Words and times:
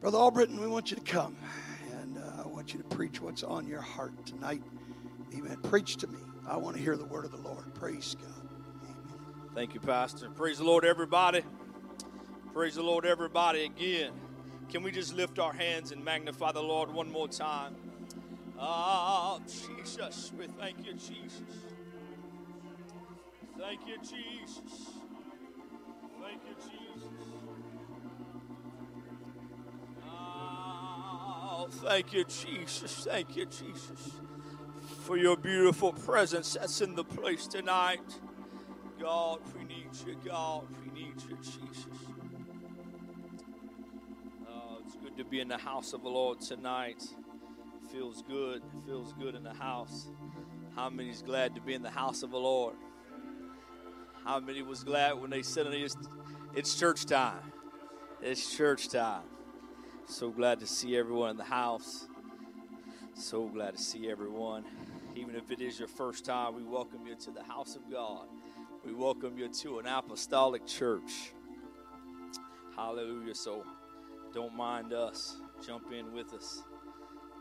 Brother 0.00 0.16
Albritton, 0.16 0.58
we 0.58 0.66
want 0.66 0.90
you 0.90 0.96
to 0.96 1.02
come 1.02 1.36
and 1.92 2.16
uh, 2.16 2.44
I 2.44 2.48
want 2.48 2.72
you 2.72 2.78
to 2.78 2.84
preach 2.96 3.20
what's 3.20 3.42
on 3.42 3.66
your 3.66 3.82
heart 3.82 4.24
tonight. 4.24 4.62
Amen. 5.34 5.58
Preach 5.62 5.96
to 5.98 6.06
me. 6.06 6.18
I 6.48 6.56
want 6.56 6.76
to 6.76 6.82
hear 6.82 6.96
the 6.96 7.04
word 7.04 7.26
of 7.26 7.32
the 7.32 7.36
Lord. 7.36 7.74
Praise 7.74 8.16
God. 8.18 8.48
Amen. 8.82 9.50
Thank 9.54 9.74
you, 9.74 9.80
Pastor. 9.80 10.30
Praise 10.30 10.56
the 10.56 10.64
Lord, 10.64 10.86
everybody. 10.86 11.42
Praise 12.54 12.76
the 12.76 12.82
Lord, 12.82 13.04
everybody, 13.04 13.64
again. 13.64 14.12
Can 14.70 14.82
we 14.82 14.90
just 14.90 15.14
lift 15.14 15.38
our 15.38 15.52
hands 15.52 15.92
and 15.92 16.02
magnify 16.02 16.52
the 16.52 16.62
Lord 16.62 16.90
one 16.90 17.10
more 17.12 17.28
time? 17.28 17.76
Oh, 18.58 19.38
Jesus. 19.46 20.32
We 20.38 20.46
thank 20.46 20.86
you, 20.86 20.94
Jesus. 20.94 21.42
Thank 23.58 23.86
you, 23.86 23.98
Jesus. 23.98 24.92
Thank 26.22 26.40
you, 26.48 26.54
Jesus. 26.54 26.79
Thank 31.70 32.12
you, 32.12 32.24
Jesus. 32.24 33.04
Thank 33.04 33.36
you, 33.36 33.46
Jesus, 33.46 34.20
for 35.00 35.16
your 35.16 35.36
beautiful 35.36 35.92
presence 35.92 36.54
that's 36.54 36.80
in 36.80 36.94
the 36.94 37.04
place 37.04 37.46
tonight. 37.46 38.00
God, 39.00 39.40
we 39.56 39.64
need 39.64 39.88
you. 40.06 40.16
God, 40.24 40.66
we 40.84 40.92
need 40.92 41.14
you, 41.28 41.36
Jesus. 41.36 41.86
Oh, 44.46 44.78
it's 44.84 44.96
good 44.96 45.16
to 45.16 45.24
be 45.24 45.40
in 45.40 45.48
the 45.48 45.58
house 45.58 45.92
of 45.92 46.02
the 46.02 46.08
Lord 46.08 46.40
tonight. 46.40 47.02
Feels 47.90 48.22
good. 48.22 48.62
Feels 48.86 49.12
good 49.14 49.34
in 49.34 49.42
the 49.42 49.54
house. 49.54 50.10
How 50.76 50.90
many's 50.90 51.22
glad 51.22 51.54
to 51.54 51.60
be 51.60 51.74
in 51.74 51.82
the 51.82 51.90
house 51.90 52.22
of 52.22 52.30
the 52.30 52.38
Lord? 52.38 52.74
How 54.24 54.38
many 54.38 54.62
was 54.62 54.84
glad 54.84 55.20
when 55.20 55.30
they 55.30 55.42
said 55.42 55.66
it's, 55.68 55.96
it's 56.54 56.74
church 56.78 57.06
time? 57.06 57.52
It's 58.20 58.54
church 58.54 58.88
time. 58.88 59.22
So 60.10 60.28
glad 60.28 60.58
to 60.58 60.66
see 60.66 60.96
everyone 60.96 61.30
in 61.30 61.36
the 61.36 61.44
house. 61.44 62.08
So 63.14 63.46
glad 63.46 63.76
to 63.76 63.80
see 63.80 64.10
everyone. 64.10 64.64
Even 65.14 65.36
if 65.36 65.52
it 65.52 65.60
is 65.60 65.78
your 65.78 65.86
first 65.86 66.24
time, 66.24 66.56
we 66.56 66.64
welcome 66.64 67.06
you 67.06 67.14
to 67.14 67.30
the 67.30 67.44
house 67.44 67.76
of 67.76 67.88
God. 67.88 68.26
We 68.84 68.92
welcome 68.92 69.38
you 69.38 69.48
to 69.48 69.78
an 69.78 69.86
apostolic 69.86 70.66
church. 70.66 71.32
Hallelujah. 72.74 73.36
So 73.36 73.64
don't 74.34 74.54
mind 74.56 74.92
us. 74.92 75.36
Jump 75.64 75.92
in 75.92 76.12
with 76.12 76.34
us. 76.34 76.64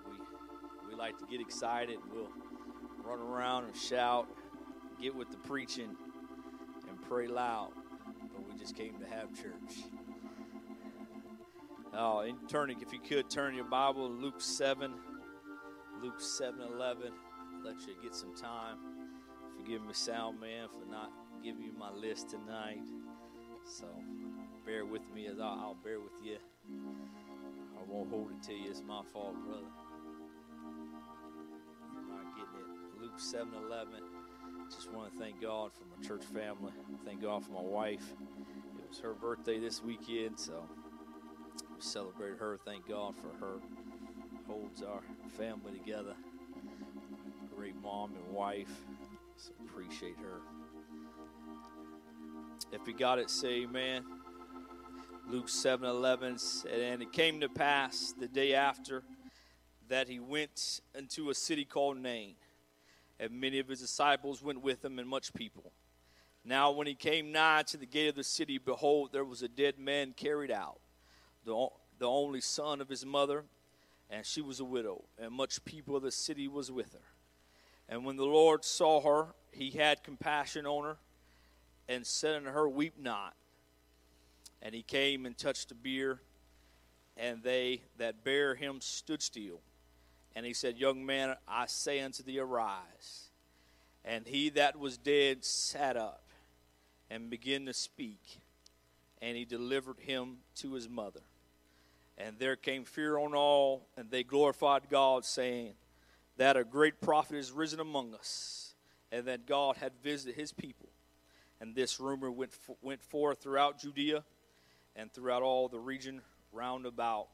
We, 0.07 0.91
we 0.91 0.95
like 0.95 1.17
to 1.17 1.25
get 1.25 1.41
excited. 1.41 1.97
We'll 2.13 2.29
run 3.03 3.19
around 3.19 3.65
and 3.65 3.75
shout, 3.75 4.27
get 5.01 5.15
with 5.15 5.31
the 5.31 5.37
preaching, 5.37 5.95
and 6.87 7.01
pray 7.09 7.25
loud. 7.25 7.71
But 8.31 8.47
we 8.47 8.57
just 8.59 8.75
came 8.75 8.93
to 8.99 9.07
have 9.07 9.33
church. 9.33 9.89
Oh, 11.93 12.19
and 12.19 12.37
turning, 12.47 12.81
if 12.81 12.93
you 12.93 12.99
could 12.99 13.29
turn 13.29 13.55
your 13.55 13.65
Bible 13.65 14.07
to 14.07 14.13
Luke 14.13 14.39
7, 14.39 14.93
Luke 16.01 16.21
7 16.21 16.61
11. 16.61 17.11
Let 17.63 17.75
you 17.87 17.95
get 18.01 18.15
some 18.15 18.35
time. 18.35 18.77
Forgive 19.57 19.81
me, 19.81 19.93
sound 19.93 20.39
man, 20.39 20.67
for 20.69 20.89
not 20.89 21.11
giving 21.43 21.63
you 21.63 21.73
my 21.77 21.91
list 21.91 22.29
tonight. 22.29 22.83
So 23.65 23.87
bear 24.65 24.85
with 24.85 25.11
me 25.13 25.27
as 25.27 25.39
I'll, 25.39 25.59
I'll 25.59 25.77
bear 25.83 25.99
with 25.99 26.13
you. 26.23 26.37
I 27.77 27.91
won't 27.91 28.09
hold 28.09 28.31
it 28.31 28.43
to 28.43 28.53
you. 28.53 28.69
It's 28.69 28.81
my 28.81 29.01
fault, 29.11 29.35
brother. 29.45 29.65
I'm 31.97 32.07
not 32.07 32.35
getting 32.35 32.59
it. 32.59 33.01
Luke 33.01 33.19
7 33.19 33.49
11. 33.67 33.93
Just 34.69 34.93
want 34.93 35.11
to 35.11 35.19
thank 35.19 35.41
God 35.41 35.71
for 35.73 35.83
my 35.85 36.07
church 36.07 36.23
family. 36.23 36.71
Thank 37.03 37.23
God 37.23 37.43
for 37.43 37.51
my 37.51 37.61
wife. 37.61 38.13
It 38.77 38.87
was 38.87 38.99
her 38.99 39.15
birthday 39.15 39.59
this 39.59 39.83
weekend, 39.83 40.39
so 40.39 40.63
celebrate 41.83 42.37
her. 42.37 42.57
Thank 42.57 42.87
God 42.87 43.15
for 43.15 43.45
her. 43.45 43.59
Holds 44.47 44.81
our 44.81 45.01
family 45.37 45.77
together. 45.77 46.15
Great 47.55 47.75
mom 47.81 48.13
and 48.15 48.33
wife. 48.33 48.71
So 49.37 49.51
appreciate 49.65 50.17
her. 50.17 50.41
If 52.71 52.87
you 52.87 52.93
got 52.93 53.19
it, 53.19 53.29
say 53.29 53.63
amen. 53.63 54.05
Luke 55.29 55.49
7 55.49 55.87
11 55.87 56.37
said, 56.39 56.79
And 56.79 57.01
it 57.01 57.11
came 57.11 57.39
to 57.41 57.49
pass 57.49 58.13
the 58.19 58.27
day 58.27 58.53
after 58.53 59.03
that 59.89 60.07
he 60.07 60.19
went 60.19 60.81
into 60.95 61.29
a 61.29 61.35
city 61.35 61.65
called 61.65 61.97
Nain, 61.97 62.35
and 63.19 63.31
many 63.31 63.59
of 63.59 63.67
his 63.67 63.79
disciples 63.79 64.41
went 64.41 64.61
with 64.61 64.83
him, 64.85 64.99
and 64.99 65.07
much 65.07 65.33
people. 65.33 65.71
Now, 66.45 66.71
when 66.71 66.87
he 66.87 66.95
came 66.95 67.31
nigh 67.31 67.63
to 67.67 67.77
the 67.77 67.85
gate 67.85 68.07
of 68.07 68.15
the 68.15 68.23
city, 68.23 68.57
behold, 68.57 69.09
there 69.11 69.25
was 69.25 69.43
a 69.43 69.47
dead 69.47 69.77
man 69.77 70.13
carried 70.15 70.51
out, 70.51 70.79
the, 71.45 71.67
the 71.97 72.07
only 72.07 72.41
son 72.41 72.81
of 72.81 72.89
his 72.89 73.05
mother, 73.05 73.45
and 74.09 74.25
she 74.25 74.41
was 74.41 74.59
a 74.59 74.65
widow, 74.65 75.03
and 75.17 75.31
much 75.31 75.63
people 75.65 75.95
of 75.95 76.03
the 76.03 76.11
city 76.11 76.47
was 76.47 76.71
with 76.71 76.93
her. 76.93 76.99
And 77.87 78.05
when 78.05 78.17
the 78.17 78.25
Lord 78.25 78.63
saw 78.63 79.01
her, 79.01 79.33
he 79.51 79.71
had 79.71 80.03
compassion 80.03 80.65
on 80.65 80.83
her, 80.83 80.97
and 81.87 82.05
said 82.05 82.35
unto 82.35 82.51
her, 82.51 82.69
Weep 82.69 82.93
not. 82.99 83.33
And 84.61 84.75
he 84.75 84.83
came 84.83 85.25
and 85.25 85.37
touched 85.37 85.69
the 85.69 85.75
bier, 85.75 86.21
and 87.17 87.41
they 87.41 87.81
that 87.97 88.23
bare 88.23 88.55
him 88.55 88.81
stood 88.81 89.21
still. 89.21 89.61
And 90.35 90.45
he 90.45 90.53
said, 90.53 90.77
Young 90.77 91.05
man, 91.05 91.35
I 91.47 91.65
say 91.65 91.99
unto 91.99 92.23
thee, 92.23 92.39
arise. 92.39 93.29
And 94.05 94.27
he 94.27 94.49
that 94.51 94.77
was 94.79 94.97
dead 94.97 95.43
sat 95.43 95.97
up 95.97 96.23
and 97.09 97.29
began 97.29 97.65
to 97.65 97.73
speak, 97.73 98.39
and 99.21 99.35
he 99.35 99.45
delivered 99.45 99.99
him 99.99 100.37
to 100.55 100.73
his 100.73 100.87
mother. 100.87 101.21
And 102.17 102.37
there 102.37 102.55
came 102.55 102.83
fear 102.83 103.17
on 103.17 103.33
all, 103.33 103.87
and 103.97 104.11
they 104.11 104.23
glorified 104.23 104.89
God, 104.89 105.23
saying, 105.23 105.73
That 106.37 106.57
a 106.57 106.63
great 106.63 107.01
prophet 107.01 107.37
is 107.37 107.51
risen 107.51 107.79
among 107.79 108.13
us, 108.13 108.73
and 109.11 109.25
that 109.25 109.45
God 109.45 109.77
had 109.77 109.93
visited 110.03 110.35
his 110.35 110.51
people. 110.51 110.89
And 111.61 111.75
this 111.75 111.99
rumor 111.99 112.31
went, 112.31 112.51
went 112.81 113.01
forth 113.01 113.41
throughout 113.41 113.79
Judea 113.79 114.23
and 114.95 115.11
throughout 115.13 115.43
all 115.43 115.67
the 115.67 115.79
region 115.79 116.21
round 116.51 116.85
about. 116.85 117.27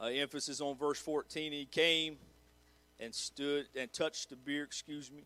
Uh, 0.00 0.06
emphasis 0.06 0.60
on 0.60 0.76
verse 0.76 0.98
14. 0.98 1.52
He 1.52 1.66
came 1.66 2.16
and 3.00 3.14
stood 3.14 3.66
and 3.76 3.92
touched 3.92 4.30
the 4.30 4.36
bier, 4.36 4.62
excuse 4.62 5.10
me, 5.10 5.24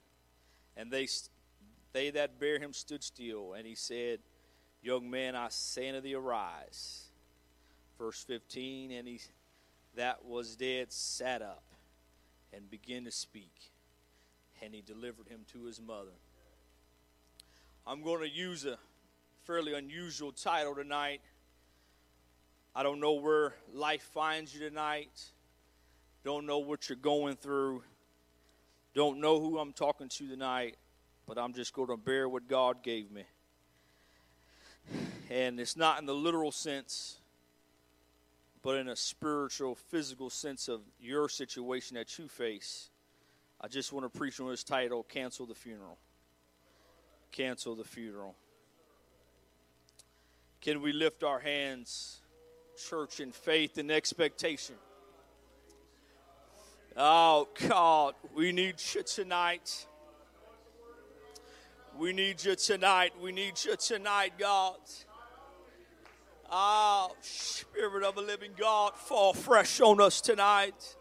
and 0.76 0.90
they 0.90 1.06
they 1.92 2.10
that 2.10 2.40
bare 2.40 2.58
him 2.58 2.72
stood 2.72 3.02
still, 3.02 3.52
and 3.52 3.66
he 3.66 3.74
said, 3.74 4.20
Young 4.82 5.08
man, 5.08 5.36
I 5.36 5.46
say 5.48 5.88
unto 5.88 6.00
thee, 6.00 6.14
arise. 6.14 7.04
Verse 7.98 8.24
15, 8.24 8.90
and 8.90 9.06
he 9.06 9.20
that 9.94 10.24
was 10.24 10.56
dead 10.56 10.92
sat 10.92 11.42
up 11.42 11.62
and 12.52 12.70
began 12.70 13.04
to 13.04 13.10
speak, 13.10 13.52
and 14.62 14.74
he 14.74 14.80
delivered 14.80 15.28
him 15.28 15.40
to 15.52 15.64
his 15.64 15.80
mother. 15.80 16.16
I'm 17.86 18.02
going 18.02 18.20
to 18.20 18.28
use 18.28 18.64
a 18.64 18.78
fairly 19.44 19.74
unusual 19.74 20.32
title 20.32 20.74
tonight. 20.74 21.20
I 22.74 22.82
don't 22.82 23.00
know 23.00 23.14
where 23.14 23.54
life 23.72 24.02
finds 24.02 24.54
you 24.54 24.60
tonight. 24.60 25.20
Don't 26.24 26.46
know 26.46 26.58
what 26.58 26.88
you're 26.88 26.96
going 26.96 27.36
through. 27.36 27.82
Don't 28.94 29.20
know 29.20 29.40
who 29.40 29.58
I'm 29.58 29.72
talking 29.72 30.08
to 30.08 30.28
tonight, 30.28 30.76
but 31.26 31.38
I'm 31.38 31.52
just 31.52 31.72
going 31.72 31.88
to 31.88 31.96
bear 31.96 32.28
what 32.28 32.48
God 32.48 32.82
gave 32.82 33.10
me. 33.10 33.24
And 35.30 35.58
it's 35.58 35.76
not 35.76 35.98
in 35.98 36.06
the 36.06 36.14
literal 36.14 36.52
sense, 36.52 37.18
but 38.62 38.76
in 38.76 38.88
a 38.88 38.96
spiritual, 38.96 39.74
physical 39.74 40.30
sense 40.30 40.68
of 40.68 40.80
your 41.00 41.28
situation 41.28 41.96
that 41.96 42.18
you 42.18 42.28
face. 42.28 42.90
I 43.60 43.68
just 43.68 43.92
want 43.92 44.12
to 44.12 44.18
preach 44.18 44.40
on 44.40 44.48
this 44.48 44.64
title 44.64 45.04
Cancel 45.04 45.46
the 45.46 45.54
Funeral. 45.54 45.98
Cancel 47.30 47.74
the 47.74 47.84
Funeral. 47.84 48.34
Can 50.60 50.82
we 50.82 50.92
lift 50.92 51.24
our 51.24 51.40
hands, 51.40 52.20
church, 52.88 53.20
in 53.20 53.32
faith 53.32 53.78
and 53.78 53.90
expectation? 53.90 54.76
Oh, 56.96 57.48
God, 57.68 58.14
we 58.34 58.52
need 58.52 58.74
you 58.94 59.02
tonight. 59.02 59.86
We 61.98 62.12
need 62.12 62.42
you 62.42 62.56
tonight. 62.56 63.12
We 63.20 63.32
need 63.32 63.62
you 63.64 63.76
tonight, 63.76 64.32
God. 64.38 64.76
Oh, 66.50 67.14
Spirit 67.20 68.02
of 68.02 68.16
a 68.16 68.20
living 68.20 68.52
God, 68.58 68.96
fall 68.96 69.34
fresh 69.34 69.80
on 69.80 70.00
us 70.00 70.20
tonight. 70.20 70.96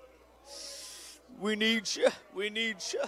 We 1.39 1.55
need 1.55 1.93
you. 1.95 2.09
We 2.35 2.49
need 2.49 2.77
you. 2.93 3.01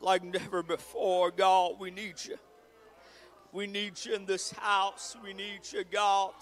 Like 0.00 0.24
never 0.24 0.62
before, 0.62 1.30
God, 1.30 1.76
we 1.78 1.90
need 1.90 2.14
you. 2.24 2.36
We 3.52 3.66
need 3.66 3.92
you 4.04 4.14
in 4.14 4.26
this 4.26 4.50
house. 4.50 5.16
We 5.22 5.34
need 5.34 5.60
you, 5.72 5.84
God. 5.84 6.34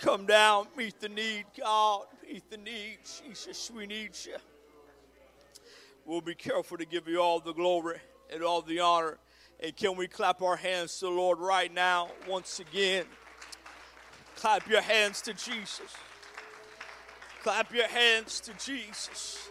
Come 0.00 0.26
down, 0.26 0.66
meet 0.76 1.00
the 1.00 1.08
need, 1.08 1.46
God. 1.58 2.04
Meet 2.30 2.50
the 2.50 2.58
need, 2.58 2.98
Jesus. 3.24 3.70
We 3.74 3.86
need 3.86 4.10
you. 4.26 4.36
We'll 6.04 6.20
be 6.20 6.34
careful 6.34 6.76
to 6.76 6.84
give 6.84 7.08
you 7.08 7.20
all 7.20 7.40
the 7.40 7.54
glory 7.54 8.00
and 8.32 8.42
all 8.42 8.62
the 8.62 8.80
honor. 8.80 9.18
And 9.60 9.76
can 9.76 9.96
we 9.96 10.08
clap 10.08 10.42
our 10.42 10.56
hands 10.56 10.98
to 10.98 11.06
the 11.06 11.10
Lord 11.10 11.38
right 11.38 11.72
now, 11.72 12.08
once 12.28 12.58
again? 12.60 13.04
Clap 14.36 14.68
your 14.68 14.80
hands 14.80 15.22
to 15.22 15.34
Jesus. 15.34 15.94
Clap 17.42 17.72
your 17.72 17.88
hands 17.88 18.40
to 18.40 18.52
Jesus. 18.54 19.48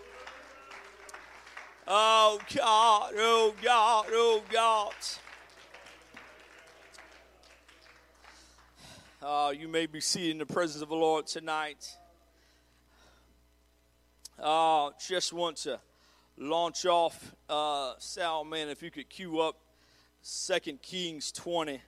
Oh 1.87 2.39
God, 2.55 3.13
oh 3.17 3.53
God, 3.61 4.05
oh 4.09 4.43
God. 4.51 4.93
Uh, 9.21 9.53
you 9.57 9.67
may 9.67 9.85
be 9.85 10.01
seated 10.01 10.31
in 10.31 10.37
the 10.39 10.45
presence 10.45 10.81
of 10.81 10.89
the 10.89 10.95
Lord 10.95 11.27
tonight. 11.27 11.87
Uh, 14.41 14.89
just 15.07 15.31
want 15.31 15.57
to 15.57 15.79
launch 16.41 16.88
off, 16.88 17.35
uh, 17.49 17.93
Sal, 17.99 18.43
man, 18.43 18.67
if 18.67 18.81
you 18.81 18.89
could 18.89 19.09
cue 19.09 19.39
up 19.39 19.57
Second 20.23 20.81
Kings 20.81 21.31
20. 21.31 21.79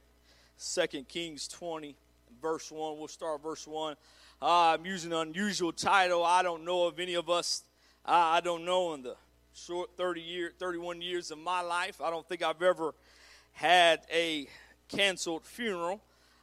2 0.76 1.04
Kings 1.10 1.48
20, 1.48 1.96
verse 2.40 2.72
1. 2.72 2.98
We'll 3.00 3.08
start 3.08 3.42
verse 3.42 3.68
1. 3.68 3.96
Uh, 4.40 4.46
I'm 4.46 4.86
using 4.86 5.12
an 5.12 5.18
unusual 5.30 5.72
title. 5.72 6.24
I 6.24 6.44
don't 6.44 6.64
know 6.64 6.86
of 6.86 7.00
any 7.00 7.16
of 7.16 7.30
us, 7.32 7.64
I 8.06 8.42
don't 8.42 8.64
know 8.64 8.94
in 8.94 9.02
the 9.02 9.16
short 9.56 9.90
30 9.98 10.22
year, 10.22 10.54
31 10.60 11.02
years 11.02 11.32
of 11.32 11.40
my 11.40 11.62
life, 11.62 12.00
I 12.00 12.12
don't 12.12 12.28
think 12.28 12.44
I've 12.44 12.62
ever 12.62 12.94
had 13.54 14.02
a 14.14 14.48
canceled 14.88 15.46
funeral 15.46 16.00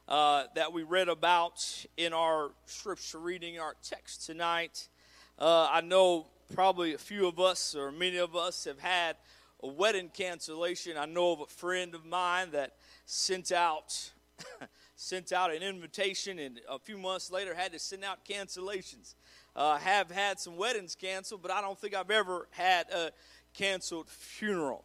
uh, 0.09 0.43
that 0.55 0.73
we 0.73 0.83
read 0.83 1.07
about 1.07 1.85
in 1.95 2.11
our 2.11 2.51
scripture 2.65 3.19
reading, 3.19 3.57
our 3.57 3.75
text 3.81 4.25
tonight. 4.25 4.89
Uh, 5.39 5.69
I 5.71 5.79
know 5.79 6.27
probably 6.51 6.93
a 6.93 6.97
few 6.97 7.27
of 7.27 7.39
us 7.39 7.75
or 7.75 7.91
many 7.91 8.17
of 8.17 8.35
us 8.35 8.65
have 8.65 8.79
had 8.79 9.15
a 9.63 9.67
wedding 9.67 10.09
cancellation. 10.13 10.97
I 10.97 11.05
know 11.05 11.31
of 11.31 11.41
a 11.41 11.45
friend 11.45 11.95
of 11.95 12.05
mine 12.05 12.51
that 12.51 12.73
sent 13.05 13.51
out 13.51 14.11
sent 14.95 15.31
out 15.31 15.53
an 15.53 15.63
invitation 15.63 16.39
and 16.39 16.59
a 16.69 16.77
few 16.77 16.97
months 16.97 17.31
later 17.31 17.55
had 17.55 17.71
to 17.71 17.79
send 17.79 18.03
out 18.03 18.25
cancellations. 18.25 19.15
Uh, 19.55 19.77
have 19.77 20.09
had 20.11 20.39
some 20.39 20.57
weddings 20.57 20.95
canceled, 20.95 21.41
but 21.41 21.51
I 21.51 21.61
don't 21.61 21.79
think 21.79 21.93
I've 21.93 22.11
ever 22.11 22.47
had 22.51 22.89
a 22.89 23.11
canceled 23.53 24.09
funeral. 24.09 24.83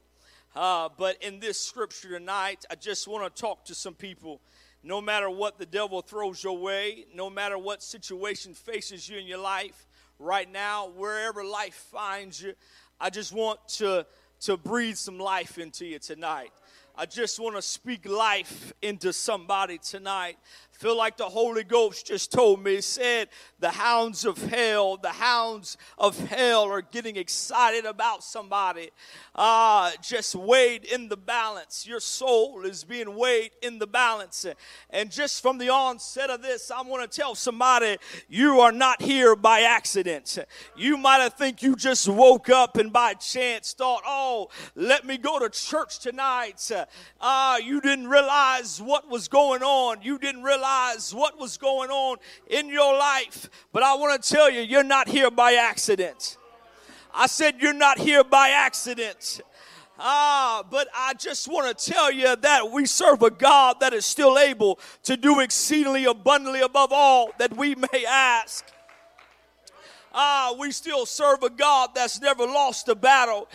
Uh, 0.55 0.89
but 0.97 1.23
in 1.23 1.39
this 1.41 1.61
scripture 1.61 2.19
tonight, 2.19 2.65
I 2.71 2.75
just 2.75 3.07
want 3.07 3.35
to 3.35 3.41
talk 3.43 3.65
to 3.67 3.75
some 3.75 3.95
people 3.95 4.41
no 4.83 5.01
matter 5.01 5.29
what 5.29 5.59
the 5.59 5.67
devil 5.67 6.01
throws 6.01 6.45
your 6.45 6.57
way, 6.59 7.07
no 7.15 7.29
matter 7.29 7.59
what 7.59 7.83
situation 7.83 8.55
faces 8.55 9.09
you 9.09 9.19
in 9.19 9.27
your 9.27 9.39
life, 9.39 9.87
right 10.19 10.51
now, 10.51 10.89
wherever 10.89 11.45
life 11.45 11.75
finds 11.93 12.43
you, 12.43 12.55
I 13.01 13.11
just 13.11 13.33
want 13.33 13.61
to, 13.77 14.07
to 14.41 14.57
breathe 14.57 14.97
some 14.97 15.19
life 15.19 15.59
into 15.59 15.87
you 15.87 15.99
tonight. 15.99 16.51
I 16.99 17.05
just 17.05 17.39
want 17.39 17.57
to 17.57 17.63
speak 17.63 18.09
life 18.09 18.73
into 18.81 19.13
somebody 19.13 19.77
tonight 19.77 20.39
feel 20.77 20.97
like 20.97 21.17
the 21.17 21.29
Holy 21.29 21.65
Ghost 21.65 22.07
just 22.07 22.31
told 22.31 22.63
me. 22.63 22.81
Said, 22.81 23.29
The 23.59 23.71
hounds 23.71 24.25
of 24.25 24.37
hell, 24.51 24.97
the 24.97 25.11
hounds 25.11 25.77
of 25.97 26.19
hell 26.29 26.65
are 26.65 26.83
getting 26.83 27.17
excited 27.17 27.87
about 27.87 28.23
somebody. 28.23 28.91
Uh, 29.35 29.93
just 30.03 30.35
weighed 30.35 30.85
in 30.85 31.09
the 31.09 31.17
balance. 31.17 31.87
Your 31.87 32.01
soul 32.01 32.65
is 32.65 32.85
being 32.85 33.17
weighed 33.17 33.53
in 33.63 33.79
the 33.79 33.87
balance. 33.87 34.47
And 34.91 35.11
just 35.11 35.43
from 35.43 35.59
the 35.59 35.71
onset 35.71 36.31
of 36.31 36.43
this, 36.43 36.71
I 36.71 36.83
want 36.83 37.11
to 37.11 37.21
tell 37.21 37.35
somebody 37.35 37.97
you 38.29 38.61
are 38.61 38.73
not 38.73 39.01
here 39.01 39.35
by 39.35 39.61
accident. 39.63 40.39
You 40.77 40.97
might 40.99 41.19
have 41.19 41.35
think 41.35 41.63
you 41.63 41.77
just 41.77 42.09
woke 42.09 42.51
up 42.51 42.77
and 42.77 42.93
by 42.93 43.15
chance 43.15 43.73
thought, 43.73 44.03
oh, 44.07 44.49
let 44.75 45.07
me 45.07 45.17
go 45.17 45.39
to 45.39 45.49
church 45.49 46.01
tonight. 46.01 46.71
Uh, 47.21 47.59
you 47.63 47.81
didn't 47.81 48.09
realize 48.09 48.81
what 48.81 49.09
was 49.09 49.29
going 49.29 49.63
on. 49.63 50.03
You 50.03 50.19
didn't 50.19 50.43
realize 50.43 51.15
what 51.15 51.39
was 51.39 51.57
going 51.57 51.91
on 51.91 52.19
in 52.49 52.69
your 52.69 52.97
life. 52.99 53.49
But 53.73 53.83
I 53.83 53.95
want 53.95 54.23
to 54.23 54.35
tell 54.35 54.51
you, 54.51 54.61
you're 54.61 54.85
not 54.85 55.09
here 55.09 55.31
by 55.31 55.55
accident. 55.55 56.37
I 57.15 57.27
said, 57.27 57.57
You're 57.61 57.73
not 57.73 57.99
here 57.99 58.25
by 58.25 58.51
accident. 58.51 59.41
Ah, 59.99 60.63
but 60.71 60.89
I 60.95 61.15
just 61.15 61.49
want 61.49 61.77
to 61.77 61.93
tell 61.93 62.13
you 62.13 62.37
that 62.37 62.71
we 62.71 62.85
serve 62.85 63.23
a 63.23 63.31
God 63.31 63.81
that 63.81 63.95
is 63.95 64.05
still 64.05 64.39
able 64.39 64.79
to 65.05 65.17
do 65.17 65.41
exceedingly 65.41 66.05
abundantly 66.05 66.61
above 66.61 66.93
all 66.93 67.31
that 67.39 67.57
we 67.57 67.75
may 67.75 68.05
ask. 68.07 68.65
Ah, 70.19 70.55
we 70.59 70.73
still 70.73 71.05
serve 71.05 71.43
a 71.43 71.51
God 71.51 71.91
that's 71.95 72.23
never 72.23 72.47
lost 72.47 72.89
a 72.89 72.95
battle. 72.95 73.49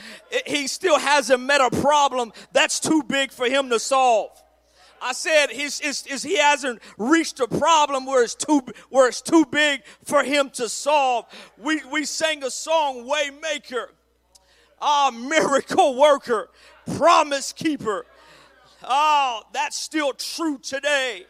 He 0.45 0.67
still 0.67 0.99
hasn't 0.99 1.41
met 1.41 1.59
a 1.59 1.71
problem 1.81 2.31
that's 2.53 2.79
too 2.79 3.01
big 3.01 3.31
for 3.31 3.47
him 3.47 3.71
to 3.71 3.79
solve. 3.79 4.29
I 5.01 5.13
said 5.13 5.49
he 5.49 6.37
hasn't 6.37 6.79
reached 6.99 7.39
a 7.39 7.47
problem 7.47 8.05
where 8.05 8.23
it's 8.23 8.35
too 8.35 8.61
where 8.91 9.07
it's 9.07 9.21
too 9.21 9.45
big 9.47 9.81
for 10.03 10.23
him 10.23 10.51
to 10.51 10.69
solve. 10.69 11.25
We 11.57 11.81
we 11.91 12.05
sang 12.05 12.43
a 12.43 12.51
song, 12.51 13.09
Waymaker, 13.09 13.87
ah, 14.79 15.09
miracle 15.09 15.95
worker, 15.95 16.51
promise 16.95 17.53
keeper. 17.53 18.05
Oh, 18.83 19.41
that's 19.51 19.77
still 19.77 20.13
true 20.13 20.59
today. 20.59 21.25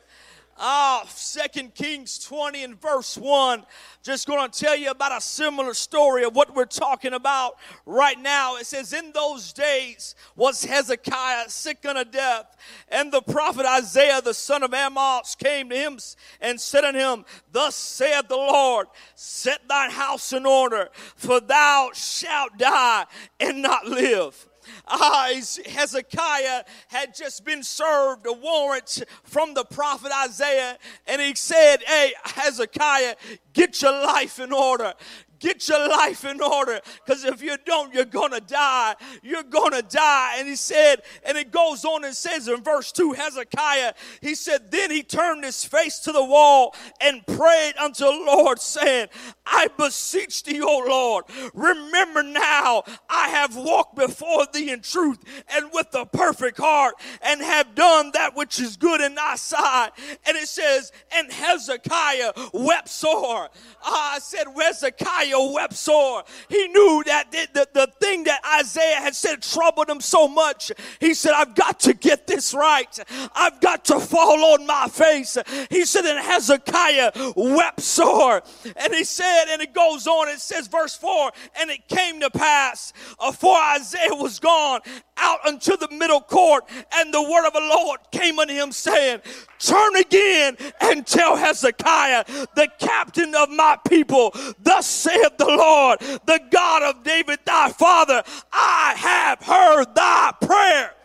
Ah, 0.64 1.06
Second 1.08 1.74
Kings 1.74 2.20
20 2.20 2.64
and 2.64 2.80
verse 2.80 3.18
1. 3.18 3.66
Just 4.04 4.28
going 4.28 4.48
to 4.48 4.60
tell 4.60 4.76
you 4.76 4.92
about 4.92 5.12
a 5.12 5.20
similar 5.20 5.74
story 5.74 6.24
of 6.24 6.36
what 6.36 6.54
we're 6.54 6.66
talking 6.66 7.14
about 7.14 7.58
right 7.88 8.20
now. 8.20 8.58
It 8.58 8.68
says, 8.68 8.94
In 8.94 9.12
those 9.12 9.54
days 9.54 10.14
was 10.36 10.64
Hezekiah 10.64 11.50
sick 11.50 11.84
unto 11.84 12.04
death, 12.04 12.56
and 12.90 13.12
the 13.12 13.24
prophet 13.24 13.66
Isaiah, 13.66 14.22
the 14.22 14.36
son 14.36 14.62
of 14.62 14.72
Amos, 14.72 15.34
came 15.34 15.68
to 15.70 15.76
him 15.76 15.98
and 16.40 16.62
said 16.62 16.84
unto 16.84 17.00
him, 17.00 17.26
Thus 17.52 17.76
saith 17.76 18.28
the 18.28 18.38
Lord, 18.38 18.86
Set 19.16 19.68
thine 19.68 19.90
house 19.90 20.32
in 20.32 20.46
order, 20.46 20.90
for 21.16 21.40
thou 21.40 21.90
shalt 21.96 22.60
die 22.60 23.06
and 23.40 23.64
not 23.64 23.88
live 23.88 24.48
eyes, 24.88 25.60
Hezekiah 25.66 26.64
had 26.88 27.16
just 27.16 27.46
been 27.46 27.64
served 27.64 28.26
a 28.28 28.34
warrant 28.34 29.04
from 29.24 29.54
the 29.54 29.66
prophet 29.66 30.12
Isaiah, 30.26 30.78
and 31.08 31.22
he 31.22 31.36
said, 31.36 31.78
Hey, 31.86 32.14
Hezekiah, 32.24 33.16
get 33.54 33.82
your 33.82 33.92
life 33.92 34.40
in 34.40 34.52
order. 34.52 34.94
Get 35.42 35.68
your 35.68 35.90
life 35.90 36.24
in 36.24 36.40
order 36.40 36.80
because 37.04 37.26
if 37.26 37.42
you 37.42 37.58
don't, 37.66 37.94
you're 37.94 38.06
going 38.06 38.32
to 38.32 38.40
die. 38.40 38.96
You're 39.24 39.44
going 39.44 39.72
to 39.72 39.82
die. 39.82 40.36
And 40.38 40.48
he 40.48 40.56
said, 40.56 41.02
and 41.26 41.36
it 41.36 41.52
goes 41.52 41.84
on 41.84 42.06
and 42.06 42.16
says 42.16 42.48
in 42.48 42.64
verse 42.64 42.92
2 42.92 43.14
Hezekiah, 43.14 43.94
he 44.22 44.36
said, 44.36 44.70
Then 44.70 44.92
he 44.92 45.02
turned 45.02 45.44
his 45.44 45.66
face 45.66 45.98
to 46.00 46.12
the 46.12 46.24
wall 46.24 46.76
and 47.02 47.26
prayed 47.26 47.74
unto 47.80 48.06
the 48.06 48.24
Lord, 48.26 48.60
saying, 48.60 49.08
I 49.46 49.68
beseech 49.78 50.44
thee, 50.44 50.62
O 50.62 50.86
Lord, 50.88 51.26
remember 51.54 52.22
now 52.22 52.84
I 53.10 53.30
have 53.30 53.56
walked 53.56 53.96
before 53.96 54.46
thee 54.54 54.70
in 54.70 54.82
truth 54.82 55.18
and 55.54 55.70
with 55.74 55.88
a 55.94 56.06
perfect 56.06 56.58
heart 56.58 56.96
and 57.22 57.42
have 57.42 57.74
done 57.74 58.12
that 58.14 58.36
which 58.36 58.60
is 58.60 58.78
good 58.78 59.02
in 59.02 59.16
thy 59.16 59.36
sight. 59.36 59.90
And 60.28 60.38
it 60.38 60.48
says, 60.48 60.92
And 61.12 61.32
Hezekiah 61.32 62.34
wept 62.54 62.90
sore. 62.90 63.50
Ah, 63.84 64.16
I 64.16 64.20
said, 64.20 64.46
Hezekiah 64.56 65.31
wept 65.40 65.74
sore. 65.74 66.24
He 66.50 66.68
knew 66.68 67.04
that 67.06 67.32
the, 67.32 67.48
the, 67.54 67.68
the 67.74 67.88
thing 68.00 68.26
that 68.26 68.42
Isaiah 68.60 68.98
had 68.98 69.16
said 69.16 69.42
troubled 69.42 69.90
him 69.90 70.02
so 70.02 70.28
much. 70.28 70.72
He 71.00 71.14
said, 71.14 71.34
I've 71.34 71.56
got 71.56 71.80
to 71.82 71.94
get 71.94 72.28
this 72.28 72.54
right. 72.54 73.00
I've 73.34 73.60
got 73.62 73.86
to 73.86 74.00
fall 74.00 74.54
on 74.54 74.66
my 74.66 74.88
face. 74.88 75.38
He 75.70 75.86
said, 75.86 76.06
and 76.06 76.20
Hezekiah 76.20 77.12
wept 77.36 77.82
sore. 77.82 78.44
And 78.76 78.94
he 78.94 79.04
said, 79.04 79.46
and 79.50 79.62
it 79.62 79.74
goes 79.74 80.08
on, 80.08 80.30
it 80.30 80.40
says, 80.40 80.68
verse 80.68 80.96
4 80.96 81.32
And 81.60 81.70
it 81.70 81.88
came 81.88 82.20
to 82.20 82.30
pass, 82.30 82.94
uh, 83.20 83.32
afore 83.32 83.58
Isaiah 83.76 84.14
was 84.14 84.40
gone, 84.40 84.82
out 85.22 85.46
unto 85.46 85.78
the 85.78 85.88
middle 85.92 86.22
court, 86.22 86.66
and 86.96 87.14
the 87.14 87.22
word 87.22 87.48
of 87.48 87.54
the 87.54 87.60
Lord 87.60 88.00
came 88.12 88.40
unto 88.40 88.54
him, 88.54 88.72
saying, 88.72 89.22
Turn 89.60 89.96
again 89.96 90.58
and 90.82 91.06
tell 91.06 91.36
Hezekiah, 91.36 92.26
the 92.56 92.68
captain 92.80 93.36
of 93.36 93.50
my 93.50 93.78
people, 93.88 94.34
thus 94.60 94.88
saith 94.88 95.38
the 95.38 95.46
Lord, 95.46 96.00
the 96.00 96.42
God 96.52 96.84
of 96.84 97.04
David 97.04 97.40
thy 97.46 97.70
father, 97.70 98.24
I 98.52 98.96
have 98.98 99.42
heard 99.42 99.96
thy 99.96 100.34
prayer 100.42 100.96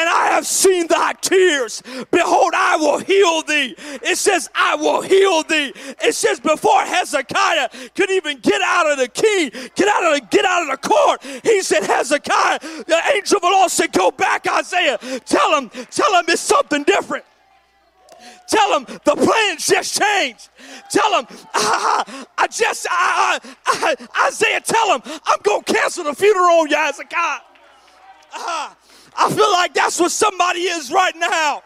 and 0.00 0.08
I 0.08 0.28
have 0.28 0.46
seen 0.46 0.86
thy 0.86 1.12
tears. 1.12 1.82
Behold, 2.10 2.52
I 2.54 2.76
will 2.76 2.98
heal 2.98 3.42
thee. 3.42 3.74
It 4.02 4.16
says, 4.16 4.48
I 4.54 4.74
will 4.76 5.02
heal 5.02 5.42
thee. 5.42 5.72
It 6.02 6.14
says, 6.14 6.40
before 6.40 6.80
Hezekiah 6.80 7.68
could 7.94 8.10
even 8.10 8.38
get 8.38 8.62
out 8.62 8.90
of 8.90 8.98
the 8.98 9.08
key, 9.08 9.50
get 9.74 9.88
out 9.88 10.04
of 10.04 10.14
the 10.14 10.26
get 10.30 10.44
out 10.46 10.62
of 10.62 10.68
the 10.68 10.88
court, 10.88 11.22
he 11.44 11.60
said, 11.62 11.84
Hezekiah, 11.84 12.60
the 12.60 13.00
angel 13.14 13.36
of 13.36 13.42
the 13.42 13.48
Lord 13.48 13.70
said, 13.70 13.92
Go 13.92 14.10
back, 14.10 14.46
Isaiah. 14.50 14.98
Tell 15.26 15.58
him, 15.58 15.68
tell 15.90 16.14
him 16.18 16.24
it's 16.28 16.40
something 16.40 16.82
different. 16.84 17.24
Tell 18.48 18.80
him 18.80 18.84
the 19.04 19.14
plans 19.14 19.66
just 19.66 20.00
changed. 20.00 20.48
Tell 20.90 21.20
him, 21.20 21.26
I, 21.54 22.26
I 22.38 22.46
just, 22.48 22.86
I, 22.90 23.38
I, 23.66 24.26
Isaiah, 24.26 24.60
tell 24.60 24.98
him, 24.98 25.02
I'm 25.24 25.38
going 25.42 25.62
to 25.62 25.72
cancel 25.72 26.04
the 26.04 26.14
funeral 26.14 26.60
on 26.60 26.70
you, 26.70 26.76
Hezekiah. 26.76 27.40
Uh, 28.32 28.74
I 29.16 29.30
feel 29.32 29.50
like 29.52 29.74
that's 29.74 29.98
what 29.98 30.12
somebody 30.12 30.60
is 30.60 30.90
right 30.90 31.14
now. 31.16 31.62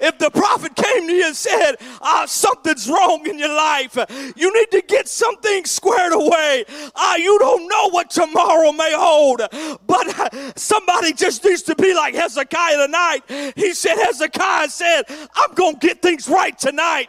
if 0.00 0.18
the 0.18 0.30
prophet 0.30 0.74
came 0.74 1.06
to 1.06 1.12
you 1.12 1.26
and 1.26 1.36
said, 1.36 1.76
uh, 2.00 2.26
something's 2.26 2.88
wrong 2.88 3.26
in 3.26 3.38
your 3.38 3.54
life, 3.54 3.96
you 4.36 4.52
need 4.52 4.70
to 4.70 4.82
get 4.86 5.08
something 5.08 5.64
squared 5.64 6.12
away. 6.12 6.64
Uh, 6.94 7.14
you 7.18 7.38
don't 7.38 7.68
know 7.68 7.90
what 7.90 8.10
tomorrow 8.10 8.72
may 8.72 8.92
hold. 8.94 9.40
But 9.86 10.18
uh, 10.18 10.52
somebody 10.56 11.12
just 11.12 11.44
needs 11.44 11.62
to 11.62 11.74
be 11.74 11.94
like 11.94 12.14
Hezekiah 12.14 12.86
tonight. 12.86 13.52
He 13.56 13.74
said, 13.74 13.96
Hezekiah 13.96 14.68
said, 14.68 15.02
I'm 15.34 15.54
going 15.54 15.78
to 15.78 15.86
get 15.86 16.02
things 16.02 16.28
right 16.28 16.56
tonight. 16.58 17.08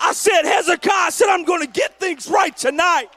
I 0.00 0.12
said, 0.12 0.42
Hezekiah 0.44 1.10
said, 1.10 1.28
I'm 1.28 1.44
going 1.44 1.60
to 1.60 1.70
get 1.70 2.00
things 2.00 2.28
right 2.28 2.56
tonight. 2.56 3.08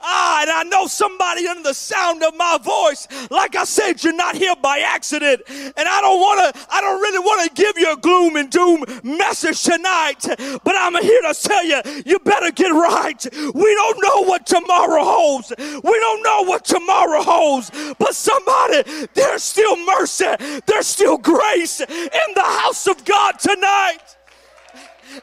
Ah, 0.00 0.42
and 0.42 0.50
I 0.50 0.62
know 0.64 0.86
somebody 0.86 1.46
under 1.48 1.62
the 1.62 1.74
sound 1.74 2.22
of 2.22 2.34
my 2.36 2.58
voice. 2.62 3.08
Like 3.30 3.56
I 3.56 3.64
said, 3.64 4.02
you're 4.02 4.14
not 4.14 4.36
here 4.36 4.54
by 4.62 4.78
accident. 4.78 5.42
And 5.48 5.88
I 5.88 6.00
don't 6.00 6.20
want 6.20 6.54
to, 6.54 6.66
I 6.70 6.80
don't 6.80 7.00
really 7.00 7.18
want 7.18 7.48
to 7.48 7.62
give 7.62 7.76
you 7.78 7.92
a 7.92 7.96
gloom 7.96 8.36
and 8.36 8.50
doom 8.50 8.84
message 9.02 9.62
tonight. 9.62 10.24
But 10.64 10.76
I'm 10.76 11.00
here 11.02 11.22
to 11.22 11.34
tell 11.34 11.64
you, 11.64 11.80
you 12.06 12.18
better 12.20 12.50
get 12.50 12.70
right. 12.70 13.26
We 13.32 13.74
don't 13.74 14.02
know 14.02 14.22
what 14.22 14.46
tomorrow 14.46 15.04
holds. 15.04 15.52
We 15.58 16.00
don't 16.00 16.22
know 16.22 16.42
what 16.42 16.64
tomorrow 16.64 17.22
holds. 17.22 17.70
But 17.98 18.14
somebody, 18.14 19.08
there's 19.14 19.42
still 19.42 19.76
mercy. 19.84 20.26
There's 20.66 20.86
still 20.86 21.18
grace 21.18 21.80
in 21.80 22.28
the 22.34 22.42
house 22.42 22.86
of 22.86 23.04
God 23.04 23.38
tonight 23.38 24.17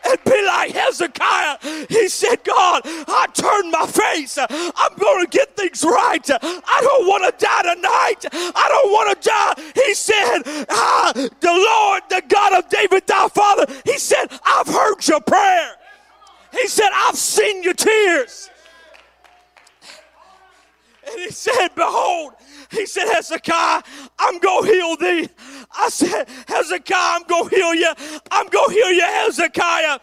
and 0.08 0.24
be 0.24 0.46
like 0.46 0.72
Hezekiah. 0.72 1.58
He 1.90 2.08
said, 2.08 2.44
God, 2.44 2.82
I 2.86 3.28
turned 3.34 3.72
my 3.72 3.86
face. 3.88 4.38
I'm 4.38 4.98
going 4.98 5.26
to 5.26 5.30
get 5.30 5.56
things 5.56 5.84
right. 5.84 6.28
I 6.32 6.80
don't 6.82 7.08
want 7.08 7.24
to 7.26 7.46
die 7.46 7.76
tonight. 7.76 8.26
I 8.34 8.68
don't 8.70 8.92
want 8.92 9.22
to 9.22 9.30
die. 9.30 9.72
He 9.86 9.94
said, 9.94 10.42
ah, 10.70 11.12
the 11.16 11.32
Lord, 11.42 12.04
the 12.10 12.22
God 12.28 12.54
of 12.54 12.70
David, 12.70 13.06
thy 13.08 13.28
father, 13.30 13.66
he 13.86 13.98
said, 13.98 14.28
I've 14.46 14.68
heard 14.68 15.08
your 15.08 15.22
prayer. 15.22 15.76
He 16.52 16.68
said, 16.68 16.90
I've 16.94 17.18
seen 17.18 17.64
your 17.64 17.74
tears. 17.74 18.50
And 21.08 21.20
he 21.20 21.30
said, 21.30 21.70
Behold, 21.76 22.34
he 22.72 22.86
said, 22.86 23.08
Hezekiah, 23.14 23.84
I'm 24.18 24.40
going 24.40 24.66
to 24.66 24.72
heal 24.72 24.98
thee. 24.98 25.30
I 25.78 25.90
said, 25.90 26.28
Hezekiah, 26.48 27.20
I'm 27.20 27.24
going 27.24 27.50
to 27.50 27.56
heal 27.56 27.74
you. 27.74 27.92
I'm 28.32 28.48
going 28.48 28.70
to 28.70 28.74
heal 28.74 28.92
you, 28.92 29.02
Hezekiah. 29.02 30.00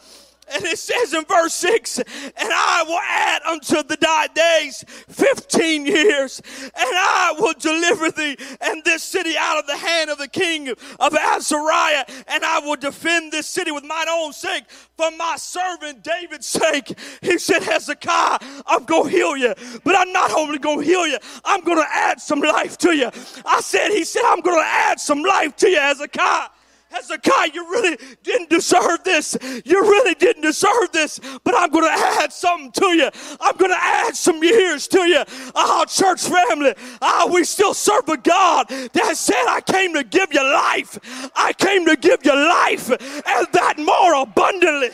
And 0.55 0.65
it 0.65 0.79
says 0.79 1.15
in 1.15 1.25
verse 1.25 1.55
6, 1.55 1.99
and 1.99 2.07
I 2.41 2.85
will 2.87 3.01
add 3.01 3.43
unto 3.43 3.83
the 3.83 3.97
days 4.35 4.85
15 5.09 5.87
years, 5.87 6.41
and 6.63 6.73
I 6.75 7.35
will 7.39 7.55
deliver 7.59 8.11
thee 8.11 8.37
and 8.61 8.83
this 8.85 9.03
city 9.03 9.35
out 9.39 9.59
of 9.59 9.67
the 9.67 9.77
hand 9.77 10.11
of 10.11 10.19
the 10.19 10.29
king 10.29 10.69
of 10.69 11.15
Assyria, 11.15 12.05
and 12.29 12.45
I 12.45 12.61
will 12.61 12.77
defend 12.77 13.33
this 13.33 13.47
city 13.47 13.71
with 13.71 13.85
mine 13.85 14.07
own 14.09 14.33
sake, 14.33 14.65
for 14.97 15.11
my 15.13 15.37
servant 15.37 16.03
David's 16.03 16.47
sake. 16.47 16.97
He 17.21 17.39
said, 17.39 17.63
Hezekiah, 17.63 18.39
I'm 18.67 18.85
going 18.85 19.05
to 19.05 19.17
heal 19.17 19.37
you, 19.37 19.55
but 19.85 19.99
I'm 19.99 20.13
not 20.13 20.33
only 20.33 20.59
going 20.59 20.81
to 20.81 20.85
heal 20.85 21.07
you, 21.07 21.19
I'm 21.45 21.63
going 21.63 21.79
to 21.79 21.89
add 21.91 22.21
some 22.21 22.41
life 22.41 22.79
to 22.79 22.95
you. 22.95 23.11
I 23.45 23.61
said, 23.61 23.91
He 23.91 24.05
said, 24.05 24.23
I'm 24.27 24.41
going 24.41 24.59
to 24.59 24.67
add 24.67 25.01
some 25.01 25.23
life 25.23 25.57
to 25.57 25.69
you, 25.69 25.79
Hezekiah. 25.79 26.49
Hezekiah, 26.93 27.51
you 27.55 27.69
really 27.71 27.99
didn't 28.23 28.51
deserve 28.51 29.03
this. 29.05 29.37
You 29.65 29.81
really 29.83 30.15
didn't 30.15 30.43
deserve 30.43 30.93
this, 30.93 31.19
but 31.43 31.55
I'm 31.57 31.71
going 31.71 31.85
to 31.85 31.91
add 31.91 32.33
something 32.33 32.73
to 32.73 32.87
you. 32.87 33.11
I'm 33.41 33.57
going 33.57 33.71
to 33.71 33.83
add 33.83 34.15
some 34.15 34.43
years 34.43 34.87
to 34.89 35.01
you. 35.01 35.25
Oh, 35.55 35.85
church 35.89 36.23
family, 36.23 36.75
oh, 37.01 37.31
we 37.33 37.45
still 37.45 37.75
serve 37.75 38.09
a 38.09 38.17
God 38.17 38.69
that 38.69 39.17
said, 39.17 39.45
I 39.49 39.61
came 39.61 39.95
to 39.95 40.05
give 40.05 40.33
you 40.33 40.43
life. 40.43 40.99
I 41.35 41.53
came 41.55 41.87
to 41.87 41.97
give 41.97 42.25
you 42.25 42.35
life 42.35 42.91
and 42.91 43.47
that 43.53 43.75
more 43.79 44.23
abundantly. 44.23 44.91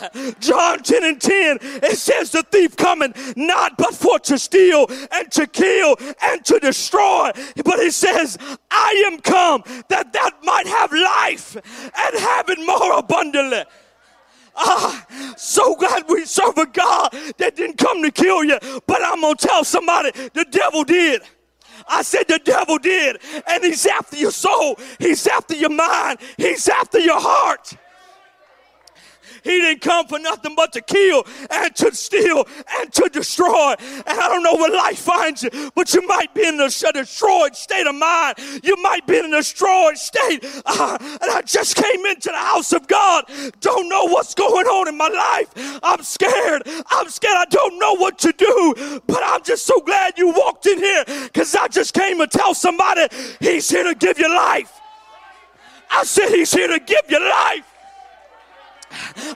John 0.40 0.82
10 0.82 1.04
and 1.04 1.20
10, 1.20 1.58
it 1.82 1.96
says 1.96 2.30
the 2.30 2.42
thief 2.42 2.76
coming 2.76 3.14
not 3.36 3.76
but 3.76 3.94
for 3.94 4.18
to 4.20 4.38
steal 4.38 4.86
and 5.10 5.30
to 5.32 5.46
kill 5.46 5.96
and 6.22 6.44
to 6.44 6.58
destroy. 6.58 7.30
But 7.64 7.78
he 7.80 7.90
says, 7.90 8.38
I 8.70 9.04
am 9.06 9.20
come 9.20 9.62
that 9.88 10.12
that 10.12 10.32
might 10.42 10.66
have 10.66 10.92
life 10.92 11.56
and 11.56 12.20
have 12.20 12.48
it 12.48 12.58
more 12.60 12.98
abundantly. 12.98 13.64
Ah, 14.54 15.06
so 15.36 15.74
glad 15.76 16.04
we 16.08 16.24
serve 16.24 16.58
a 16.58 16.66
God 16.66 17.10
that 17.38 17.56
didn't 17.56 17.78
come 17.78 18.02
to 18.02 18.10
kill 18.10 18.44
you. 18.44 18.58
But 18.86 19.02
I'm 19.02 19.20
going 19.20 19.36
to 19.36 19.46
tell 19.46 19.64
somebody 19.64 20.10
the 20.34 20.46
devil 20.50 20.84
did. 20.84 21.22
I 21.88 22.02
said 22.02 22.28
the 22.28 22.38
devil 22.38 22.78
did. 22.78 23.18
And 23.46 23.64
he's 23.64 23.86
after 23.86 24.16
your 24.16 24.30
soul, 24.30 24.78
he's 24.98 25.26
after 25.26 25.54
your 25.54 25.70
mind, 25.70 26.18
he's 26.36 26.68
after 26.68 26.98
your 26.98 27.20
heart. 27.20 27.74
He 29.44 29.50
didn't 29.60 29.82
come 29.82 30.06
for 30.06 30.18
nothing 30.18 30.54
but 30.54 30.72
to 30.72 30.80
kill 30.80 31.24
and 31.50 31.74
to 31.76 31.94
steal 31.94 32.46
and 32.80 32.92
to 32.92 33.08
destroy. 33.12 33.74
And 33.78 34.20
I 34.20 34.28
don't 34.28 34.42
know 34.42 34.54
where 34.54 34.74
life 34.74 34.98
finds 34.98 35.42
you, 35.42 35.70
but 35.74 35.92
you 35.94 36.06
might 36.06 36.34
be 36.34 36.46
in 36.46 36.60
a 36.60 36.68
destroyed 36.92 37.56
state 37.56 37.86
of 37.86 37.94
mind. 37.94 38.36
You 38.62 38.76
might 38.82 39.06
be 39.06 39.18
in 39.18 39.26
a 39.26 39.36
destroyed 39.36 39.96
state. 39.96 40.44
Uh, 40.64 40.98
and 41.00 41.30
I 41.30 41.42
just 41.44 41.76
came 41.76 42.06
into 42.06 42.28
the 42.28 42.38
house 42.38 42.72
of 42.72 42.86
God. 42.86 43.24
Don't 43.60 43.88
know 43.88 44.04
what's 44.04 44.34
going 44.34 44.66
on 44.66 44.88
in 44.88 44.96
my 44.96 45.08
life. 45.08 45.80
I'm 45.82 46.02
scared. 46.02 46.62
I'm 46.90 47.08
scared. 47.08 47.36
I 47.36 47.46
don't 47.46 47.78
know 47.78 47.94
what 47.94 48.18
to 48.20 48.32
do. 48.32 49.00
But 49.06 49.22
I'm 49.24 49.42
just 49.42 49.66
so 49.66 49.80
glad 49.80 50.18
you 50.18 50.28
walked 50.28 50.66
in 50.66 50.78
here 50.78 51.04
because 51.24 51.54
I 51.54 51.68
just 51.68 51.94
came 51.94 52.18
to 52.18 52.26
tell 52.26 52.54
somebody 52.54 53.06
he's 53.40 53.68
here 53.68 53.84
to 53.84 53.94
give 53.94 54.18
you 54.18 54.28
life. 54.34 54.80
I 55.90 56.04
said 56.04 56.28
he's 56.30 56.52
here 56.52 56.68
to 56.68 56.78
give 56.78 57.02
you 57.08 57.20
life. 57.20 57.71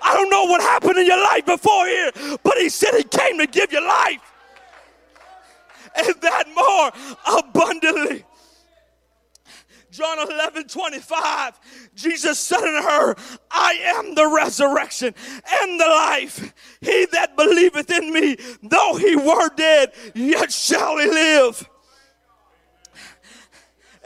I 0.02 0.14
don't 0.14 0.30
know 0.30 0.44
what 0.44 0.60
happened 0.60 0.98
in 0.98 1.06
your 1.06 1.22
life 1.22 1.46
before 1.46 1.86
here, 1.86 2.10
but 2.42 2.56
he 2.58 2.68
said 2.68 2.94
he 2.94 3.04
came 3.04 3.38
to 3.38 3.46
give 3.46 3.72
you 3.72 3.86
life. 3.86 4.20
And 5.96 6.14
that 6.20 6.44
more 6.54 7.38
abundantly. 7.38 8.24
John 9.90 10.18
11, 10.30 10.68
25, 10.68 11.58
Jesus 11.94 12.38
said 12.38 12.58
unto 12.58 12.86
her, 12.86 13.14
I 13.50 13.78
am 13.96 14.14
the 14.14 14.28
resurrection 14.28 15.14
and 15.62 15.80
the 15.80 15.86
life. 15.86 16.52
He 16.82 17.06
that 17.12 17.34
believeth 17.34 17.90
in 17.90 18.12
me, 18.12 18.36
though 18.62 18.96
he 18.96 19.16
were 19.16 19.48
dead, 19.56 19.92
yet 20.14 20.52
shall 20.52 20.98
he 20.98 21.06
live 21.06 21.66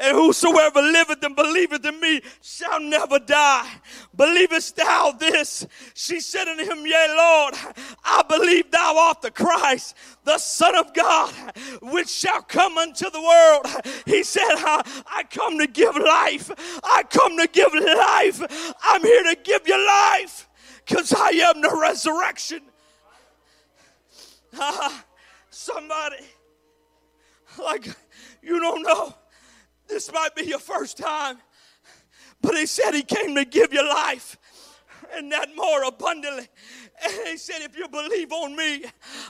and 0.01 0.17
whosoever 0.17 0.81
liveth 0.81 1.23
and 1.23 1.37
believeth 1.37 1.85
in 1.85 2.01
me 2.01 2.23
shall 2.41 2.81
never 2.81 3.19
die. 3.19 3.71
Believest 4.17 4.77
thou 4.77 5.13
this? 5.13 5.67
She 5.95 6.21
said 6.21 6.49
unto 6.49 6.65
him, 6.65 6.87
Yea, 6.87 7.15
Lord, 7.17 7.55
I 8.03 8.23
believe 8.27 8.71
thou 8.71 8.97
art 8.97 9.21
the 9.21 9.31
Christ, 9.31 9.95
the 10.25 10.39
Son 10.39 10.75
of 10.75 10.95
God, 10.95 11.35
which 11.83 12.09
shall 12.09 12.41
come 12.41 12.79
unto 12.79 13.11
the 13.11 13.21
world. 13.21 13.95
He 14.07 14.25
said, 14.25 14.55
I, 14.57 15.23
come 15.31 15.59
to 15.59 15.67
give 15.67 15.95
life. 15.97 16.51
I 16.83 17.03
come 17.03 17.37
to 17.37 17.47
give 17.47 17.75
life. 17.75 18.75
I'm 18.83 19.03
here 19.03 19.23
to 19.25 19.37
give 19.45 19.69
you 19.69 19.87
life 19.87 20.49
because 20.87 21.13
I 21.13 21.29
am 21.29 21.61
the 21.61 21.79
resurrection. 21.79 22.63
Ah, 24.59 25.05
somebody, 25.51 26.25
like, 27.59 27.87
you 28.43 28.59
don't 28.59 28.83
know 28.83 29.15
this 29.91 30.13
might 30.13 30.35
be 30.35 30.45
your 30.45 30.59
first 30.59 30.97
time, 30.97 31.39
but 32.41 32.57
he 32.57 32.67
said 32.67 32.93
he 32.93 33.03
came 33.03 33.35
to 33.35 33.45
give 33.45 33.73
you 33.73 33.87
life 33.87 34.39
and 35.13 35.31
that 35.33 35.49
more 35.57 35.83
abundantly. 35.85 36.49
And 37.03 37.13
he 37.29 37.37
said, 37.37 37.63
if 37.63 37.77
you 37.77 37.89
believe 37.89 38.33
on 38.33 38.55
me, 38.57 38.85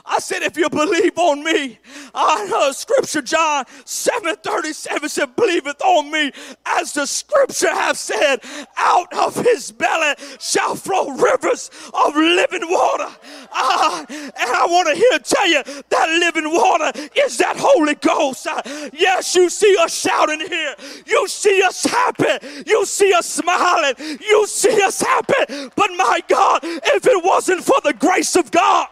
I 0.05 0.19
said, 0.19 0.41
if 0.41 0.57
you 0.57 0.69
believe 0.69 1.17
on 1.17 1.43
me, 1.43 1.79
I 2.13 2.45
know 2.47 2.71
scripture, 2.71 3.21
John 3.21 3.65
7 3.85 4.35
37 4.35 5.09
said, 5.09 5.35
believeth 5.35 5.81
on 5.81 6.11
me, 6.11 6.31
as 6.65 6.93
the 6.93 7.05
scripture 7.05 7.73
have 7.73 7.97
said, 7.97 8.41
out 8.77 9.13
of 9.13 9.35
his 9.35 9.71
belly 9.71 10.15
shall 10.39 10.75
flow 10.75 11.09
rivers 11.11 11.69
of 11.93 12.15
living 12.15 12.69
water. 12.69 13.07
Uh, 13.51 14.05
and 14.09 14.33
I 14.37 14.65
want 14.69 14.89
to 14.89 14.95
here 14.95 15.19
tell 15.19 15.47
you 15.47 15.63
that 15.89 16.09
living 16.19 16.51
water 16.51 16.91
is 17.15 17.37
that 17.37 17.55
Holy 17.57 17.95
Ghost. 17.95 18.47
Uh, 18.47 18.61
yes, 18.93 19.35
you 19.35 19.49
see 19.49 19.75
us 19.79 19.93
shouting 19.93 20.39
here. 20.41 20.75
You 21.05 21.27
see 21.27 21.61
us 21.63 21.83
happy. 21.83 22.63
You 22.65 22.85
see 22.85 23.13
us 23.13 23.27
smiling. 23.27 23.95
You 24.19 24.47
see 24.47 24.81
us 24.81 25.01
happy. 25.01 25.69
But 25.75 25.89
my 25.97 26.21
God, 26.27 26.59
if 26.63 27.05
it 27.05 27.23
wasn't 27.23 27.60
for 27.61 27.79
the 27.83 27.93
grace 27.93 28.35
of 28.35 28.51
God. 28.51 28.87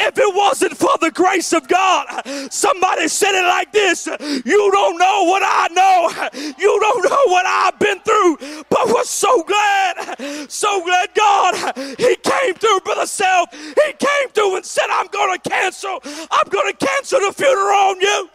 If 0.00 0.18
it 0.18 0.34
wasn't 0.34 0.76
for 0.76 0.90
the 1.00 1.10
grace 1.10 1.52
of 1.52 1.68
God, 1.68 2.06
somebody 2.50 3.08
said 3.08 3.34
it 3.34 3.46
like 3.46 3.72
this 3.72 4.06
You 4.06 4.70
don't 4.72 4.98
know 4.98 5.24
what 5.24 5.42
I 5.44 5.68
know, 5.70 6.52
you 6.58 6.80
don't 6.80 7.04
know 7.04 7.22
what 7.26 7.46
I've 7.46 7.78
been 7.78 8.00
through, 8.00 8.64
but 8.68 8.86
we're 8.86 9.04
so 9.04 9.42
glad, 9.44 10.50
so 10.50 10.84
glad 10.84 11.08
God, 11.14 11.76
He 11.98 12.16
came 12.16 12.54
through, 12.54 12.80
Brother 12.80 13.06
Self. 13.06 13.52
He 13.52 13.92
came 13.92 14.28
through 14.34 14.56
and 14.56 14.64
said, 14.64 14.86
I'm 14.90 15.06
going 15.08 15.38
to 15.38 15.48
cancel, 15.48 16.00
I'm 16.30 16.48
going 16.48 16.72
to 16.72 16.86
cancel 16.86 17.20
the 17.20 17.32
funeral 17.32 17.74
on 17.74 18.00
you. 18.00 18.30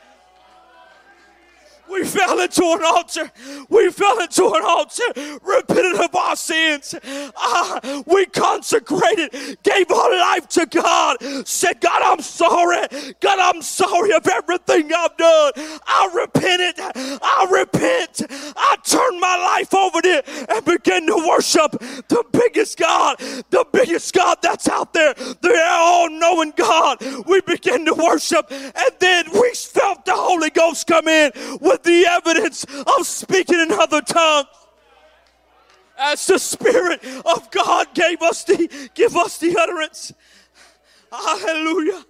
We 1.92 2.06
fell 2.06 2.40
into 2.40 2.64
an 2.64 2.84
altar. 2.84 3.32
We 3.70 3.92
fell 3.92 4.20
into 4.20 4.46
an 4.46 4.64
altar, 4.64 5.04
repented 5.42 6.00
of 6.00 6.16
our 6.16 6.36
sins. 6.36 6.96
Uh, 7.04 8.04
we 8.06 8.26
consecrated, 8.28 9.58
gave 9.64 9.92
our 9.92 10.12
life 10.12 10.48
to 10.50 10.66
God, 10.66 11.18
said, 11.48 11.82
God, 11.82 12.02
I'm 12.04 12.22
sorry. 12.22 12.88
God, 13.20 13.40
I'm 13.40 13.62
sorry 13.62 14.14
of 14.14 14.28
everything 14.28 14.92
I've 14.94 15.18
done. 15.18 15.52
I 15.86 16.10
repented. 16.14 16.76
I 16.80 17.48
repent. 17.52 18.22
I 18.56 18.78
turn 18.84 19.20
my 19.20 19.38
life 19.38 19.74
over 19.74 20.02
to 20.02 20.24
and 20.50 20.66
begin 20.66 21.08
to 21.08 21.26
worship 21.28 21.72
the 21.72 22.24
biggest 22.32 22.78
God, 22.78 23.18
the 23.20 23.66
biggest 23.72 24.14
God 24.14 24.38
that's 24.42 24.70
out 24.70 24.94
there, 24.94 25.14
the 25.14 25.62
all 25.70 26.10
knowing 26.10 26.54
God. 26.56 27.04
We 27.26 27.42
begin 27.42 27.86
to 27.86 27.94
worship, 27.94 28.52
and 28.52 28.92
then 29.00 29.26
we 29.34 29.52
felt 29.54 30.06
the 30.06 30.16
Holy 30.16 30.50
Ghost 30.50 30.88
come 30.88 31.08
in 31.08 31.32
with 31.60 31.81
the 31.84 32.06
evidence 32.08 32.64
of 32.98 33.06
speaking 33.06 33.60
in 33.60 33.72
other 33.72 34.02
tongues 34.02 34.48
as 35.98 36.26
the 36.26 36.40
Spirit 36.40 37.04
of 37.26 37.52
God 37.52 37.94
gave 37.94 38.22
us 38.22 38.44
the 38.44 38.90
give 38.96 39.16
us 39.16 39.38
the 39.38 39.56
utterance. 39.58 40.12
Hallelujah. 41.12 42.04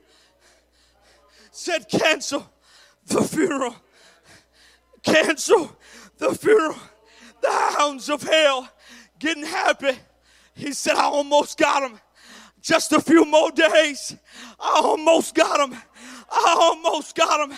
Said 1.51 1.87
cancel 1.89 2.49
the 3.05 3.21
funeral. 3.23 3.75
Cancel 5.03 5.75
the 6.17 6.33
funeral. 6.35 6.77
The 7.41 7.51
hounds 7.51 8.09
of 8.09 8.21
hell 8.21 8.69
getting 9.19 9.45
happy. 9.45 9.97
He 10.53 10.73
said, 10.73 10.95
I 10.95 11.03
almost 11.03 11.57
got 11.57 11.89
him. 11.89 11.99
Just 12.61 12.91
a 12.91 13.01
few 13.01 13.25
more 13.25 13.51
days. 13.51 14.15
I 14.59 14.81
almost 14.83 15.33
got 15.33 15.69
him. 15.69 15.77
I 16.29 16.55
almost 16.59 17.15
got 17.15 17.49
him. 17.49 17.57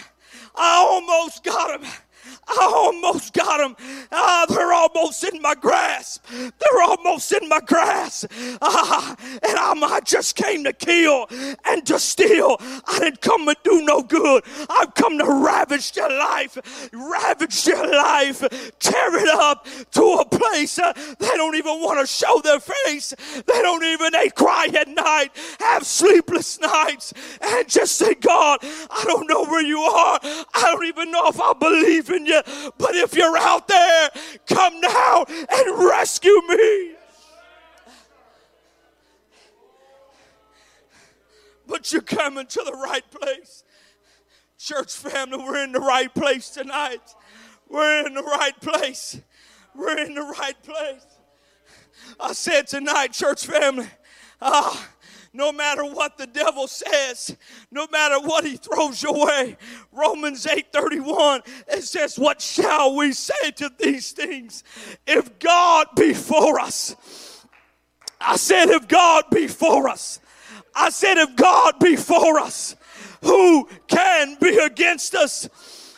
I 0.55 0.85
almost 0.89 1.43
got 1.43 1.81
him. 1.81 1.89
I 2.47 2.71
almost 2.73 3.33
got 3.33 3.57
them. 3.57 3.75
Ah, 4.11 4.45
they're 4.49 4.73
almost 4.73 5.23
in 5.23 5.41
my 5.41 5.55
grasp. 5.55 6.25
They're 6.29 6.81
almost 6.83 7.31
in 7.31 7.47
my 7.47 7.59
grasp. 7.61 8.31
Ah, 8.61 9.15
and 9.19 9.57
I'm, 9.57 9.83
I 9.83 10.01
just 10.01 10.35
came 10.35 10.63
to 10.65 10.73
kill 10.73 11.27
and 11.65 11.85
to 11.85 11.99
steal. 11.99 12.57
I 12.59 12.99
didn't 12.99 13.21
come 13.21 13.45
to 13.45 13.55
do 13.63 13.83
no 13.83 14.01
good. 14.03 14.43
I've 14.69 14.93
come 14.93 15.17
to 15.17 15.25
ravage 15.25 15.95
your 15.95 16.09
life, 16.09 16.57
ravage 16.91 17.65
your 17.65 17.87
life, 17.87 18.39
tear 18.79 19.15
it 19.15 19.29
up 19.29 19.65
to 19.91 20.03
a 20.19 20.25
place 20.25 20.79
uh, 20.79 20.93
they 21.19 21.29
don't 21.35 21.55
even 21.55 21.79
want 21.79 21.99
to 21.99 22.07
show 22.07 22.41
their 22.43 22.59
face. 22.59 23.13
They 23.35 23.61
don't 23.61 23.83
even, 23.83 24.11
they 24.11 24.29
cry 24.29 24.67
at 24.75 24.87
night, 24.87 25.29
have 25.59 25.85
sleepless 25.85 26.59
nights, 26.59 27.13
and 27.41 27.67
just 27.69 27.95
say, 27.95 28.15
God, 28.15 28.59
I 28.61 29.03
don't 29.05 29.29
know 29.29 29.45
where 29.45 29.63
you 29.63 29.79
are. 29.79 30.19
I 30.23 30.61
don't 30.71 30.85
even 30.85 31.11
know 31.11 31.27
if 31.27 31.39
I 31.39 31.53
believe 31.53 32.09
in 32.09 32.25
you 32.25 32.32
you. 32.32 32.32
But 32.77 32.95
if 32.95 33.15
you're 33.15 33.37
out 33.37 33.67
there, 33.67 34.09
come 34.47 34.79
now 34.81 35.25
and 35.27 35.85
rescue 35.85 36.41
me. 36.49 36.95
But 41.67 41.91
you're 41.91 42.01
coming 42.01 42.45
to 42.47 42.61
the 42.65 42.73
right 42.73 43.09
place. 43.09 43.63
Church 44.57 44.93
family, 44.93 45.37
we're 45.37 45.63
in 45.63 45.71
the 45.71 45.79
right 45.79 46.13
place 46.13 46.49
tonight. 46.49 47.01
We're 47.69 48.05
in 48.05 48.13
the 48.13 48.23
right 48.23 48.59
place. 48.61 49.19
We're 49.75 49.97
in 49.97 50.13
the 50.13 50.21
right 50.21 50.61
place. 50.61 51.05
I 52.19 52.33
said 52.33 52.67
tonight, 52.67 53.13
church 53.13 53.45
family, 53.45 53.87
ah, 54.41 54.89
no 55.33 55.51
matter 55.51 55.83
what 55.83 56.17
the 56.17 56.27
devil 56.27 56.67
says, 56.67 57.35
no 57.71 57.87
matter 57.91 58.19
what 58.19 58.45
he 58.45 58.55
throws 58.55 59.01
your 59.01 59.25
way. 59.25 59.57
Romans 59.91 60.45
8:31 60.45 61.41
it 61.67 61.83
says, 61.83 62.17
"What 62.17 62.41
shall 62.41 62.95
we 62.95 63.13
say 63.13 63.51
to 63.57 63.71
these 63.79 64.11
things? 64.11 64.63
If 65.07 65.39
God 65.39 65.87
be 65.95 66.13
for 66.13 66.59
us." 66.59 66.95
I 68.21 68.37
said, 68.37 68.69
"If 68.69 68.87
God 68.87 69.25
be 69.31 69.47
for 69.47 69.89
us." 69.89 70.19
I 70.75 70.89
said, 70.89 71.17
"If 71.17 71.35
God 71.35 71.79
be 71.79 71.95
for 71.95 72.39
us, 72.39 72.75
who 73.21 73.67
can 73.87 74.35
be 74.35 74.57
against 74.57 75.15
us?" 75.15 75.49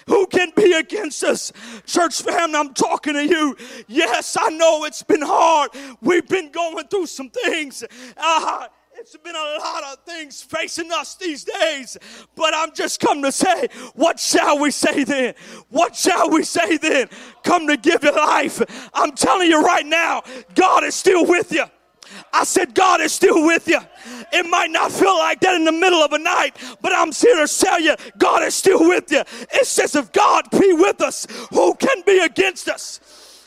Who 0.08 0.28
can 0.28 0.52
be 0.56 0.74
against 0.74 1.24
us? 1.24 1.52
Church 1.88 2.22
family, 2.22 2.56
I'm 2.56 2.76
talking 2.76 3.14
to 3.14 3.26
you. 3.26 3.58
Yes, 3.88 4.38
I 4.40 4.50
know 4.50 4.84
it's 4.86 5.02
been 5.02 5.24
hard. 5.24 5.72
We've 6.00 6.28
been 6.28 6.52
going 6.52 6.88
through 6.90 7.08
some 7.08 7.30
things. 7.30 7.84
Uh, 8.16 8.68
it's 9.06 9.16
been 9.18 9.36
a 9.36 9.58
lot 9.60 9.84
of 9.84 10.00
things 10.04 10.42
facing 10.42 10.92
us 10.92 11.14
these 11.14 11.44
days, 11.44 11.96
but 12.36 12.56
I'm 12.56 12.74
just 12.74 13.00
come 13.00 13.22
to 13.22 13.32
say, 13.32 13.68
what 13.94 14.20
shall 14.20 14.58
we 14.58 14.72
say 14.72 15.04
then? 15.04 15.36
What 15.70 15.96
shall 15.96 16.32
we 16.32 16.42
say 16.42 16.78
then? 16.78 17.10
Come 17.44 17.68
to 17.68 17.78
give 17.78 18.04
you 18.04 18.12
life. 18.12 18.64
I'm 18.96 19.12
telling 19.12 19.48
you 19.48 19.62
right 19.62 19.86
now, 19.86 20.24
God 20.56 20.84
is 20.84 20.96
still 20.96 21.24
with 21.24 21.52
you. 21.52 21.66
I 22.34 22.46
said, 22.46 22.74
God 22.74 23.00
is 23.00 23.14
still 23.14 23.46
with 23.46 23.68
you. 23.68 23.80
It 24.34 24.50
might 24.50 24.72
not 24.72 24.92
feel 24.92 25.16
like 25.18 25.40
that 25.42 25.54
in 25.54 25.66
the 25.66 25.72
middle 25.72 26.00
of 26.00 26.12
a 26.14 26.20
night, 26.20 26.58
but 26.82 26.92
I'm 26.92 27.12
here 27.12 27.46
to 27.46 27.60
tell 27.60 27.80
you, 27.80 27.96
God 28.18 28.42
is 28.42 28.56
still 28.56 28.88
with 28.88 29.12
you. 29.12 29.22
It 29.54 29.68
says, 29.68 29.96
if 29.96 30.12
God 30.14 30.50
be 30.50 30.74
with 30.74 31.02
us, 31.02 31.28
who 31.52 31.76
can 31.76 32.02
be 32.08 32.20
against 32.20 32.68
us? 32.70 33.00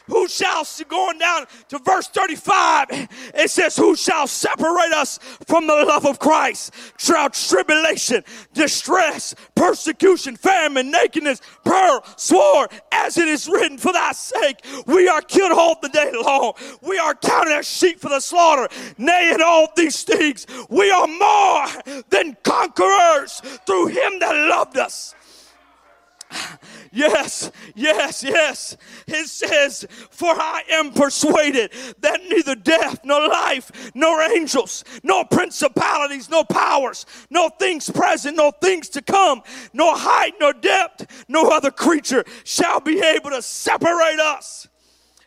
Who 0.08 0.28
shall, 0.28 0.66
going 0.88 1.18
down 1.18 1.46
to 1.68 1.78
verse 1.78 2.08
35, 2.08 2.86
it 2.90 3.50
says, 3.50 3.76
who 3.76 3.94
shall 3.94 4.26
separate 4.26 4.92
us 4.92 5.18
from 5.46 5.66
the 5.66 5.74
love 5.74 6.06
of 6.06 6.18
Christ? 6.18 6.72
Shall 6.98 7.30
tribulation, 7.30 8.24
distress, 8.52 9.34
persecution, 9.54 10.36
famine, 10.36 10.90
nakedness, 10.90 11.40
peril, 11.64 12.02
sword, 12.16 12.70
as 12.90 13.16
it 13.16 13.28
is 13.28 13.48
written, 13.48 13.78
for 13.78 13.92
thy 13.92 14.12
sake 14.12 14.64
we 14.86 15.08
are 15.08 15.22
killed 15.22 15.52
all 15.52 15.78
the 15.80 15.88
day 15.88 16.10
long. 16.12 16.54
We 16.82 16.98
are 16.98 17.14
counted 17.14 17.52
as 17.52 17.68
sheep 17.68 18.00
for 18.00 18.08
the 18.08 18.20
slaughter. 18.20 18.68
Nay, 18.96 19.32
in 19.34 19.42
all 19.42 19.68
these 19.76 20.02
things, 20.02 20.46
we 20.68 20.90
are 20.90 21.06
more 21.06 22.02
than 22.10 22.36
conquerors 22.42 23.40
through 23.66 23.88
him 23.88 24.18
that 24.20 24.34
loved 24.48 24.78
us. 24.78 25.14
Yes, 26.90 27.50
yes, 27.74 28.24
yes. 28.24 28.76
It 29.06 29.28
says, 29.28 29.86
For 30.10 30.30
I 30.30 30.62
am 30.70 30.92
persuaded 30.92 31.72
that 32.00 32.20
neither 32.28 32.54
death, 32.54 33.00
nor 33.04 33.28
life, 33.28 33.92
nor 33.94 34.22
angels, 34.22 34.84
nor 35.02 35.24
principalities, 35.26 36.30
nor 36.30 36.44
powers, 36.44 37.06
nor 37.30 37.50
things 37.58 37.90
present, 37.90 38.36
nor 38.36 38.52
things 38.62 38.88
to 38.90 39.02
come, 39.02 39.42
nor 39.72 39.96
height, 39.96 40.34
nor 40.40 40.52
depth, 40.52 41.26
no 41.28 41.48
other 41.50 41.70
creature 41.70 42.24
shall 42.44 42.80
be 42.80 43.00
able 43.00 43.30
to 43.30 43.42
separate 43.42 44.20
us. 44.20 44.68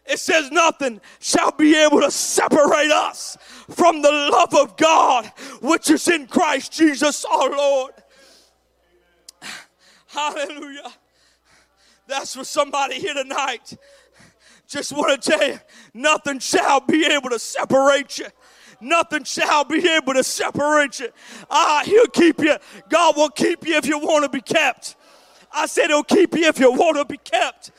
It 0.05 0.19
says, 0.19 0.51
Nothing 0.51 0.99
shall 1.19 1.51
be 1.51 1.75
able 1.75 2.01
to 2.01 2.11
separate 2.11 2.91
us 2.91 3.37
from 3.69 4.01
the 4.01 4.11
love 4.11 4.53
of 4.55 4.75
God 4.77 5.31
which 5.61 5.89
is 5.89 6.07
in 6.07 6.27
Christ 6.27 6.73
Jesus 6.73 7.23
our 7.25 7.49
Lord. 7.49 7.93
Hallelujah. 10.11 10.91
That's 12.07 12.35
for 12.35 12.43
somebody 12.43 12.99
here 12.99 13.13
tonight. 13.13 13.77
Just 14.67 14.91
want 14.91 15.21
to 15.21 15.31
tell 15.31 15.47
you, 15.47 15.59
nothing 15.93 16.39
shall 16.39 16.81
be 16.81 17.05
able 17.05 17.29
to 17.29 17.39
separate 17.39 18.17
you. 18.19 18.27
Nothing 18.81 19.23
shall 19.23 19.63
be 19.63 19.87
able 19.87 20.13
to 20.13 20.23
separate 20.23 20.99
you. 20.99 21.09
Ah, 21.49 21.83
he'll 21.85 22.07
keep 22.07 22.39
you. 22.39 22.55
God 22.89 23.15
will 23.15 23.29
keep 23.29 23.65
you 23.65 23.75
if 23.75 23.85
you 23.85 23.99
want 23.99 24.23
to 24.23 24.29
be 24.29 24.41
kept. 24.41 24.95
I 25.53 25.65
said 25.67 25.87
he'll 25.87 26.03
keep 26.03 26.33
you 26.35 26.47
if 26.47 26.59
you 26.59 26.71
want 26.71 26.97
to 26.97 27.05
be 27.05 27.17
kept. 27.17 27.71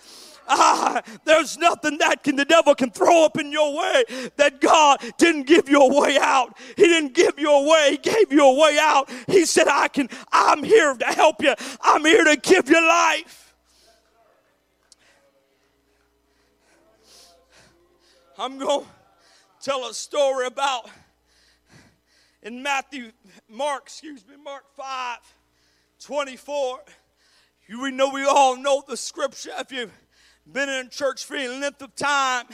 Ah, 0.49 1.03
there's 1.25 1.57
nothing 1.59 1.99
that 1.99 2.23
can 2.23 2.37
the 2.37 2.45
devil 2.45 2.75
can 2.75 2.91
throw 2.91 3.25
up 3.25 3.39
in 3.39 3.53
your 3.53 3.77
way 3.77 4.05
that 4.37 4.61
God 4.61 5.01
didn't 5.19 5.47
give 5.47 5.69
you 5.69 5.81
a 5.81 6.01
way 6.01 6.19
out. 6.21 6.57
He 6.77 6.85
didn't 6.85 7.15
give 7.15 7.39
you 7.39 7.51
a 7.51 7.69
way, 7.69 7.93
he 7.93 7.97
gave 7.99 8.33
you 8.33 8.45
a 8.45 8.55
way 8.55 8.79
out. 8.81 9.11
He 9.29 9.45
said, 9.45 9.69
I 9.69 9.89
can, 9.89 10.09
I'm 10.33 10.63
here 10.63 10.95
to 10.95 11.07
help 11.07 11.43
you. 11.43 11.55
I'm 11.81 12.05
here 12.05 12.25
to 12.25 12.37
give 12.37 12.69
you 12.69 12.87
life. 12.87 13.55
I'm 18.39 18.59
going 18.59 18.85
to 18.85 18.87
tell 19.61 19.89
a 19.89 19.95
story 19.95 20.47
about 20.47 20.89
in 22.43 22.63
Matthew, 22.63 23.13
Mark, 23.49 23.85
excuse 23.85 24.27
me, 24.27 24.35
Mark 24.43 24.65
5 24.77 25.19
24. 26.05 26.81
We 27.81 27.91
know 27.93 28.11
we 28.11 28.25
all 28.25 28.57
know 28.57 28.83
the 28.87 28.97
scripture 28.97 29.53
if 29.59 29.71
you've 29.71 29.93
been 30.51 30.69
in 30.69 30.89
church 30.91 31.25
for 31.25 31.37
any 31.37 31.49
length 31.49 31.83
of 31.83 31.95
time. 31.95 32.47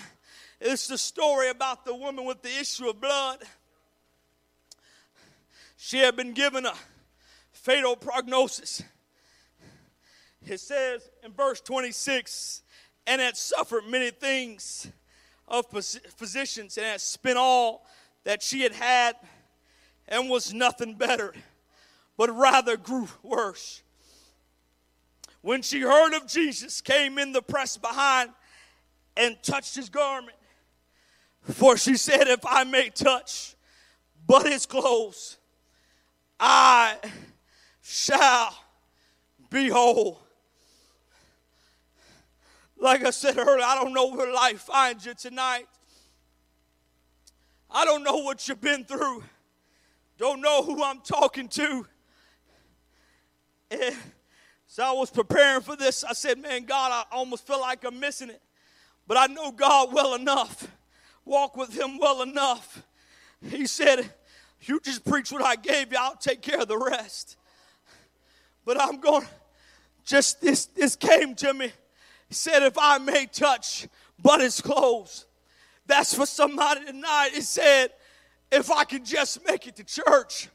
It's 0.61 0.89
the 0.89 0.99
story 0.99 1.49
about 1.51 1.85
the 1.85 1.95
woman 1.95 2.25
with 2.25 2.43
the 2.43 2.49
issue 2.49 2.89
of 2.89 3.01
blood. 3.01 3.39
She 5.77 5.99
had 5.99 6.17
been 6.17 6.33
given 6.33 6.67
a 6.67 6.75
fatal 7.53 7.97
prognosis. 7.97 8.83
It 10.47 10.61
says 10.61 11.09
in 11.23 11.33
verse 11.33 11.61
26, 11.61 12.63
and 13.07 13.21
had 13.21 13.37
suffered 13.37 13.85
many 13.89 14.11
things 14.11 14.91
of 15.47 15.67
physicians 15.71 16.77
and 16.77 16.87
had 16.87 17.01
spent 17.01 17.39
all 17.39 17.87
that 18.25 18.43
she 18.43 18.63
had 18.63 18.73
had 18.73 19.17
and 20.09 20.29
was 20.29 20.53
nothing 20.53 20.95
better, 20.95 21.33
but 22.17 22.31
rather 22.37 22.77
grew 22.77 23.09
worse. 23.23 23.83
When 25.49 25.63
she 25.63 25.81
heard 25.81 26.13
of 26.13 26.27
Jesus, 26.27 26.83
came 26.83 27.17
in 27.17 27.33
the 27.33 27.41
press 27.41 27.79
behind 27.79 28.29
and 29.17 29.35
touched 29.43 29.75
his 29.77 29.89
garment. 29.89 30.37
For 31.41 31.79
she 31.79 31.97
said, 31.97 32.29
If 32.29 32.45
I 32.45 32.65
may 32.65 32.91
touch 32.91 33.57
but 34.27 34.45
his 34.45 34.67
clothes, 34.67 35.39
I 36.39 36.97
shall 37.81 38.55
be 39.49 39.71
whole. 39.71 40.21
Like 42.79 43.03
I 43.07 43.11
said 43.11 43.39
earlier, 43.39 43.65
I 43.65 43.75
don't 43.75 43.95
know 43.95 44.09
where 44.09 44.31
life 44.31 44.61
finds 44.61 45.07
you 45.07 45.15
tonight. 45.15 45.67
I 47.71 47.87
don't 47.87 48.05
know 48.05 48.19
what 48.19 48.47
you've 48.47 48.61
been 48.61 48.85
through. 48.85 49.25
Don't 50.19 50.43
know 50.43 50.63
who 50.63 50.85
I'm 50.85 51.01
talking 51.01 51.49
to. 51.49 51.87
And 53.71 53.97
so 54.71 54.85
I 54.85 54.93
was 54.93 55.11
preparing 55.11 55.63
for 55.63 55.77
this. 55.77 56.05
I 56.05 56.13
said, 56.13 56.39
Man, 56.39 56.65
God, 56.65 56.93
I 56.93 57.17
almost 57.17 57.47
feel 57.47 57.61
like 57.61 57.85
I'm 57.85 57.99
missing 57.99 58.29
it. 58.29 58.43
But 59.07 59.17
I 59.17 59.27
know 59.27 59.51
God 59.51 59.95
well 59.95 60.15
enough, 60.15 60.69
walk 61.25 61.57
with 61.57 61.77
Him 61.77 61.99
well 61.99 62.21
enough. 62.21 62.85
He 63.43 63.67
said, 63.67 64.13
You 64.61 64.79
just 64.81 65.05
preach 65.05 65.33
what 65.33 65.43
I 65.43 65.57
gave 65.57 65.91
you, 65.91 65.99
I'll 65.99 66.17
take 66.17 66.43
care 66.43 66.61
of 66.61 66.69
the 66.69 66.79
rest. 66.79 67.39
But 68.67 68.79
I'm 68.79 69.01
going, 69.01 69.27
just 70.05 70.43
this, 70.43 70.67
this 70.67 70.95
came 70.95 71.35
to 71.37 71.55
me. 71.55 71.73
He 72.29 72.35
said, 72.35 72.63
If 72.63 72.77
I 72.77 72.99
may 72.99 73.25
touch 73.25 73.89
but 74.21 74.41
his 74.41 74.61
clothes. 74.61 75.25
That's 75.87 76.15
for 76.15 76.27
somebody 76.27 76.85
tonight. 76.85 77.31
He 77.33 77.41
said, 77.41 77.89
If 78.53 78.71
I 78.71 78.85
can 78.85 79.03
just 79.03 79.45
make 79.47 79.67
it 79.67 79.77
to 79.77 79.85
church, 79.85 80.51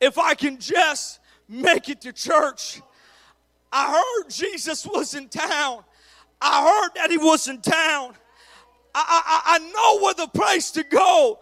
if 0.00 0.18
I 0.18 0.34
can 0.34 0.58
just 0.58 1.20
make 1.48 1.88
it 1.88 2.00
to 2.02 2.12
church. 2.12 2.80
I 3.72 3.92
heard 3.92 4.30
Jesus 4.30 4.86
was 4.86 5.14
in 5.14 5.28
town. 5.28 5.82
I 6.40 6.62
heard 6.62 6.94
that 6.96 7.10
he 7.10 7.18
was 7.18 7.48
in 7.48 7.60
town. 7.60 8.14
I, 8.94 9.22
I, 9.26 9.56
I 9.56 9.58
know 9.58 10.04
where 10.04 10.14
the 10.14 10.26
place 10.26 10.70
to 10.72 10.84
go, 10.84 11.38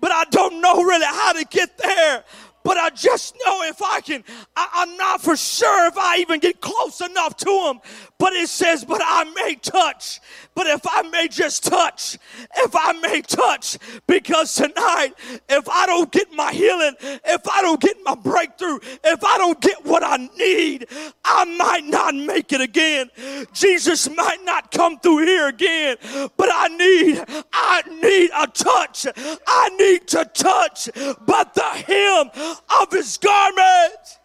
but 0.00 0.10
I 0.10 0.24
don't 0.30 0.60
know 0.60 0.82
really 0.82 1.06
how 1.06 1.32
to 1.34 1.44
get 1.44 1.78
there 1.78 2.24
but 2.68 2.76
I 2.76 2.90
just 2.90 3.34
know 3.46 3.62
if 3.62 3.80
I 3.80 4.02
can, 4.02 4.22
I, 4.54 4.82
am 4.86 4.98
not 4.98 5.22
for 5.22 5.38
sure 5.38 5.88
if 5.88 5.96
I 5.96 6.18
even 6.18 6.38
get 6.38 6.60
close 6.60 7.00
enough 7.00 7.34
to 7.38 7.50
him. 7.50 7.80
But 8.18 8.34
it 8.34 8.50
says, 8.50 8.84
but 8.84 9.00
I 9.02 9.24
may 9.24 9.54
touch. 9.54 10.20
But 10.54 10.66
if 10.66 10.82
I 10.86 11.02
may 11.02 11.28
just 11.28 11.64
touch, 11.64 12.18
if 12.58 12.74
I 12.76 12.92
may 13.00 13.22
touch, 13.22 13.78
because 14.06 14.54
tonight, 14.54 15.12
if 15.48 15.66
I 15.68 15.86
don't 15.86 16.12
get 16.12 16.30
my 16.32 16.52
healing, 16.52 16.94
if 17.00 17.48
I 17.48 17.62
don't 17.62 17.80
get 17.80 17.96
my 18.04 18.16
breakthrough, 18.16 18.80
if 19.04 19.24
I 19.24 19.38
don't 19.38 19.60
get 19.62 19.86
what 19.86 20.02
I 20.04 20.28
need, 20.36 20.88
I 21.24 21.44
might 21.44 21.84
not 21.84 22.14
make 22.14 22.52
it 22.52 22.60
again. 22.60 23.08
Jesus 23.54 24.10
might 24.10 24.44
not 24.44 24.72
come 24.72 24.98
through 24.98 25.24
here 25.24 25.48
again, 25.48 25.96
but 26.36 26.50
I 26.52 26.68
need, 26.68 27.24
I 27.52 27.82
need 28.02 28.30
a 28.36 28.46
touch. 28.48 29.06
I 29.46 29.68
need 29.78 30.08
to 30.08 30.24
touch, 30.34 30.90
but 31.24 31.54
the 31.54 31.62
hem 31.62 32.57
of 32.80 32.92
his 32.92 33.16
garment. 33.18 34.18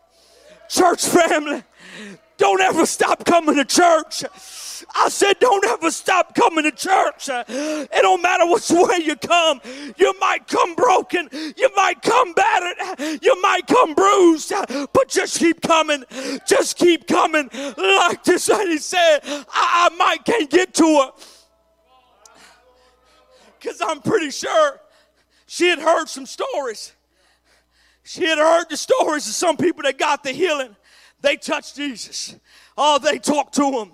Church 0.69 1.05
family, 1.05 1.63
don't 2.37 2.61
ever 2.61 2.85
stop 2.85 3.25
coming 3.25 3.55
to 3.55 3.65
church. 3.65 4.23
I 4.95 5.09
said, 5.09 5.39
don't 5.39 5.63
ever 5.65 5.91
stop 5.91 6.35
coming 6.35 6.63
to 6.63 6.71
church. 6.71 7.29
It 7.29 7.89
don't 8.01 8.21
matter 8.21 8.45
which 8.47 8.69
way 8.69 8.97
you 9.03 9.15
come. 9.15 9.61
You 9.97 10.13
might 10.19 10.47
come 10.47 10.75
broken. 10.75 11.29
You 11.31 11.69
might 11.75 12.01
come 12.01 12.33
battered. 12.33 13.21
You 13.21 13.39
might 13.41 13.67
come 13.67 13.93
bruised. 13.93 14.51
But 14.93 15.09
just 15.09 15.39
keep 15.39 15.61
coming. 15.61 16.03
Just 16.47 16.77
keep 16.77 17.07
coming. 17.07 17.49
Like 17.77 18.23
this 18.23 18.49
lady 18.49 18.77
said, 18.77 19.19
I, 19.23 19.89
I 19.91 19.95
might 19.95 20.25
can't 20.25 20.49
get 20.49 20.73
to 20.75 20.83
her. 20.83 21.11
Because 23.59 23.81
I'm 23.81 24.01
pretty 24.01 24.31
sure 24.31 24.81
she 25.45 25.69
had 25.69 25.79
heard 25.79 26.09
some 26.09 26.25
stories 26.25 26.92
she 28.03 28.25
had 28.25 28.37
heard 28.37 28.65
the 28.69 28.77
stories 28.77 29.27
of 29.27 29.33
some 29.33 29.57
people 29.57 29.83
that 29.83 29.97
got 29.97 30.23
the 30.23 30.31
healing. 30.31 30.75
They 31.21 31.37
touched 31.37 31.77
Jesus. 31.77 32.35
Oh, 32.77 32.99
they 32.99 33.17
talked 33.17 33.55
to 33.55 33.71
him. 33.71 33.91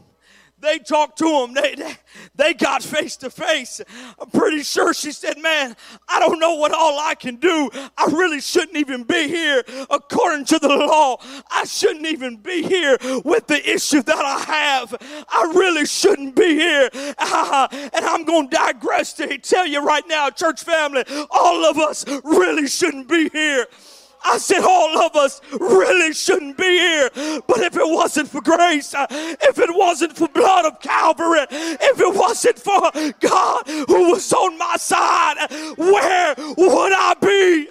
They 0.61 0.79
talked 0.79 1.17
to 1.19 1.43
him. 1.43 1.53
They, 1.53 1.75
they, 1.75 1.95
they 2.35 2.53
got 2.53 2.83
face 2.83 3.15
to 3.17 3.29
face. 3.29 3.81
I'm 4.19 4.29
pretty 4.29 4.63
sure 4.63 4.93
she 4.93 5.11
said, 5.11 5.37
Man, 5.37 5.75
I 6.07 6.19
don't 6.19 6.39
know 6.39 6.55
what 6.55 6.73
all 6.73 6.99
I 6.99 7.15
can 7.15 7.37
do. 7.37 7.69
I 7.73 8.05
really 8.11 8.41
shouldn't 8.41 8.75
even 8.75 9.03
be 9.03 9.27
here. 9.27 9.63
According 9.89 10.45
to 10.45 10.59
the 10.59 10.67
law, 10.67 11.17
I 11.49 11.63
shouldn't 11.65 12.07
even 12.07 12.37
be 12.37 12.63
here 12.63 12.97
with 13.23 13.47
the 13.47 13.61
issue 13.69 14.01
that 14.03 14.17
I 14.17 14.39
have. 14.53 15.25
I 15.29 15.51
really 15.55 15.85
shouldn't 15.85 16.35
be 16.35 16.55
here. 16.55 16.89
Uh, 17.17 17.67
and 17.93 18.05
I'm 18.05 18.25
going 18.25 18.49
to 18.49 18.55
digress 18.55 19.13
to 19.13 19.37
tell 19.37 19.65
you 19.65 19.81
right 19.81 20.07
now, 20.07 20.29
church 20.29 20.63
family, 20.63 21.03
all 21.31 21.65
of 21.65 21.77
us 21.77 22.05
really 22.23 22.67
shouldn't 22.67 23.07
be 23.07 23.29
here. 23.29 23.65
I 24.23 24.37
said 24.37 24.61
all 24.63 24.99
of 25.01 25.15
us 25.15 25.41
really 25.59 26.13
shouldn't 26.13 26.57
be 26.57 26.63
here. 26.63 27.09
But 27.47 27.59
if 27.59 27.75
it 27.75 27.85
wasn't 27.85 28.29
for 28.29 28.41
grace, 28.41 28.93
uh, 28.93 29.07
if 29.09 29.59
it 29.59 29.69
wasn't 29.73 30.15
for 30.15 30.27
blood 30.27 30.65
of 30.65 30.79
Calvary, 30.81 31.45
if 31.51 31.99
it 31.99 32.15
wasn't 32.15 32.59
for 32.59 32.91
God 33.19 33.63
who 33.67 34.11
was 34.11 34.31
on 34.33 34.57
my 34.57 34.75
side, 34.77 35.47
where 35.77 36.35
would 36.37 36.93
I 36.93 37.15
be? 37.21 37.69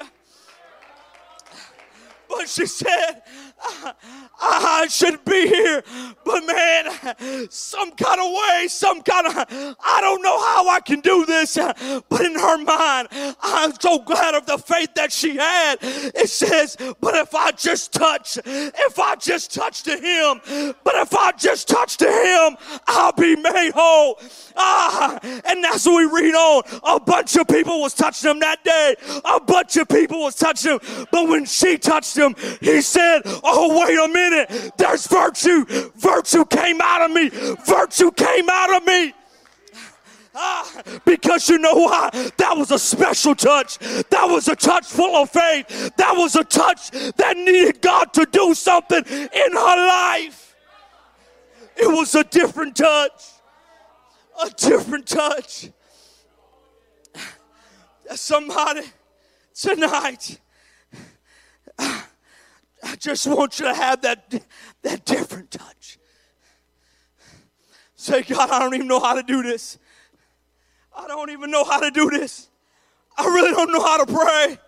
But 2.29 2.49
she 2.49 2.67
said, 2.67 3.23
I 4.41 4.87
shouldn't 4.89 5.25
be 5.25 5.49
here. 5.49 5.83
But 6.25 6.45
man, 6.47 7.49
some 7.51 7.91
kind 7.93 8.21
of 8.21 8.27
way, 8.31 8.69
some 8.69 9.03
kind 9.03 9.27
of, 9.27 9.35
I 9.81 10.01
don't 10.01 10.23
know 10.23 10.39
how 10.41 10.69
I 10.69 10.81
can 10.81 11.01
do 11.01 11.27
this. 11.27 11.57
But 11.57 12.21
in 12.21 12.35
her 12.35 12.59
mind, 12.59 13.09
I'm 13.43 13.73
so 13.81 13.99
glad 13.99 14.35
of 14.35 14.47
the 14.47 14.59
faith 14.59 14.91
that 14.95 15.13
she 15.13 15.37
had. 15.37 15.79
It 15.83 16.29
says, 16.29 16.77
but 17.01 17.15
if 17.15 17.35
I 17.35 17.53
just 17.53 17.93
touch, 17.93 18.39
if 18.45 18.99
I 18.99 19.17
just 19.17 19.53
touch 19.55 19.83
to 19.85 19.97
him, 19.97 20.75
but 20.85 20.95
if 20.97 21.15
I 21.15 21.33
just 21.33 21.69
touch 21.69 21.97
to 21.99 22.07
him, 22.07 22.57
I'll 22.87 23.13
be 23.13 23.37
made 23.37 23.73
whole. 23.75 24.21
Ah, 24.57 25.19
and 25.23 25.65
that's 25.65 25.87
what 25.87 25.97
we 25.97 26.23
read 26.23 26.35
on. 26.35 26.63
A 26.85 27.01
bunch 27.01 27.37
of 27.37 27.49
people 27.49 27.81
was 27.81 27.95
touching 27.95 28.31
him 28.31 28.41
that 28.41 28.63
day. 28.65 28.97
A 29.25 29.41
bunch 29.41 29.77
of 29.77 29.89
people 29.89 30.21
was 30.21 30.35
touching 30.35 30.73
him. 30.73 30.81
But 31.11 31.29
when 31.29 31.45
she 31.45 31.79
touched 31.79 32.17
him, 32.17 32.35
he 32.61 32.81
said, 32.81 33.23
oh, 33.25 33.81
wait 33.81 33.99
a 33.99 34.09
minute. 34.13 34.28
There's 34.77 35.07
virtue. 35.07 35.65
Virtue 35.97 36.45
came 36.45 36.81
out 36.81 37.03
of 37.03 37.11
me. 37.11 37.29
Virtue 37.67 38.11
came 38.13 38.49
out 38.49 38.77
of 38.77 38.87
me. 38.87 39.15
Ah, 40.35 40.83
because 41.05 41.49
you 41.49 41.59
know 41.59 41.75
why? 41.75 42.11
That 42.37 42.57
was 42.57 42.71
a 42.71 42.79
special 42.79 43.35
touch. 43.35 43.79
That 43.79 44.27
was 44.29 44.47
a 44.47 44.55
touch 44.55 44.87
full 44.87 45.17
of 45.17 45.31
faith. 45.31 45.93
That 45.97 46.13
was 46.17 46.37
a 46.37 46.45
touch 46.45 46.91
that 46.91 47.37
needed 47.37 47.81
God 47.81 48.13
to 48.15 48.25
do 48.27 48.55
something 48.55 49.05
in 49.05 49.53
her 49.53 49.89
life. 49.89 50.55
It 51.77 51.89
was 51.89 52.15
a 52.15 52.25
different 52.25 52.77
touch. 52.77 53.25
A 54.45 54.51
different 54.51 55.07
touch. 55.07 55.71
Somebody 58.15 58.83
tonight 59.55 60.39
I 62.83 62.97
just 62.97 63.27
want 63.27 63.59
you 63.59 63.67
to 63.67 63.75
have 63.75 64.03
that, 64.03 64.43
that 64.83 65.05
different 65.05 65.51
touch. 65.51 65.99
Say, 67.97 68.23
God, 68.23 68.51
I 68.51 68.61
don't 68.61 68.75
even 68.75 68.87
know 68.87 69.01
how 69.01 69.15
to 69.15 69.23
do 69.23 69.43
this. 69.43 69.79
I 70.97 71.07
don't 71.09 71.31
even 71.31 71.51
know 71.51 71.65
how 71.65 71.81
to 71.81 71.91
do 71.91 72.11
this. 72.11 72.49
I 73.17 73.27
really 73.27 73.51
don't 73.53 73.73
know 73.73 73.83
how 73.83 74.05
to 74.05 74.13
pray. 74.13 74.59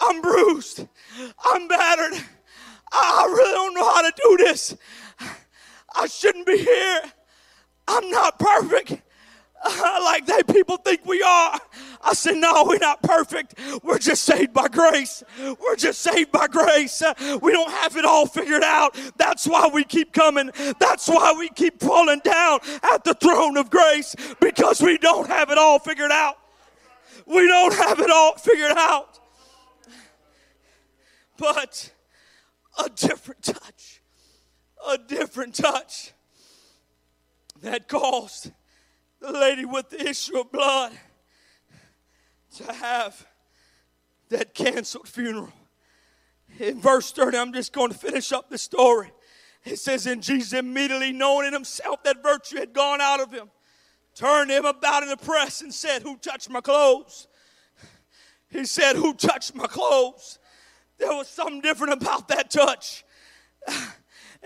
I'm 0.00 0.20
bruised. 0.20 0.86
I'm 1.44 1.68
battered. 1.68 2.24
I 2.92 3.26
really 3.28 3.52
don't 3.52 3.74
know 3.74 3.94
how 3.94 4.02
to 4.02 4.12
do 4.22 4.36
this. 4.44 4.76
I 5.96 6.06
shouldn't 6.06 6.46
be 6.46 6.58
here. 6.58 7.00
I'm 7.88 8.10
not 8.10 8.38
perfect. 8.38 9.02
like 9.64 10.26
they 10.26 10.42
people 10.42 10.76
think 10.76 11.04
we 11.06 11.22
are. 11.22 11.58
I 12.04 12.12
said, 12.12 12.36
no, 12.36 12.64
we're 12.68 12.78
not 12.78 13.02
perfect. 13.02 13.54
We're 13.82 13.98
just 13.98 14.24
saved 14.24 14.52
by 14.52 14.68
grace. 14.68 15.22
We're 15.40 15.76
just 15.76 16.00
saved 16.00 16.30
by 16.30 16.48
grace. 16.48 17.02
We 17.40 17.52
don't 17.52 17.70
have 17.70 17.96
it 17.96 18.04
all 18.04 18.26
figured 18.26 18.62
out. 18.62 18.96
That's 19.16 19.46
why 19.46 19.70
we 19.72 19.84
keep 19.84 20.12
coming. 20.12 20.50
That's 20.78 21.08
why 21.08 21.34
we 21.36 21.48
keep 21.48 21.80
falling 21.80 22.20
down 22.22 22.60
at 22.82 23.04
the 23.04 23.14
throne 23.14 23.56
of 23.56 23.70
grace 23.70 24.14
because 24.40 24.82
we 24.82 24.98
don't 24.98 25.28
have 25.28 25.50
it 25.50 25.56
all 25.56 25.78
figured 25.78 26.12
out. 26.12 26.36
We 27.26 27.46
don't 27.48 27.74
have 27.74 28.00
it 28.00 28.10
all 28.10 28.34
figured 28.36 28.76
out. 28.76 29.18
But 31.38 31.92
a 32.84 32.90
different 32.90 33.42
touch, 33.42 34.02
a 34.86 34.98
different 34.98 35.54
touch 35.54 36.12
that 37.62 37.88
caused 37.88 38.52
the 39.20 39.32
lady 39.32 39.64
with 39.64 39.88
the 39.88 40.06
issue 40.06 40.38
of 40.38 40.52
blood 40.52 40.92
to 42.54 42.72
have 42.72 43.26
that 44.28 44.54
canceled 44.54 45.08
funeral. 45.08 45.52
In 46.58 46.80
verse 46.80 47.10
30, 47.10 47.36
I'm 47.36 47.52
just 47.52 47.72
going 47.72 47.90
to 47.90 47.98
finish 47.98 48.32
up 48.32 48.48
the 48.48 48.58
story. 48.58 49.10
It 49.64 49.78
says, 49.78 50.06
And 50.06 50.22
Jesus 50.22 50.52
immediately 50.52 51.12
knowing 51.12 51.48
in 51.48 51.52
himself 51.52 52.02
that 52.04 52.22
virtue 52.22 52.56
had 52.56 52.72
gone 52.72 53.00
out 53.00 53.20
of 53.20 53.32
him, 53.32 53.50
turned 54.14 54.50
him 54.50 54.64
about 54.64 55.02
in 55.02 55.08
the 55.08 55.16
press 55.16 55.62
and 55.62 55.72
said, 55.72 56.02
Who 56.02 56.16
touched 56.16 56.50
my 56.50 56.60
clothes? 56.60 57.26
He 58.50 58.64
said, 58.66 58.96
Who 58.96 59.14
touched 59.14 59.54
my 59.54 59.66
clothes? 59.66 60.38
There 60.98 61.12
was 61.12 61.28
something 61.28 61.60
different 61.60 61.94
about 61.94 62.28
that 62.28 62.50
touch. 62.50 63.04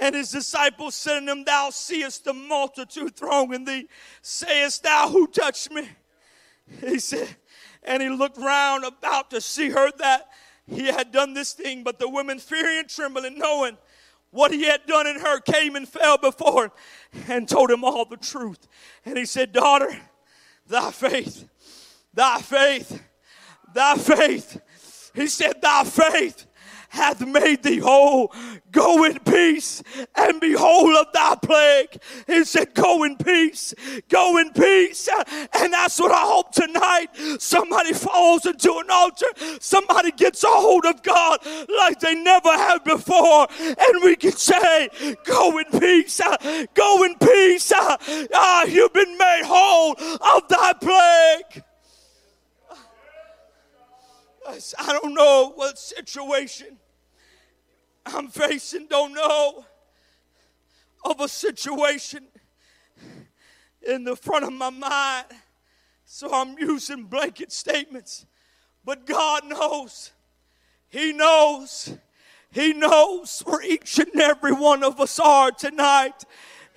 And 0.01 0.15
his 0.15 0.31
disciples 0.31 0.95
said 0.95 1.21
to 1.21 1.33
him, 1.33 1.45
Thou 1.45 1.71
seest 1.71 2.25
the 2.25 2.33
multitude 2.33 3.17
thronging 3.17 3.65
thee. 3.65 3.89
Sayest 4.23 4.85
thou, 4.85 5.09
Who 5.09 5.27
touched 5.27 5.73
me? 5.73 5.89
He 6.81 7.01
said, 7.01 7.29
and 7.83 8.03
he 8.03 8.09
looked 8.09 8.39
round 8.39 8.85
about 8.85 9.31
to 9.31 9.41
see 9.41 9.71
her 9.71 9.91
that 9.99 10.29
he 10.67 10.87
had 10.87 11.13
done 11.13 11.35
this 11.35 11.53
thing. 11.53 11.83
But 11.83 11.99
the 11.99 12.09
women, 12.09 12.39
fearing 12.39 12.79
and 12.79 12.89
trembling, 12.89 13.39
knowing 13.39 13.77
what 14.31 14.53
he 14.53 14.65
had 14.65 14.87
done 14.87 15.07
in 15.07 15.21
her, 15.21 15.41
came 15.41 15.77
and 15.77 15.89
fell 15.89 16.19
before 16.19 16.65
him 16.65 16.73
and 17.29 17.49
told 17.49 17.71
him 17.71 17.85
all 17.85 18.05
the 18.05 18.17
truth. 18.17 18.67
And 19.05 19.17
he 19.17 19.25
said, 19.25 19.53
Daughter, 19.53 19.97
thy 20.67 20.91
faith, 20.91 21.49
thy 22.13 22.41
faith, 22.41 23.03
thy 23.73 23.97
faith. 23.97 24.61
He 25.15 25.27
said, 25.27 25.63
Thy 25.63 25.85
faith 25.85 26.47
hath 26.89 27.27
made 27.27 27.63
thee 27.63 27.79
whole. 27.79 28.33
Go 28.71 29.05
in 29.05 29.19
peace 29.21 29.83
and 30.15 30.41
be 30.41 30.53
whole 30.53 30.95
of 30.97 31.07
thy 31.13 31.37
plague. 31.37 32.01
He 32.27 32.45
said, 32.45 32.75
Go 32.75 33.05
in 33.05 33.17
peace, 33.17 33.75
go 34.09 34.37
in 34.39 34.51
peace. 34.53 35.09
And 35.55 35.73
that's 35.73 35.99
what 35.99 36.13
I 36.13 36.23
hope 36.27 36.53
tonight. 36.53 37.09
Somebody 37.41 37.93
falls 37.93 38.47
into 38.47 38.73
an 38.79 38.91
altar, 38.91 39.27
somebody 39.61 40.11
gets 40.13 40.45
a 40.45 40.49
hold 40.49 40.85
of 40.85 41.03
God 41.03 41.41
like 41.79 42.01
they 42.01 42.15
never 42.15 42.51
have 42.51 42.85
before, 42.85 43.47
and 43.61 44.03
we 44.03 44.17
can 44.17 44.33
say, 44.33 44.89
Go 45.25 45.59
in 45.59 45.81
peace, 45.81 46.21
go 46.75 47.05
in 47.05 47.15
peace. 47.17 47.73
Ah, 47.75 48.65
you've 48.65 48.93
been 48.93 49.17
made 49.17 49.43
whole 49.45 49.93
of 49.93 50.49
thy 50.49 50.73
plague. 50.75 51.65
I 54.79 54.93
don't 54.93 55.15
know 55.15 55.53
what 55.55 55.79
situation 55.79 56.79
I'm 58.07 58.29
facing, 58.29 58.87
don't 58.87 59.13
know 59.13 59.65
of 61.05 61.21
a 61.21 61.29
situation 61.29 62.27
in 63.87 64.05
the 64.05 64.17
front 64.17 64.45
of 64.45 64.53
my 64.53 64.71
mind. 64.71 65.27
So 66.05 66.33
I'm 66.33 66.59
using 66.59 67.05
blanket 67.05 67.53
statements. 67.53 68.27
But 68.85 69.07
God 69.07 69.45
knows. 69.45 70.13
He 70.89 71.13
knows. 71.13 71.97
He 72.51 72.73
knows 72.73 73.43
where 73.45 73.63
each 73.63 73.99
and 73.99 74.19
every 74.21 74.53
one 74.53 74.83
of 74.83 75.01
us 75.01 75.19
are 75.19 75.51
tonight. 75.51 76.25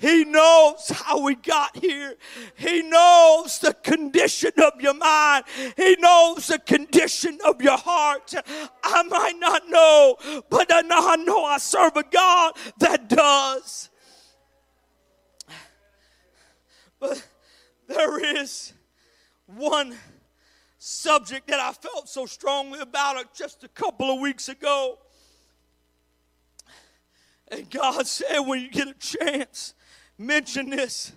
He 0.01 0.25
knows 0.25 0.89
how 0.89 1.21
we 1.21 1.35
got 1.35 1.77
here. 1.77 2.15
He 2.55 2.81
knows 2.81 3.59
the 3.59 3.75
condition 3.75 4.51
of 4.57 4.81
your 4.81 4.95
mind. 4.95 5.45
He 5.77 5.95
knows 5.99 6.47
the 6.47 6.57
condition 6.57 7.37
of 7.45 7.61
your 7.61 7.77
heart. 7.77 8.33
I 8.83 9.03
might 9.03 9.35
not 9.37 9.69
know, 9.69 10.17
but 10.49 10.73
I 10.73 10.81
know 10.81 11.45
I, 11.45 11.59
serve 11.59 11.95
a 11.97 12.03
God 12.03 12.53
that 12.79 13.09
does. 13.09 13.89
But 16.99 17.23
there 17.87 18.37
is 18.37 18.73
one 19.45 19.95
subject 20.79 21.47
that 21.49 21.59
I 21.59 21.73
felt 21.73 22.09
so 22.09 22.25
strongly 22.25 22.79
about 22.79 23.35
just 23.35 23.63
a 23.63 23.67
couple 23.67 24.09
of 24.09 24.19
weeks 24.19 24.49
ago. 24.49 24.97
And 27.49 27.69
God 27.69 28.07
said, 28.07 28.39
when 28.39 28.61
you 28.61 28.69
get 28.71 28.87
a 28.87 28.95
chance, 28.95 29.75
mention 30.21 30.69
this, 30.69 31.11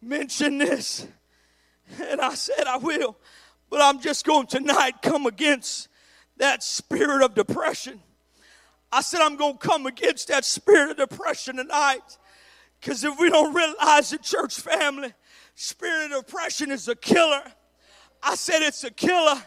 mention 0.00 0.58
this. 0.58 1.06
And 2.00 2.20
I 2.20 2.34
said, 2.34 2.66
I 2.66 2.76
will. 2.76 3.16
But 3.70 3.80
I'm 3.80 4.00
just 4.00 4.24
going 4.24 4.46
tonight 4.46 5.02
come 5.02 5.26
against 5.26 5.88
that 6.36 6.62
spirit 6.62 7.22
of 7.22 7.34
depression. 7.34 8.00
I 8.90 9.00
said, 9.00 9.20
I'm 9.20 9.36
going 9.36 9.56
to 9.56 9.58
come 9.58 9.86
against 9.86 10.28
that 10.28 10.44
spirit 10.44 10.98
of 10.98 11.08
depression 11.08 11.56
tonight. 11.56 12.18
Because 12.80 13.04
if 13.04 13.18
we 13.18 13.30
don't 13.30 13.54
realize 13.54 14.10
the 14.10 14.18
church 14.18 14.60
family, 14.60 15.12
spirit 15.54 16.12
of 16.12 16.26
depression 16.26 16.70
is 16.70 16.88
a 16.88 16.96
killer. 16.96 17.42
I 18.22 18.34
said 18.34 18.62
it's 18.62 18.84
a 18.84 18.90
killer. 18.90 19.42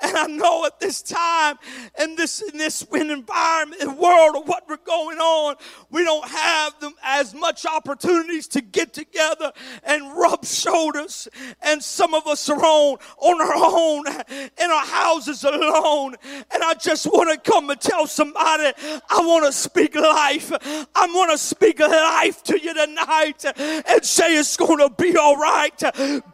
And 0.00 0.16
I 0.16 0.26
know 0.26 0.66
at 0.66 0.80
this 0.80 1.02
time 1.02 1.58
in 1.98 2.16
this 2.16 2.40
in 2.40 2.58
this 2.58 2.82
environment, 2.82 3.98
world 3.98 4.36
of 4.36 4.48
what 4.48 4.64
we're 4.68 4.76
going 4.78 5.18
on, 5.18 5.56
we 5.90 6.04
don't 6.04 6.28
have 6.28 6.78
them 6.80 6.94
as 7.02 7.34
much 7.34 7.64
opportunities 7.66 8.48
to 8.48 8.60
get 8.60 8.92
together 8.92 9.52
and 9.84 10.16
rub 10.16 10.44
shoulders. 10.44 11.28
And 11.62 11.82
some 11.82 12.14
of 12.14 12.26
us 12.26 12.48
are 12.48 12.58
on 12.58 12.98
on 13.18 13.40
our 13.40 13.54
own 13.54 14.50
in 14.58 14.70
our 14.70 14.86
houses 14.86 15.44
alone. 15.44 16.16
And 16.50 16.62
I 16.62 16.74
just 16.74 17.06
want 17.06 17.30
to 17.30 17.50
come 17.50 17.70
and 17.70 17.80
tell 17.80 18.06
somebody, 18.06 18.72
I 19.10 19.20
want 19.20 19.46
to 19.46 19.52
speak 19.52 19.94
life. 19.94 20.52
I 20.94 21.06
want 21.06 21.30
to 21.32 21.38
speak 21.38 21.80
life 21.80 22.42
to 22.44 22.60
you 22.60 22.74
tonight 22.74 23.44
and 23.56 24.04
say 24.04 24.36
it's 24.36 24.56
going 24.56 24.78
to 24.78 24.90
be 24.90 25.16
all 25.16 25.36
right. 25.36 25.80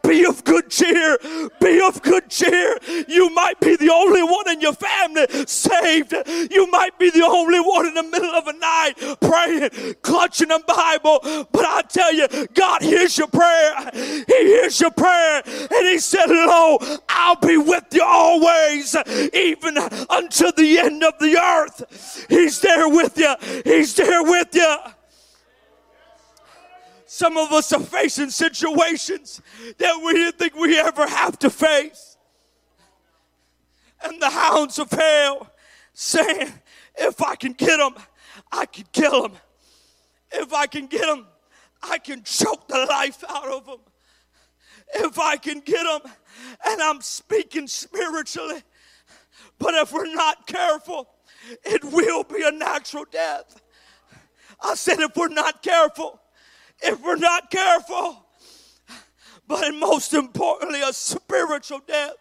Be 0.03 0.25
of 0.25 0.43
good 0.43 0.69
cheer. 0.69 1.17
Be 1.61 1.81
of 1.81 2.01
good 2.01 2.29
cheer. 2.29 2.77
You 3.07 3.29
might 3.29 3.58
be 3.59 3.75
the 3.75 3.91
only 3.91 4.23
one 4.23 4.49
in 4.49 4.61
your 4.61 4.73
family 4.73 5.25
saved. 5.45 6.13
You 6.51 6.69
might 6.71 6.97
be 6.99 7.09
the 7.09 7.25
only 7.25 7.59
one 7.59 7.87
in 7.87 7.93
the 7.93 8.03
middle 8.03 8.31
of 8.31 8.47
a 8.47 8.53
night 8.53 8.93
praying, 9.21 9.95
clutching 10.01 10.51
a 10.51 10.59
Bible. 10.59 11.19
But 11.51 11.65
I 11.65 11.81
tell 11.87 12.13
you, 12.13 12.27
God 12.53 12.81
hears 12.81 13.17
your 13.17 13.27
prayer. 13.27 13.91
He 13.93 14.23
hears 14.27 14.79
your 14.79 14.91
prayer. 14.91 15.41
And 15.45 15.87
He 15.87 15.99
said, 15.99 16.27
Lo, 16.27 16.79
I'll 17.07 17.35
be 17.35 17.57
with 17.57 17.85
you 17.91 18.03
always, 18.03 18.95
even 19.33 19.77
until 20.09 20.51
the 20.53 20.79
end 20.79 21.03
of 21.03 21.13
the 21.19 21.37
earth. 21.37 22.25
He's 22.29 22.59
there 22.61 22.89
with 22.89 23.17
you. 23.17 23.35
He's 23.63 23.95
there 23.95 24.23
with 24.23 24.53
you. 24.53 24.77
Some 27.05 27.37
of 27.37 27.51
us 27.51 27.73
are 27.73 27.79
facing 27.79 28.29
situations 28.29 29.41
that 29.77 30.01
we 30.03 30.13
didn't 30.13 30.37
think 30.37 30.55
we 30.55 30.77
ever 30.79 31.07
have 31.07 31.39
to 31.39 31.49
face 31.49 32.08
and 34.03 34.21
the 34.21 34.29
hounds 34.29 34.79
of 34.79 34.89
hell, 34.91 35.51
saying, 35.93 36.51
If 36.95 37.21
I 37.21 37.35
can 37.35 37.53
get 37.53 37.77
them, 37.77 37.95
I 38.51 38.65
can 38.65 38.85
kill 38.91 39.23
them. 39.23 39.37
If 40.31 40.53
I 40.53 40.67
can 40.67 40.87
get 40.87 41.01
them, 41.01 41.27
I 41.81 41.97
can 41.97 42.23
choke 42.23 42.67
the 42.67 42.85
life 42.89 43.23
out 43.27 43.47
of 43.47 43.65
them. 43.65 43.79
If 44.95 45.19
I 45.19 45.37
can 45.37 45.59
get 45.59 45.83
them, 45.83 46.11
and 46.65 46.81
I'm 46.81 47.01
speaking 47.01 47.67
spiritually, 47.67 48.63
but 49.57 49.73
if 49.75 49.91
we're 49.91 50.13
not 50.13 50.47
careful, 50.47 51.09
it 51.63 51.83
will 51.83 52.23
be 52.23 52.43
a 52.43 52.51
natural 52.51 53.05
death. 53.09 53.61
I 54.61 54.75
said, 54.75 54.99
if 54.99 55.15
we're 55.15 55.29
not 55.29 55.61
careful, 55.61 56.19
if 56.81 57.01
we're 57.01 57.15
not 57.15 57.49
careful, 57.49 58.25
but 59.47 59.73
most 59.73 60.13
importantly, 60.13 60.81
a 60.81 60.93
spiritual 60.93 61.79
death 61.87 62.15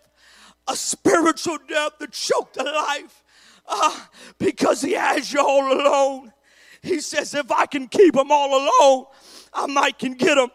a 0.69 0.77
spiritual 0.77 1.59
death 1.69 1.93
that 1.99 2.13
choked 2.13 2.55
the 2.55 2.65
life 2.65 3.25
uh, 3.67 4.01
because 4.39 4.83
he 4.83 4.93
has 4.93 5.33
you 5.33 5.41
all 5.41 5.73
alone. 5.73 6.33
He 6.83 7.01
says, 7.01 7.35
if 7.35 7.51
I 7.51 7.67
can 7.67 7.89
keep 7.89 8.15
them 8.15 8.31
all 8.31 8.51
alone, 8.51 9.07
I 9.53 9.67
might 9.67 9.99
can 9.99 10.15
get 10.15 10.37
them. 10.37 10.51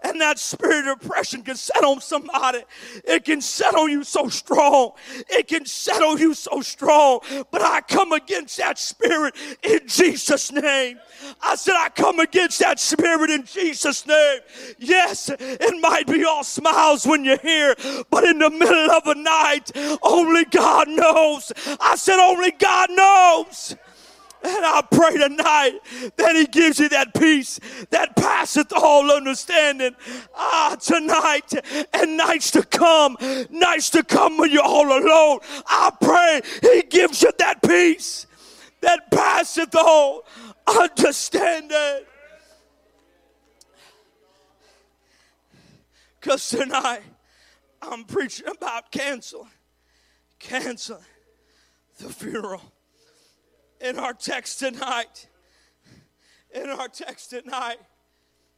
And 0.00 0.20
that 0.20 0.38
spirit 0.38 0.86
of 0.86 1.04
oppression 1.04 1.42
can 1.42 1.56
set 1.56 1.82
on 1.82 2.00
somebody. 2.00 2.62
It 3.04 3.24
can 3.24 3.40
set 3.40 3.74
on 3.74 3.90
you 3.90 4.04
so 4.04 4.28
strong. 4.28 4.92
It 5.28 5.48
can 5.48 5.66
settle 5.66 6.18
you 6.18 6.34
so 6.34 6.60
strong. 6.60 7.20
But 7.50 7.62
I 7.62 7.80
come 7.80 8.12
against 8.12 8.58
that 8.58 8.78
spirit 8.78 9.34
in 9.62 9.80
Jesus' 9.88 10.52
name. 10.52 11.00
I 11.42 11.56
said, 11.56 11.74
I 11.76 11.88
come 11.88 12.20
against 12.20 12.60
that 12.60 12.78
spirit 12.78 13.30
in 13.30 13.44
Jesus' 13.44 14.06
name. 14.06 14.40
Yes, 14.78 15.30
it 15.30 15.80
might 15.80 16.06
be 16.06 16.24
all 16.24 16.44
smiles 16.44 17.04
when 17.04 17.24
you're 17.24 17.38
here, 17.38 17.74
but 18.08 18.22
in 18.22 18.38
the 18.38 18.50
middle 18.50 18.90
of 18.92 19.06
a 19.06 19.14
night, 19.16 19.72
only 20.02 20.44
God 20.44 20.88
knows. 20.88 21.52
I 21.80 21.96
said, 21.96 22.20
only 22.20 22.52
God 22.52 22.90
knows. 22.90 23.76
And 24.42 24.64
I 24.64 24.82
pray 24.90 25.18
tonight 25.18 25.80
that 26.16 26.36
He 26.36 26.46
gives 26.46 26.78
you 26.78 26.88
that 26.90 27.12
peace 27.14 27.58
that 27.90 28.14
passeth 28.16 28.72
all 28.72 29.10
understanding. 29.10 29.96
Ah, 30.34 30.76
tonight 30.80 31.52
and 31.92 32.16
nights 32.16 32.52
to 32.52 32.62
come, 32.62 33.16
nights 33.50 33.90
to 33.90 34.02
come 34.02 34.38
when 34.38 34.50
you're 34.50 34.62
all 34.62 34.86
alone. 34.86 35.40
I 35.66 35.90
pray 36.00 36.40
He 36.62 36.82
gives 36.82 37.22
you 37.22 37.32
that 37.38 37.62
peace 37.62 38.26
that 38.80 39.10
passeth 39.10 39.74
all 39.74 40.24
understanding. 40.66 42.04
Because 46.20 46.48
tonight 46.48 47.02
I'm 47.82 48.04
preaching 48.04 48.46
about 48.48 48.90
cancel, 48.92 49.48
cancel 50.38 51.00
the 51.98 52.08
funeral 52.08 52.62
in 53.80 53.98
our 53.98 54.12
text 54.12 54.58
tonight. 54.58 55.28
in 56.54 56.68
our 56.70 56.88
text 56.88 57.30
tonight, 57.30 57.78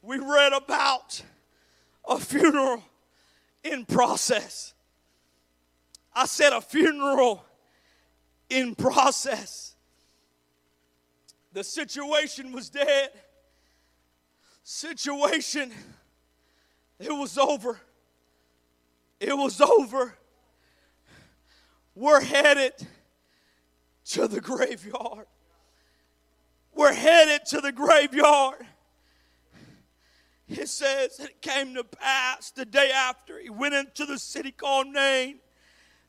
we 0.03 0.19
read 0.19 0.53
about 0.53 1.23
a 2.09 2.19
funeral 2.19 2.83
in 3.63 3.85
process. 3.85 4.75
I 6.15 6.27
said 6.27 6.53
a 6.53 6.61
funeral 6.61 7.45
in 8.49 8.75
process. 8.75 9.75
The 11.53 11.65
situation 11.65 12.53
was 12.53 12.71
dead. 12.71 13.11
Situation, 14.63 15.73
it 16.99 17.11
was 17.11 17.37
over. 17.37 17.81
It 19.19 19.37
was 19.37 19.61
over. 19.61 20.15
We're 21.95 22.21
headed 22.21 22.73
to 24.11 24.27
the 24.27 24.41
graveyard. 24.41 25.27
We're 26.75 26.93
headed 26.93 27.47
to 27.47 27.61
the 27.61 27.73
graveyard. 27.73 28.67
It 30.49 30.69
says 30.69 31.21
it 31.21 31.41
came 31.41 31.75
to 31.75 31.85
pass 31.85 32.51
the 32.51 32.65
day 32.65 32.91
after 32.91 33.39
he 33.39 33.51
went 33.51 33.75
into 33.75 34.05
the 34.05 34.19
city 34.19 34.51
called 34.51 34.89
Nain. 34.89 35.39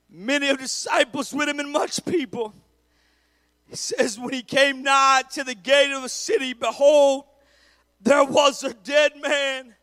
Many 0.10 0.50
of 0.50 0.58
the 0.58 0.64
disciples 0.64 1.32
with 1.34 1.48
him 1.48 1.60
and 1.60 1.72
much 1.72 2.04
people. 2.06 2.54
It 3.70 3.78
says, 3.78 4.20
when 4.20 4.34
he 4.34 4.42
came 4.42 4.82
nigh 4.82 5.24
to 5.34 5.44
the 5.44 5.56
gate 5.56 5.92
of 5.92 6.02
the 6.02 6.10
city, 6.10 6.54
behold, 6.54 7.26
there 8.02 8.26
was 8.26 8.64
a 8.64 8.74
dead 8.74 9.14
man 9.22 9.76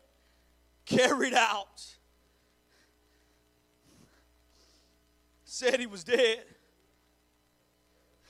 carried 0.85 1.33
out. 1.33 1.85
Said 5.45 5.79
he 5.79 5.87
was 5.87 6.03
dead. 6.03 6.43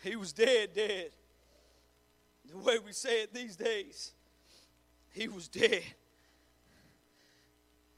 He 0.04 0.16
was 0.16 0.32
dead, 0.34 0.74
dead. 0.74 1.12
The 2.50 2.58
way 2.58 2.80
we 2.80 2.94
say 2.94 3.24
it 3.24 3.34
these 3.34 3.56
days, 3.56 4.12
he 5.12 5.28
was 5.28 5.48
dead. 5.48 5.84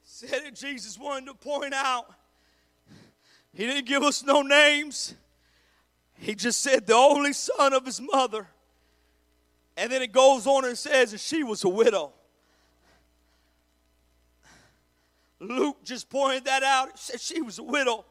Said 0.04 0.42
that 0.46 0.56
Jesus 0.56 1.00
wanted 1.00 1.28
to 1.28 1.34
point 1.34 1.74
out, 1.74 2.14
he 3.54 3.66
didn't 3.66 3.86
give 3.86 4.04
us 4.04 4.24
no 4.24 4.42
names. 4.42 5.16
He 6.16 6.36
just 6.36 6.62
said 6.62 6.86
the 6.86 6.96
only 6.96 7.34
son 7.34 7.74
of 7.74 7.86
his 7.86 8.02
mother. 8.02 8.48
And 9.78 9.92
then 9.92 10.02
it 10.02 10.12
goes 10.12 10.48
on 10.48 10.66
and 10.66 10.78
says, 10.78 11.12
and 11.12 11.20
she 11.20 11.44
was 11.44 11.64
a 11.64 11.70
widow. 11.70 12.14
Luke 15.40 15.78
just 15.84 16.10
pointed 16.10 16.46
that 16.46 16.62
out. 16.62 17.00
Said 17.00 17.20
she 17.20 17.42
was 17.42 17.58
a 17.58 17.64
widow. 17.64 18.06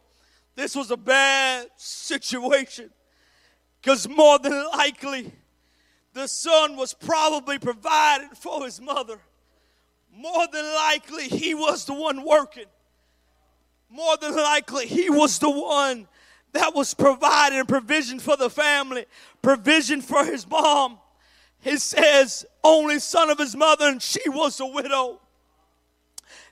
This 0.57 0.75
was 0.75 0.91
a 0.91 0.97
bad 0.97 1.69
situation. 1.77 2.91
Because 3.81 4.09
more 4.09 4.39
than 4.39 4.53
likely, 4.73 5.33
the 6.13 6.27
son 6.27 6.77
was 6.77 6.93
probably 6.93 7.59
provided 7.59 8.37
for 8.37 8.65
his 8.65 8.81
mother. 8.81 9.19
More 10.15 10.47
than 10.53 10.65
likely, 10.65 11.29
he 11.29 11.55
was 11.55 11.85
the 11.85 11.95
one 11.95 12.25
working. 12.25 12.67
More 13.89 14.17
than 14.17 14.37
likely, 14.37 14.87
he 14.87 15.09
was 15.09 15.39
the 15.39 15.51
one 15.51 16.07
that 16.53 16.75
was 16.75 16.95
providing 16.95 17.65
provision 17.65 18.19
for 18.19 18.37
the 18.37 18.51
family, 18.51 19.07
provision 19.41 20.03
for 20.03 20.25
his 20.25 20.49
mom. 20.49 20.99
He 21.61 21.77
says, 21.77 22.45
only 22.65 22.99
son 22.99 23.31
of 23.31 23.39
his 23.39 23.57
mother, 23.57 23.87
and 23.87 24.03
she 24.03 24.29
was 24.29 24.61
a 24.61 24.67
widow. 24.67 25.21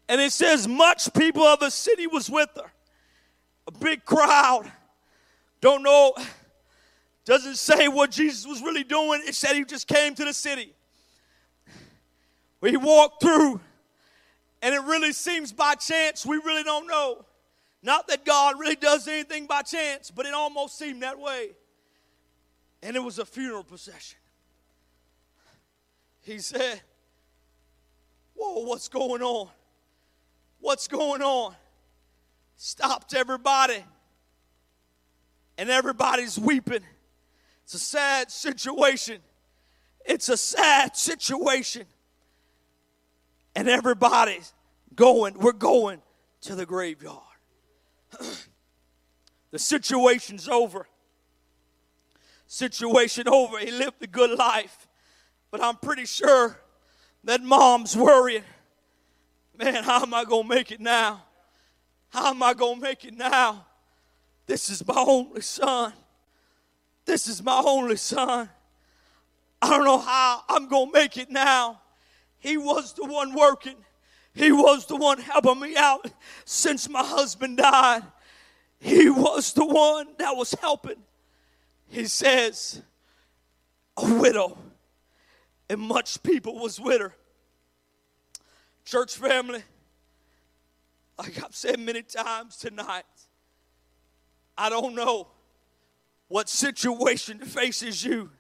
And 0.09 0.21
it 0.21 0.33
says, 0.33 0.67
much 0.67 1.13
people 1.15 1.43
of 1.43 1.61
the 1.61 1.71
city 1.71 2.07
was 2.07 2.31
with 2.31 2.49
her. 2.57 2.71
A 3.67 3.73
big 3.73 4.05
crowd. 4.05 4.71
Don't 5.61 5.83
know 5.83 6.15
doesn't 7.29 7.57
say 7.57 7.89
what 7.89 8.11
Jesus 8.11 8.47
was 8.47 8.63
really 8.63 8.85
doing. 8.85 9.21
It 9.27 9.35
said 9.35 9.55
he 9.55 9.63
just 9.63 9.87
came 9.87 10.15
to 10.15 10.25
the 10.25 10.33
city. 10.33 10.73
We 12.63 12.79
walked 12.79 13.23
through, 13.23 13.61
and 14.63 14.75
it 14.75 14.81
really 14.85 15.13
seems 15.13 15.53
by 15.53 15.75
chance. 15.75 16.25
We 16.25 16.37
really 16.39 16.63
don't 16.63 16.87
know. 16.87 17.27
Not 17.83 18.09
that 18.09 18.25
God 18.25 18.59
really 18.59 18.77
does 18.77 19.07
anything 19.07 19.47
by 19.47 19.61
chance, 19.61 20.11
but 20.11 20.25
it 20.25 20.33
almost 20.33 20.79
seemed 20.79 21.03
that 21.03 21.19
way. 21.21 21.51
And 22.83 22.97
it 22.97 23.01
was 23.01 23.19
a 23.19 23.27
funeral 23.27 23.63
procession. 23.63 24.19
He 26.23 26.39
said, 26.39 26.81
Whoa, 28.37 28.65
what's 28.65 28.89
going 28.89 29.21
on? 29.21 29.51
What's 30.61 30.89
going 30.89 31.21
on? 31.21 31.55
Stopped 32.57 33.15
everybody, 33.15 33.85
and 35.59 35.69
everybody's 35.69 36.39
weeping. 36.39 36.85
It's 37.69 37.75
a 37.75 37.79
sad 37.79 38.31
situation. 38.31 39.19
It's 40.07 40.31
a 40.31 40.39
sad 40.39 40.97
situation. 40.97 41.85
And 43.55 43.69
everybody's 43.69 44.55
going, 44.95 45.39
we're 45.39 45.53
going 45.53 46.01
to 46.41 46.55
the 46.55 46.65
graveyard. 46.65 47.21
the 49.51 49.59
situation's 49.59 50.49
over. 50.49 50.89
Situation 52.47 53.29
over. 53.29 53.59
He 53.59 53.71
lived 53.71 54.03
a 54.03 54.07
good 54.07 54.39
life. 54.39 54.89
But 55.51 55.63
I'm 55.63 55.77
pretty 55.77 56.07
sure 56.07 56.59
that 57.25 57.43
mom's 57.43 57.95
worrying. 57.95 58.45
Man, 59.59 59.85
how 59.85 60.01
am 60.01 60.15
I 60.15 60.25
going 60.25 60.49
to 60.49 60.55
make 60.55 60.73
it 60.73 60.81
now? 60.81 61.23
How 62.09 62.31
am 62.31 62.43
I 62.43 62.55
going 62.55 62.77
to 62.77 62.81
make 62.81 63.05
it 63.05 63.15
now? 63.15 63.67
This 64.47 64.71
is 64.71 64.87
my 64.87 64.95
only 64.97 65.43
son. 65.43 65.93
This 67.09 67.27
is 67.27 67.43
my 67.43 67.63
only 67.65 67.97
son. 67.97 68.51
I 69.63 69.71
don't 69.71 69.87
know 69.87 69.97
how 69.97 70.43
I'm 70.47 70.69
going 70.69 70.93
to 70.93 70.93
make 70.93 71.17
it 71.17 71.31
now. 71.31 71.81
He 72.39 72.59
was 72.59 72.93
the 72.93 73.07
one 73.07 73.35
working, 73.35 73.77
he 74.35 74.53
was 74.53 74.85
the 74.85 74.95
one 74.95 75.19
helping 75.19 75.59
me 75.59 75.75
out 75.75 76.07
since 76.45 76.87
my 76.87 77.03
husband 77.03 77.57
died. 77.57 78.03
He 78.79 79.09
was 79.09 79.55
the 79.55 79.65
one 79.65 80.09
that 80.19 80.37
was 80.37 80.53
helping. 80.61 81.03
He 81.89 82.05
says, 82.05 82.83
a 83.97 84.21
widow, 84.21 84.59
and 85.71 85.81
much 85.81 86.23
people 86.23 86.59
was 86.59 86.79
with 86.79 87.01
her. 87.01 87.15
Church 88.85 89.17
family, 89.17 89.63
like 91.19 91.43
I've 91.43 91.57
said 91.57 91.81
many 91.81 92.03
times 92.03 92.59
tonight, 92.59 93.05
I 94.59 94.69
don't 94.69 94.95
know 94.95 95.29
what 96.29 96.49
situation 96.49 97.39
faces 97.45 98.05
you 98.05 98.31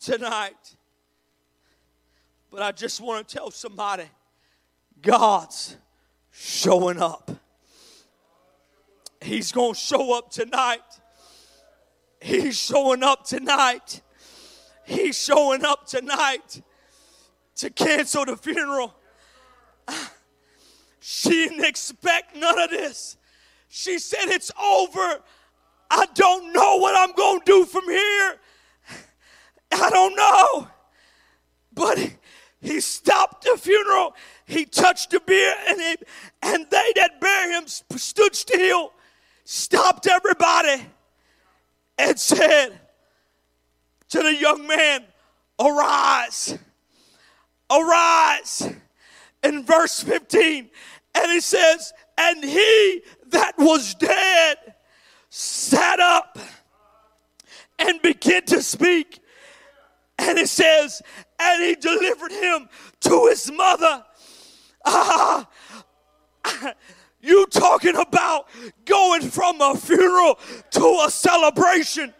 tonight. 0.00 0.76
But 2.50 2.62
I 2.62 2.72
just 2.72 3.00
want 3.00 3.28
to 3.28 3.36
tell 3.36 3.50
somebody 3.50 4.04
God's 5.00 5.76
showing 6.30 7.00
up. 7.00 7.30
He's 9.20 9.52
going 9.52 9.74
to 9.74 9.78
show 9.78 10.16
up 10.16 10.30
tonight. 10.30 10.80
He's 12.20 12.58
showing 12.58 13.02
up 13.02 13.24
tonight. 13.26 14.00
He's 14.84 15.22
showing 15.22 15.64
up 15.64 15.86
tonight 15.86 16.62
to 17.56 17.70
cancel 17.70 18.24
the 18.24 18.36
funeral. 18.36 18.94
She 21.00 21.30
didn't 21.30 21.64
expect 21.64 22.36
none 22.36 22.58
of 22.58 22.68
this. 22.68 23.16
She 23.68 23.98
said, 23.98 24.26
It's 24.26 24.50
over. 24.62 25.22
I 25.90 26.06
don't 26.14 26.52
know 26.52 26.76
what 26.76 26.98
I'm 26.98 27.14
going 27.14 27.40
to 27.40 27.44
do 27.44 27.64
from 27.64 27.84
here. 27.88 28.36
I 29.72 29.90
don't 29.90 30.16
know. 30.16 30.68
But 31.72 32.12
he 32.60 32.80
stopped 32.80 33.44
the 33.44 33.56
funeral. 33.56 34.14
He 34.46 34.64
touched 34.64 35.10
the 35.10 35.20
bier, 35.20 35.54
and, 35.68 35.80
he, 35.80 35.96
and 36.42 36.66
they 36.70 36.92
that 36.96 37.20
bear 37.20 37.52
him 37.52 37.66
stood 37.66 38.34
still, 38.34 38.92
stopped 39.44 40.06
everybody, 40.06 40.82
and 41.98 42.18
said 42.18 42.70
to 44.10 44.22
the 44.22 44.34
young 44.34 44.66
man, 44.66 45.04
Arise, 45.60 46.58
arise. 47.70 48.72
In 49.44 49.64
verse 49.64 50.02
15, 50.02 50.68
and 51.14 51.32
he 51.32 51.40
says, 51.40 51.92
And 52.16 52.42
he 52.42 53.02
that 53.28 53.52
was 53.56 53.94
dead 53.94 54.56
sat 55.30 56.00
up 56.00 56.38
and 57.78 58.00
began 58.02 58.44
to 58.46 58.62
speak. 58.62 59.20
And 60.18 60.38
it 60.38 60.48
says, 60.48 61.00
and 61.38 61.62
he 61.62 61.74
delivered 61.76 62.32
him 62.32 62.68
to 63.00 63.26
his 63.26 63.50
mother. 63.52 64.04
Ah, 64.84 65.48
you 67.20 67.46
talking 67.46 67.96
about 67.96 68.48
going 68.84 69.22
from 69.22 69.60
a 69.60 69.76
funeral 69.76 70.38
to 70.72 71.02
a 71.06 71.10
celebration. 71.10 72.12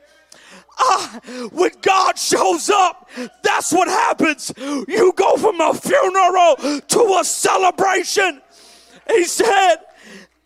Ah, 0.80 1.20
when 1.52 1.72
God 1.80 2.16
shows 2.16 2.70
up, 2.70 3.10
that's 3.42 3.72
what 3.72 3.88
happens. 3.88 4.52
You 4.56 5.12
go 5.16 5.36
from 5.36 5.60
a 5.60 5.74
funeral 5.74 6.80
to 6.80 7.18
a 7.20 7.24
celebration. 7.24 8.40
He 9.10 9.24
said, 9.24 9.76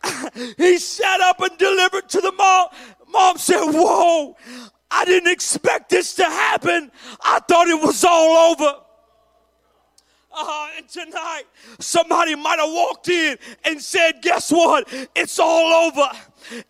he 0.57 0.78
sat 0.78 1.20
up 1.20 1.40
and 1.40 1.57
delivered 1.59 2.09
to 2.11 2.20
the 2.20 2.32
mom. 2.32 2.68
Mom 3.09 3.38
said, 3.38 3.64
Whoa, 3.64 4.36
I 4.90 5.05
didn't 5.05 5.30
expect 5.32 5.90
this 5.90 6.14
to 6.16 6.24
happen. 6.24 6.90
I 7.22 7.40
thought 7.40 7.68
it 7.68 7.80
was 7.80 8.05
all 8.05 8.53
over. 8.53 8.74
Uh, 10.35 10.68
and 10.76 10.89
tonight, 10.89 11.45
somebody 11.78 12.35
might 12.35 12.59
have 12.59 12.70
walked 12.70 13.09
in 13.09 13.37
and 13.64 13.80
said, 13.80 14.22
Guess 14.22 14.51
what? 14.51 14.89
It's 15.14 15.39
all 15.39 15.89
over. 15.89 16.09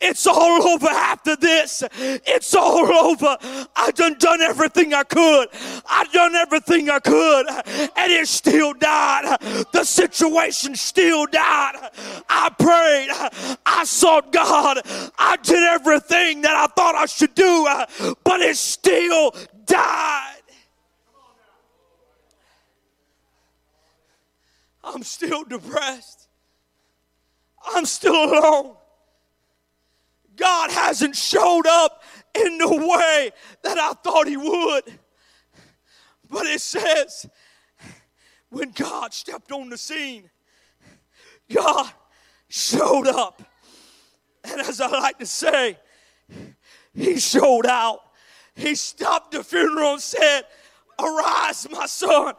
It's 0.00 0.26
all 0.26 0.62
over 0.68 0.88
after 0.88 1.36
this. 1.36 1.82
It's 1.92 2.54
all 2.54 2.92
over. 2.92 3.36
I 3.74 3.90
done 3.92 4.16
done 4.18 4.40
everything 4.40 4.94
I 4.94 5.04
could. 5.04 5.48
I 5.86 6.04
done 6.12 6.34
everything 6.34 6.90
I 6.90 6.98
could, 6.98 7.46
and 7.96 8.12
it 8.12 8.28
still 8.28 8.72
died. 8.74 9.38
The 9.72 9.84
situation 9.84 10.74
still 10.74 11.26
died. 11.26 11.90
I 12.28 12.50
prayed. 12.58 13.56
I 13.64 13.84
sought 13.84 14.32
God. 14.32 14.80
I 15.18 15.36
did 15.42 15.62
everything 15.62 16.42
that 16.42 16.54
I 16.54 16.66
thought 16.66 16.94
I 16.94 17.06
should 17.06 17.34
do, 17.34 17.66
but 18.24 18.40
it 18.40 18.56
still 18.56 19.34
died. 19.66 20.41
I'm 24.84 25.02
still 25.02 25.44
depressed. 25.44 26.28
I'm 27.64 27.86
still 27.86 28.24
alone. 28.24 28.76
God 30.36 30.70
hasn't 30.70 31.14
showed 31.14 31.66
up 31.66 32.02
in 32.34 32.58
the 32.58 32.68
way 32.68 33.30
that 33.62 33.78
I 33.78 33.92
thought 33.92 34.26
He 34.26 34.36
would. 34.36 34.98
But 36.28 36.46
it 36.46 36.60
says, 36.60 37.28
when 38.48 38.70
God 38.70 39.12
stepped 39.12 39.52
on 39.52 39.68
the 39.68 39.78
scene, 39.78 40.30
God 41.52 41.90
showed 42.48 43.06
up. 43.06 43.42
And 44.44 44.60
as 44.62 44.80
I 44.80 44.88
like 44.88 45.18
to 45.18 45.26
say, 45.26 45.78
He 46.94 47.18
showed 47.18 47.66
out. 47.66 48.00
He 48.54 48.74
stopped 48.74 49.32
the 49.32 49.44
funeral 49.44 49.94
and 49.94 50.02
said, 50.02 50.42
Arise, 50.98 51.66
my 51.70 51.86
son. 51.86 52.34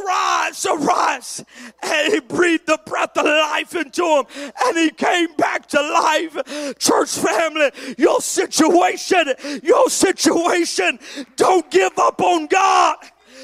Arise, 0.00 0.66
arise. 0.66 1.44
And 1.82 2.12
he 2.12 2.20
breathed 2.20 2.66
the 2.66 2.80
breath 2.86 3.16
of 3.16 3.26
life 3.26 3.74
into 3.74 4.04
him 4.04 4.24
and 4.64 4.76
he 4.76 4.90
came 4.90 5.34
back 5.36 5.66
to 5.68 5.80
life. 5.80 6.78
Church 6.78 7.10
family, 7.10 7.70
your 7.98 8.20
situation, 8.20 9.34
your 9.62 9.90
situation, 9.90 10.98
don't 11.36 11.70
give 11.70 11.98
up 11.98 12.20
on 12.20 12.46
God 12.46 12.96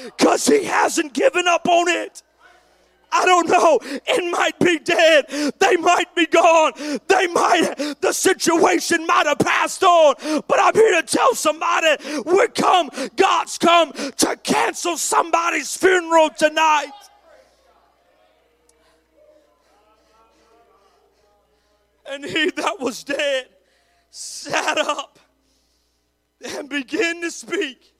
because 0.05 0.47
he 0.47 0.63
hasn't 0.65 1.13
given 1.13 1.47
up 1.47 1.67
on 1.67 1.87
it. 1.87 2.23
I 3.11 3.25
don't 3.25 3.47
know. 3.47 3.79
It 3.83 4.31
might 4.31 4.59
be 4.59 4.79
dead. 4.79 5.53
They 5.59 5.77
might 5.77 6.13
be 6.15 6.25
gone. 6.25 6.73
They 7.07 7.27
might, 7.27 7.95
the 8.01 8.11
situation 8.11 9.05
might 9.05 9.25
have 9.25 9.39
passed 9.39 9.83
on. 9.83 10.15
But 10.47 10.59
I'm 10.59 10.73
here 10.73 11.01
to 11.01 11.07
tell 11.07 11.33
somebody 11.35 11.95
we 12.25 12.47
come, 12.49 12.89
God's 13.15 13.57
come 13.57 13.91
to 13.93 14.35
cancel 14.43 14.97
somebody's 14.97 15.75
funeral 15.75 16.29
tonight. 16.29 16.91
And 22.07 22.23
he 22.23 22.51
that 22.51 22.79
was 22.79 23.03
dead 23.03 23.47
sat 24.11 24.77
up 24.77 25.19
and 26.45 26.69
began 26.69 27.21
to 27.21 27.31
speak. 27.31 27.93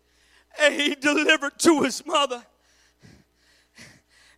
And 0.59 0.73
he 0.73 0.95
delivered 0.95 1.59
to 1.59 1.81
his 1.81 2.05
mother 2.05 2.45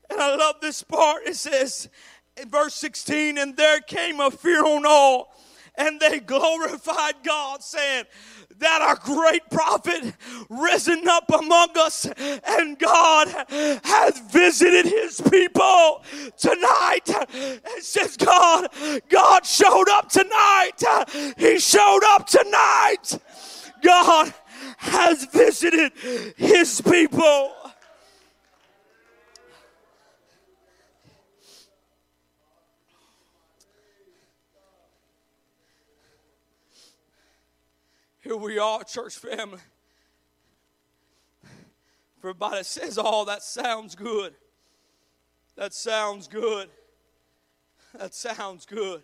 and 0.10 0.20
I 0.20 0.36
love 0.36 0.56
this 0.62 0.84
part. 0.84 1.24
It 1.26 1.36
says 1.36 1.90
in 2.36 2.50
verse 2.50 2.76
16, 2.76 3.38
and 3.38 3.58
there 3.58 3.82
came 3.82 4.20
a 4.20 4.32
fear 4.32 4.66
on 4.66 4.86
all, 4.86 5.34
and 5.76 6.00
they 6.00 6.20
glorified 6.20 7.16
God, 7.24 7.64
saying, 7.64 8.06
that 8.60 8.82
our 8.82 8.96
great 8.96 9.48
prophet 9.50 10.14
risen 10.50 11.08
up 11.08 11.30
among 11.30 11.70
us 11.78 12.06
and 12.48 12.80
God 12.80 13.28
has 13.84 14.20
visited 14.32 14.86
his 14.86 15.22
people 15.30 16.04
tonight. 16.38 17.08
It 17.08 17.84
says 17.84 18.18
God, 18.18 18.70
God 19.10 19.46
showed 19.46 19.90
up 19.90 20.10
tonight. 20.10 21.36
He 21.38 21.60
showed 21.60 22.02
up 22.08 22.28
tonight. 22.28 23.20
God 23.84 24.34
has 24.78 25.26
visited 25.26 25.92
his 26.36 26.82
people. 26.82 27.52
Here 38.28 38.36
we 38.36 38.60
are, 38.60 38.84
church 38.84 39.20
family. 39.20 39.62
For 42.20 42.28
everybody 42.28 42.62
says, 42.66 43.00
Oh, 43.02 43.24
that 43.24 43.42
sounds 43.42 43.96
good. 43.96 44.36
That 45.56 45.74
sounds 45.74 46.28
good. 46.28 46.68
That 47.98 48.14
sounds 48.14 48.66
good. 48.66 49.02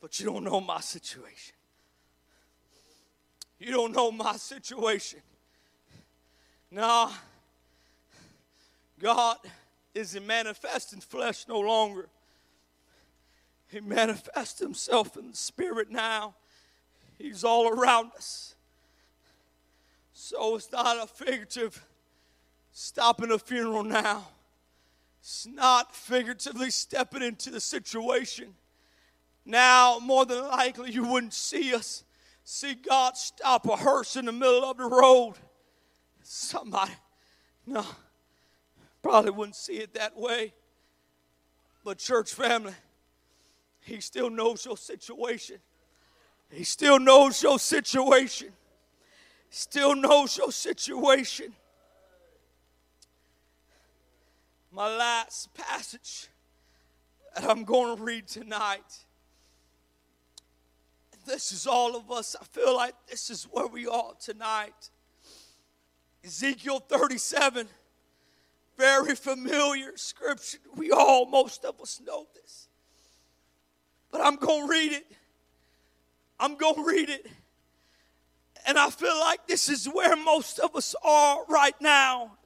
But 0.00 0.18
you 0.18 0.24
don't 0.24 0.44
know 0.44 0.58
my 0.58 0.80
situation. 0.80 1.54
You 3.58 3.72
don't 3.72 3.92
know 3.92 4.10
my 4.10 4.36
situation. 4.36 5.20
Nah, 6.70 7.12
God 8.98 9.36
isn't 9.94 10.26
manifesting 10.26 11.00
flesh 11.00 11.44
no 11.46 11.60
longer. 11.60 12.08
He 13.68 13.80
manifests 13.80 14.60
himself 14.60 15.18
in 15.18 15.28
the 15.32 15.36
spirit 15.36 15.90
now. 15.90 16.36
He's 17.20 17.44
all 17.44 17.68
around 17.68 18.12
us. 18.16 18.54
So 20.14 20.56
it's 20.56 20.72
not 20.72 20.96
a 20.96 21.06
figurative 21.06 21.84
stopping 22.72 23.30
a 23.30 23.38
funeral 23.38 23.84
now. 23.84 24.26
It's 25.20 25.46
not 25.46 25.94
figuratively 25.94 26.70
stepping 26.70 27.22
into 27.22 27.50
the 27.50 27.60
situation. 27.60 28.54
Now, 29.44 29.98
more 29.98 30.24
than 30.24 30.48
likely, 30.48 30.92
you 30.92 31.04
wouldn't 31.04 31.34
see 31.34 31.74
us 31.74 32.04
see 32.42 32.74
God 32.74 33.18
stop 33.18 33.68
a 33.68 33.76
hearse 33.76 34.16
in 34.16 34.24
the 34.24 34.32
middle 34.32 34.64
of 34.64 34.78
the 34.78 34.86
road. 34.86 35.34
Somebody, 36.22 36.92
no, 37.66 37.84
probably 39.02 39.30
wouldn't 39.30 39.56
see 39.56 39.74
it 39.74 39.92
that 39.94 40.16
way. 40.16 40.54
But, 41.84 41.98
church 41.98 42.32
family, 42.32 42.74
He 43.80 44.00
still 44.00 44.30
knows 44.30 44.64
your 44.64 44.78
situation. 44.78 45.58
He 46.50 46.64
still 46.64 46.98
knows 46.98 47.42
your 47.42 47.58
situation. 47.58 48.48
Still 49.50 49.94
knows 49.94 50.36
your 50.36 50.52
situation. 50.52 51.52
My 54.72 54.94
last 54.96 55.52
passage 55.54 56.28
that 57.34 57.44
I'm 57.44 57.64
going 57.64 57.96
to 57.96 58.02
read 58.02 58.26
tonight. 58.26 59.04
This 61.26 61.52
is 61.52 61.66
all 61.66 61.96
of 61.96 62.10
us. 62.10 62.34
I 62.40 62.44
feel 62.44 62.74
like 62.76 62.94
this 63.08 63.30
is 63.30 63.44
where 63.44 63.66
we 63.66 63.86
are 63.86 64.12
tonight. 64.20 64.90
Ezekiel 66.24 66.80
37, 66.80 67.68
very 68.76 69.14
familiar 69.14 69.96
scripture. 69.96 70.58
We 70.76 70.90
all, 70.90 71.26
most 71.26 71.64
of 71.64 71.80
us 71.80 72.00
know 72.04 72.26
this. 72.34 72.68
But 74.10 74.22
I'm 74.22 74.36
going 74.36 74.66
to 74.66 74.70
read 74.70 74.92
it 74.92 75.06
I'm 76.40 76.56
going 76.56 76.76
to 76.76 76.84
read 76.84 77.10
it. 77.10 77.26
And 78.66 78.78
I 78.78 78.90
feel 78.90 79.18
like 79.20 79.46
this 79.46 79.68
is 79.68 79.86
where 79.86 80.16
most 80.16 80.58
of 80.58 80.74
us 80.74 80.94
are 81.04 81.44
right 81.48 81.74
now. 81.80 82.38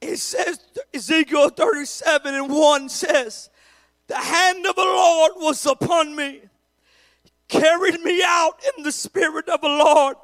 It 0.00 0.18
says, 0.18 0.60
Ezekiel 0.94 1.50
37 1.50 2.34
and 2.34 2.50
1 2.50 2.88
says, 2.88 3.50
The 4.06 4.16
hand 4.16 4.64
of 4.64 4.76
the 4.76 4.82
Lord 4.82 5.32
was 5.36 5.66
upon 5.66 6.14
me, 6.14 6.42
carried 7.48 8.00
me 8.00 8.22
out 8.24 8.62
in 8.76 8.84
the 8.84 8.92
spirit 8.92 9.48
of 9.48 9.60
the 9.60 9.68
Lord, 9.68 10.16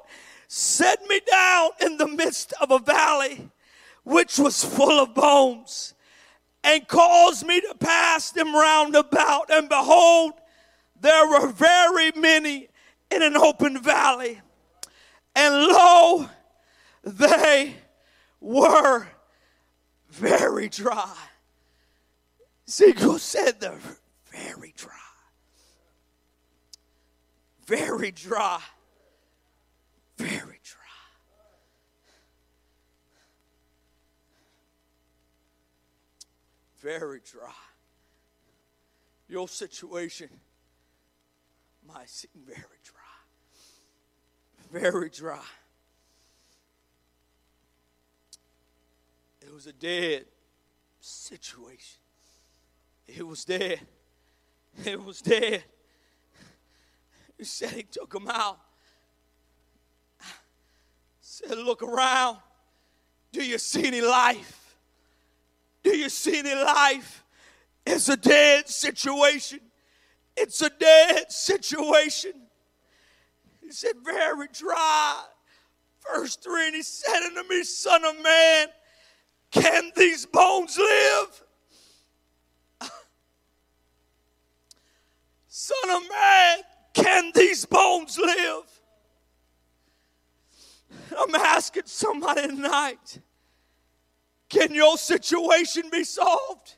set 0.46 1.02
me 1.08 1.20
down 1.28 1.70
in 1.80 1.96
the 1.96 2.06
midst 2.06 2.52
of 2.60 2.70
a 2.70 2.78
valley 2.78 3.50
which 4.04 4.38
was 4.38 4.64
full 4.64 5.02
of 5.02 5.14
bones, 5.14 5.94
and 6.62 6.86
caused 6.86 7.44
me 7.46 7.60
to 7.60 7.74
pass 7.80 8.30
them 8.30 8.54
round 8.54 8.94
about. 8.94 9.50
And 9.50 9.68
behold, 9.68 10.34
there 11.04 11.28
were 11.28 11.48
very 11.48 12.12
many 12.12 12.66
in 13.10 13.22
an 13.22 13.36
open 13.36 13.82
valley. 13.82 14.40
And 15.36 15.54
lo, 15.54 16.26
they 17.02 17.74
were 18.40 19.06
very 20.08 20.70
dry. 20.70 21.14
Ezekiel 22.66 23.18
said 23.18 23.60
they're 23.60 23.78
very 24.32 24.72
dry. 24.74 24.92
Very 27.66 28.10
dry. 28.10 28.60
Very 30.16 30.60
dry. 30.64 30.80
Very 36.80 37.20
dry. 37.30 37.52
Your 39.28 39.48
situation 39.48 40.30
my 41.86 42.04
very 42.46 42.80
dry. 42.84 43.00
Very 44.72 45.10
dry. 45.10 45.38
It 49.42 49.52
was 49.52 49.66
a 49.66 49.72
dead 49.72 50.24
situation. 51.00 52.00
It 53.06 53.26
was 53.26 53.44
dead. 53.44 53.80
It 54.84 55.02
was 55.02 55.20
dead. 55.20 55.64
He 57.38 57.44
said 57.44 57.70
he 57.70 57.82
took 57.82 58.14
him 58.14 58.28
out. 58.28 58.58
I 60.20 60.26
said, 61.20 61.58
look 61.58 61.82
around. 61.82 62.38
Do 63.32 63.44
you 63.44 63.58
see 63.58 63.86
any 63.86 64.00
life? 64.00 64.76
Do 65.82 65.96
you 65.96 66.08
see 66.08 66.38
any 66.38 66.54
life? 66.54 67.24
It's 67.84 68.08
a 68.08 68.16
dead 68.16 68.68
situation. 68.68 69.60
It's 70.36 70.60
a 70.62 70.70
dead 70.70 71.30
situation. 71.30 72.32
He 73.60 73.70
said, 73.70 73.92
very 74.02 74.48
dry. 74.52 75.24
Verse 76.12 76.36
3, 76.36 76.66
and 76.66 76.76
he 76.76 76.82
said 76.82 77.22
unto 77.24 77.48
me, 77.48 77.64
Son 77.64 78.04
of 78.04 78.22
man, 78.22 78.68
can 79.50 79.90
these 79.96 80.26
bones 80.26 80.76
live? 80.76 81.44
Son 85.48 85.90
of 85.90 86.02
man, 86.10 86.58
can 86.92 87.32
these 87.34 87.64
bones 87.64 88.18
live? 88.18 88.80
I'm 91.16 91.34
asking 91.34 91.84
somebody 91.86 92.48
tonight 92.48 93.20
can 94.54 94.72
your 94.72 94.96
situation 94.96 95.84
be 95.90 96.04
solved? 96.04 96.76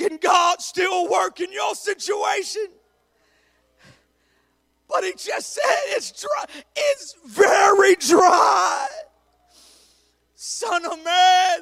Can 0.00 0.16
God 0.16 0.62
still 0.62 1.10
work 1.10 1.40
in 1.40 1.52
your 1.52 1.74
situation? 1.74 2.68
But 4.88 5.04
he 5.04 5.12
just 5.12 5.52
said 5.52 5.76
it's 5.88 6.22
dry. 6.22 6.62
It's 6.74 7.16
very 7.26 7.96
dry. 7.96 8.86
Son 10.34 10.86
of 10.86 11.04
man, 11.04 11.60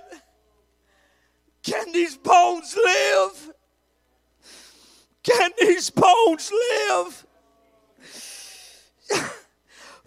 can 1.65 1.91
these 1.91 2.17
bones 2.17 2.77
live? 2.77 3.53
Can 5.25 5.51
these 5.59 5.91
bones 5.91 6.53
live? 6.53 7.27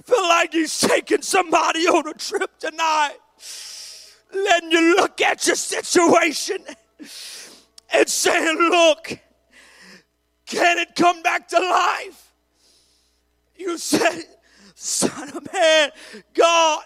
Feel 0.06 0.24
like 0.30 0.54
he's 0.54 0.80
taking 0.80 1.22
somebody 1.22 1.82
on 1.82 2.08
a 2.08 2.14
trip 2.14 2.58
tonight, 2.60 3.18
letting 4.34 4.72
you 4.72 4.96
look 4.96 5.20
at 5.20 5.46
your 5.46 5.58
situation 5.58 6.64
and 7.94 8.08
saying, 8.08 8.58
Look, 8.58 9.20
can 10.46 10.78
it 10.78 10.96
come 10.96 11.22
back 11.22 11.48
to 11.50 11.60
life? 11.60 12.34
You 13.56 13.78
said, 13.78 14.24
Son 14.76 15.30
of 15.36 15.54
man, 15.54 15.92
God, 16.34 16.84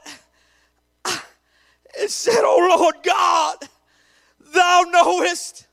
it 1.95 2.11
said, 2.11 2.41
Oh 2.43 2.77
Lord 2.77 2.95
God, 3.03 3.57
thou 4.53 4.85
knowest. 4.89 5.67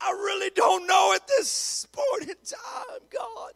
I 0.00 0.10
really 0.10 0.50
don't 0.54 0.86
know 0.86 1.14
at 1.14 1.26
this 1.26 1.86
point 1.90 2.28
in 2.30 2.36
time, 2.44 3.00
God. 3.10 3.52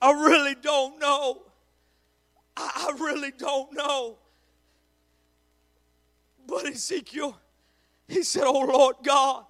I 0.00 0.12
really 0.12 0.54
don't 0.54 1.00
know. 1.00 1.42
I, 2.56 2.92
really 2.98 3.32
don't 3.36 3.72
know. 3.72 4.18
But 6.48 6.66
Ezekiel, 6.66 7.38
he 8.08 8.22
said, 8.22 8.44
Oh 8.46 8.60
Lord 8.60 8.96
God, 9.04 9.44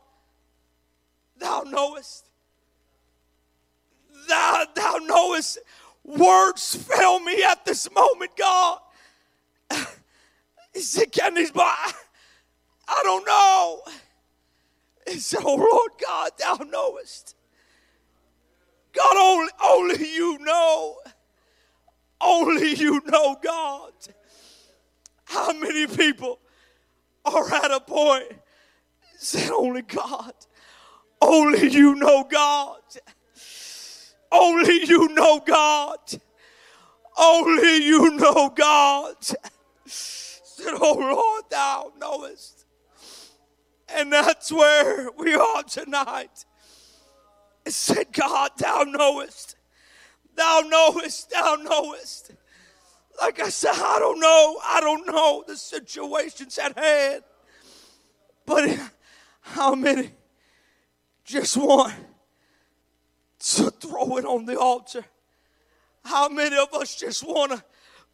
thou 1.39 1.63
knowest. 1.63 2.27
Thou, 4.29 4.67
thou 4.75 4.97
knowest. 5.03 5.59
Words 6.03 6.75
fail 6.75 7.21
me 7.21 7.45
at 7.45 7.65
this 7.65 7.91
moment, 7.93 8.33
God. 8.37 8.81
He 10.75 10.81
said, 10.81 11.13
Can 11.13 11.35
these 11.35 11.53
boy? 11.53 11.63
I 11.63 13.01
don't 13.05 13.27
know. 13.27 13.81
He 15.07 15.21
said, 15.21 15.41
Oh 15.45 15.55
Lord 15.55 15.93
God, 16.05 16.31
thou 16.39 16.65
knowest. 16.65 17.37
God, 18.93 19.17
only, 19.17 19.53
only 19.65 20.15
you 20.15 20.39
know. 20.39 20.97
Only 22.21 22.75
you 22.75 23.01
know, 23.07 23.37
God. 23.43 23.93
How 25.25 25.53
many 25.53 25.87
people 25.87 26.41
are 27.35 27.55
at 27.55 27.71
a 27.71 27.81
point 27.81 28.33
said, 29.19 29.51
Only 29.51 29.83
God. 29.83 30.33
Only 31.21 31.69
you 31.71 31.95
know 31.97 32.25
God. 32.25 32.81
Only 34.31 34.85
you 34.87 35.09
know 35.09 35.41
God. 35.41 35.99
Only 37.19 37.85
you 37.85 38.11
know 38.17 38.51
God. 38.51 39.17
Said, 39.85 40.75
Oh 40.81 40.97
Lord, 40.99 41.45
thou 41.51 41.93
knowest. 41.99 42.65
And 43.95 44.13
that's 44.13 44.53
where 44.53 45.11
we 45.17 45.35
are 45.35 45.63
tonight. 45.63 46.45
It 47.65 47.73
said, 47.73 48.13
God, 48.13 48.51
thou 48.59 48.85
knowest. 48.85 49.57
Thou 50.37 50.63
knowest, 50.67 51.31
thou 51.31 51.57
knowest. 51.57 52.33
Like 53.21 53.41
I 53.41 53.49
said, 53.49 53.73
I 53.75 53.99
don't 53.99 54.21
know. 54.21 54.61
I 54.65 54.81
don't 54.81 55.07
know 55.07 55.45
the 55.47 55.57
situations 55.57 56.59
at 56.59 56.79
hand. 56.79 57.23
But 58.47 58.79
how 59.41 59.75
many 59.75 60.11
just 61.25 61.57
want 61.57 61.95
to 63.41 63.71
throw 63.71 64.17
it 64.19 64.25
on 64.25 64.47
the 64.47 64.59
altar? 64.59 65.05
How 66.05 66.29
many 66.29 66.57
of 66.57 66.73
us 66.73 66.95
just 66.95 67.25
want 67.25 67.53
to 67.53 67.63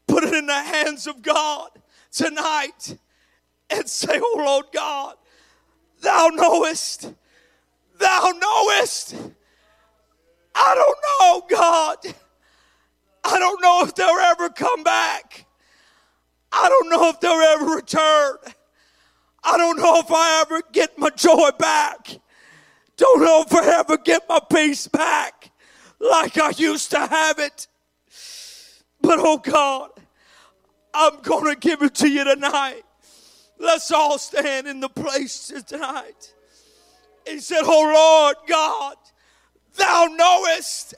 put 0.06 0.24
it 0.24 0.34
in 0.34 0.46
the 0.46 0.54
hands 0.54 1.06
of 1.06 1.22
God 1.22 1.70
tonight 2.10 2.96
and 3.70 3.88
say, 3.88 4.20
Oh 4.22 4.34
Lord 4.38 4.66
God, 4.72 5.16
thou 6.00 6.28
knowest, 6.28 7.12
thou 7.98 8.32
knowest. 8.36 9.14
I 10.54 10.74
don't 10.74 11.50
know, 11.50 11.56
God. 11.56 12.14
I 13.24 13.38
don't 13.38 13.62
know 13.62 13.82
if 13.82 13.94
they'll 13.94 14.08
ever 14.08 14.50
come 14.50 14.82
back. 14.82 15.46
I 16.52 16.68
don't 16.68 16.90
know 16.90 17.08
if 17.08 17.20
they'll 17.20 17.32
ever 17.32 17.64
return. 17.64 18.36
I 19.42 19.56
don't 19.56 19.78
know 19.78 19.98
if 19.98 20.10
I 20.10 20.42
ever 20.42 20.62
get 20.72 20.98
my 20.98 21.10
joy 21.10 21.50
back. 21.58 22.08
Don't 22.96 23.22
know 23.22 23.42
if 23.42 23.52
I 23.52 23.80
ever 23.80 23.96
get 23.98 24.28
my 24.28 24.40
peace 24.50 24.86
back 24.86 25.50
like 25.98 26.38
I 26.38 26.50
used 26.56 26.90
to 26.92 26.98
have 26.98 27.38
it. 27.38 27.66
But 29.00 29.18
oh 29.18 29.38
God, 29.38 29.90
I'm 30.92 31.20
going 31.22 31.52
to 31.54 31.60
give 31.60 31.82
it 31.82 31.94
to 31.96 32.08
you 32.08 32.24
tonight. 32.24 32.82
Let's 33.58 33.90
all 33.90 34.18
stand 34.18 34.66
in 34.66 34.80
the 34.80 34.88
place 34.88 35.52
tonight. 35.66 36.32
He 37.26 37.40
said, 37.40 37.62
Oh 37.62 37.92
Lord 37.94 38.36
God, 38.48 38.96
thou 39.76 40.06
knowest 40.14 40.94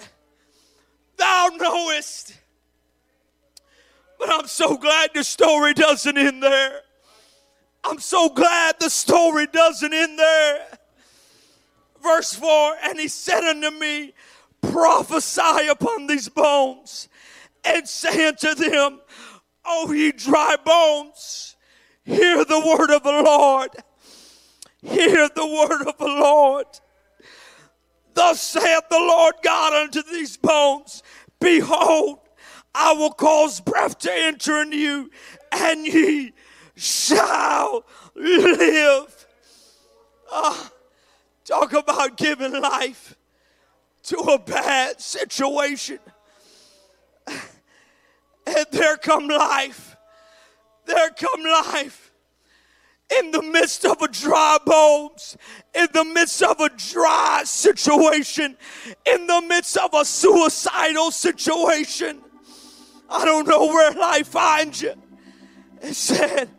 thou 1.17 1.51
knowest. 1.57 2.35
But 4.19 4.31
I'm 4.33 4.47
so 4.47 4.77
glad 4.77 5.11
the 5.15 5.25
story 5.25 5.75
doesn't 5.75 6.17
end 6.17 6.43
there. 6.43 6.81
I'm 7.85 7.99
so 7.99 8.29
glad 8.29 8.77
the 8.81 8.91
story 8.91 9.47
doesn't 9.47 9.93
end 9.93 10.19
there. 10.19 10.67
Verse 12.03 12.35
4 12.35 12.77
And 12.83 12.99
he 12.99 13.09
said 13.09 13.45
unto 13.45 13.71
me, 13.71 14.13
Prophesy 14.63 15.69
upon 15.69 16.07
these 16.07 16.29
bones, 16.29 17.09
and 17.65 17.87
say 17.89 18.27
unto 18.29 18.55
them, 18.55 19.01
O 19.65 19.93
ye 19.93 20.13
dry 20.13 20.57
bones, 20.65 21.57
hear 22.05 22.45
the 22.45 22.61
word 22.61 22.91
of 22.91 23.03
the 23.03 23.23
Lord. 23.23 23.71
Hear 24.83 25.29
the 25.29 25.47
word 25.47 25.87
of 25.87 25.99
the 25.99 26.07
Lord. 26.07 26.67
Thus 28.17 28.41
saith 28.41 28.89
the 28.89 28.99
Lord 28.99 29.35
God 29.43 29.75
unto 29.75 30.03
these 30.03 30.39
bones 30.39 31.03
Behold, 31.39 32.19
I 32.75 32.95
will 32.95 33.11
cause 33.11 33.61
breath 33.61 33.99
to 34.01 34.11
enter 34.11 34.63
in 34.63 34.73
you, 34.73 35.11
and 35.53 35.87
ye 35.87 36.33
shall 36.75 37.85
live. 38.15 39.27
Uh, 40.33 40.69
talk 41.45 41.75
about 41.75 42.17
giving 42.17 42.59
life 42.59 43.17
to 44.05 44.17
a 44.17 44.39
bad 44.39 44.99
situation. 44.99 45.99
And 47.27 48.67
there 48.71 48.97
come 48.97 49.29
life. 49.29 49.95
There 50.87 51.11
come 51.11 51.43
life 51.43 52.06
in 53.11 53.31
the 53.31 53.43
midst 53.43 53.85
of 53.85 54.03
a 54.03 54.09
dry 54.09 54.59
bones, 54.65 55.37
in 55.75 55.87
the 55.93 56.05
midst 56.05 56.43
of 56.43 56.61
a 56.61 56.69
dry 56.71 57.43
situation, 57.45 58.57
in 59.05 59.27
the 59.27 59.43
midst 59.43 59.77
of 59.77 59.95
a 59.95 60.05
suicidal 60.05 61.11
situation. 61.11 62.21
I 63.09 63.25
don't 63.25 63.47
know 63.47 63.67
where 63.67 63.93
life 63.93 64.29
finds 64.29 64.83
you. 64.83 64.95
It 65.81 65.95
said, 65.95 66.51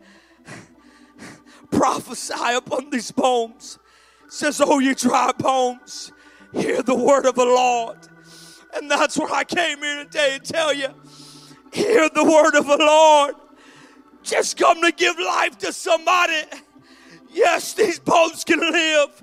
prophesy 1.70 2.54
upon 2.54 2.90
these 2.90 3.10
bones. 3.10 3.78
It 4.24 4.32
says, 4.32 4.60
Oh, 4.64 4.78
you 4.78 4.94
dry 4.94 5.32
bones, 5.38 6.12
hear 6.52 6.82
the 6.82 6.94
word 6.94 7.26
of 7.26 7.34
the 7.34 7.44
Lord. 7.44 7.98
And 8.74 8.90
that's 8.90 9.18
where 9.18 9.32
I 9.32 9.44
came 9.44 9.78
here 9.78 10.04
today 10.04 10.38
to 10.38 10.52
tell 10.52 10.74
you 10.74 10.88
hear 11.72 12.08
the 12.08 12.24
word 12.24 12.54
of 12.54 12.66
the 12.66 12.76
Lord. 12.78 13.34
Just 14.28 14.58
come 14.58 14.82
to 14.82 14.92
give 14.92 15.18
life 15.18 15.56
to 15.58 15.72
somebody. 15.72 16.42
Yes, 17.30 17.72
these 17.72 17.98
bones 17.98 18.44
can 18.44 18.60
live, 18.60 19.22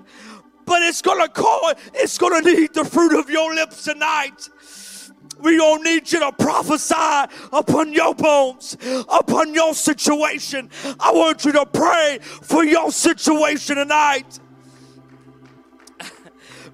but 0.66 0.82
it's 0.82 1.04
gonna 1.04 1.28
call, 1.28 1.74
it's 1.94 2.18
gonna 2.18 2.42
need 2.42 2.74
the 2.74 2.84
fruit 2.84 3.14
of 3.14 3.30
your 3.30 3.54
lips 3.54 3.84
tonight. 3.84 4.50
We 5.40 5.58
don't 5.58 5.84
need 5.84 6.12
you 6.12 6.22
to 6.22 6.32
prophesy 6.32 7.32
upon 7.54 7.94
your 7.94 8.16
bones, 8.16 8.78
upon 9.08 9.54
your 9.54 9.76
situation. 9.76 10.72
I 11.00 11.12
want 11.12 11.46
you 11.46 11.52
to 11.52 11.68
pray 11.68 12.18
for 12.22 12.64
your 12.64 12.92
situation 12.92 13.76
tonight. 13.76 14.40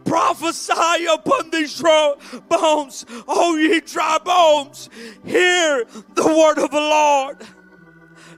prophesy 0.05 1.05
upon 1.11 1.49
these 1.49 1.77
dry 1.77 2.13
bones, 2.47 3.05
oh 3.27 3.57
ye 3.57 3.81
dry 3.81 4.19
bones, 4.23 4.89
hear 5.25 5.83
the 6.13 6.27
word 6.27 6.63
of 6.63 6.71
the 6.71 6.79
Lord. 6.79 7.45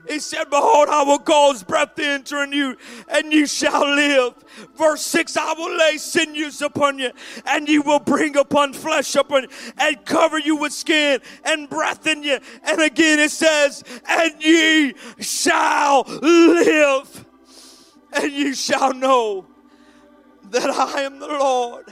He 0.08 0.18
said, 0.18 0.44
Behold, 0.50 0.88
I 0.88 1.02
will 1.02 1.18
cause 1.18 1.62
breath 1.62 1.94
to 1.96 2.04
enter 2.04 2.42
in 2.42 2.52
you, 2.52 2.76
and 3.08 3.32
you 3.32 3.46
shall 3.46 3.84
live. 3.84 4.34
Verse 4.76 5.02
6 5.02 5.36
I 5.36 5.52
will 5.54 5.76
lay 5.76 5.96
sinews 5.96 6.60
upon 6.60 6.98
you, 6.98 7.10
and 7.46 7.68
you 7.68 7.82
will 7.82 8.00
bring 8.00 8.36
upon 8.36 8.72
flesh 8.72 9.14
upon 9.14 9.44
you, 9.44 9.48
and 9.78 10.04
cover 10.04 10.38
you 10.38 10.56
with 10.56 10.72
skin, 10.72 11.20
and 11.44 11.68
breath 11.68 12.06
in 12.06 12.22
you. 12.22 12.38
And 12.64 12.80
again 12.80 13.18
it 13.18 13.30
says, 13.30 13.82
And 14.08 14.42
ye 14.42 14.94
shall 15.20 16.02
live, 16.02 17.26
and 18.12 18.32
you 18.32 18.54
shall 18.54 18.92
know 18.92 19.46
that 20.50 20.70
I 20.70 21.02
am 21.02 21.18
the 21.18 21.28
Lord. 21.28 21.86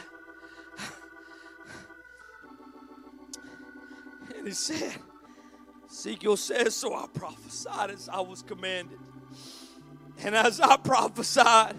And 4.37 4.47
he 4.47 4.53
said, 4.53 4.99
Ezekiel 6.03 6.37
says, 6.37 6.75
So 6.75 6.97
I 6.97 7.07
prophesied 7.15 7.91
as 7.91 8.09
I 8.09 8.19
was 8.19 8.43
commanded. 8.43 8.99
And 10.25 10.35
as 10.35 10.61
I 10.61 10.77
prophesied, 10.77 11.77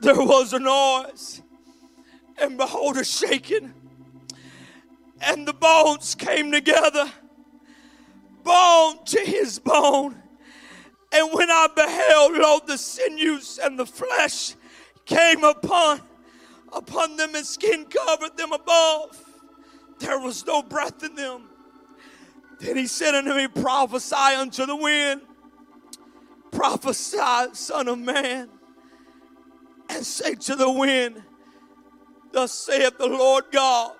there 0.00 0.16
was 0.16 0.52
a 0.52 0.58
noise, 0.58 1.40
and 2.36 2.56
behold, 2.56 2.96
a 2.96 3.04
shaking, 3.04 3.72
and 5.20 5.46
the 5.46 5.52
bones 5.52 6.16
came 6.16 6.50
together, 6.50 7.08
bone 8.42 9.04
to 9.04 9.20
his 9.20 9.60
bone. 9.60 10.20
And 11.12 11.32
when 11.32 11.52
I 11.52 11.68
beheld, 11.72 12.32
lo, 12.32 12.58
the 12.66 12.76
sinews 12.76 13.60
and 13.62 13.78
the 13.78 13.86
flesh 13.86 14.56
came 15.06 15.44
upon 15.44 16.00
upon 16.72 17.16
them, 17.16 17.36
and 17.36 17.46
skin 17.46 17.84
covered 17.84 18.36
them 18.36 18.52
above. 18.52 19.24
There 20.00 20.18
was 20.18 20.44
no 20.44 20.62
breath 20.62 21.04
in 21.04 21.14
them. 21.14 21.50
Then 22.60 22.76
he 22.76 22.86
said 22.86 23.14
unto 23.14 23.34
me, 23.34 23.48
Prophesy 23.48 24.14
unto 24.14 24.66
the 24.66 24.76
wind, 24.76 25.22
prophesy, 26.50 27.52
Son 27.52 27.88
of 27.88 27.98
Man, 27.98 28.48
and 29.88 30.04
say 30.04 30.34
to 30.34 30.56
the 30.56 30.70
wind, 30.70 31.22
Thus 32.32 32.52
saith 32.52 32.98
the 32.98 33.06
Lord 33.06 33.44
God, 33.52 33.92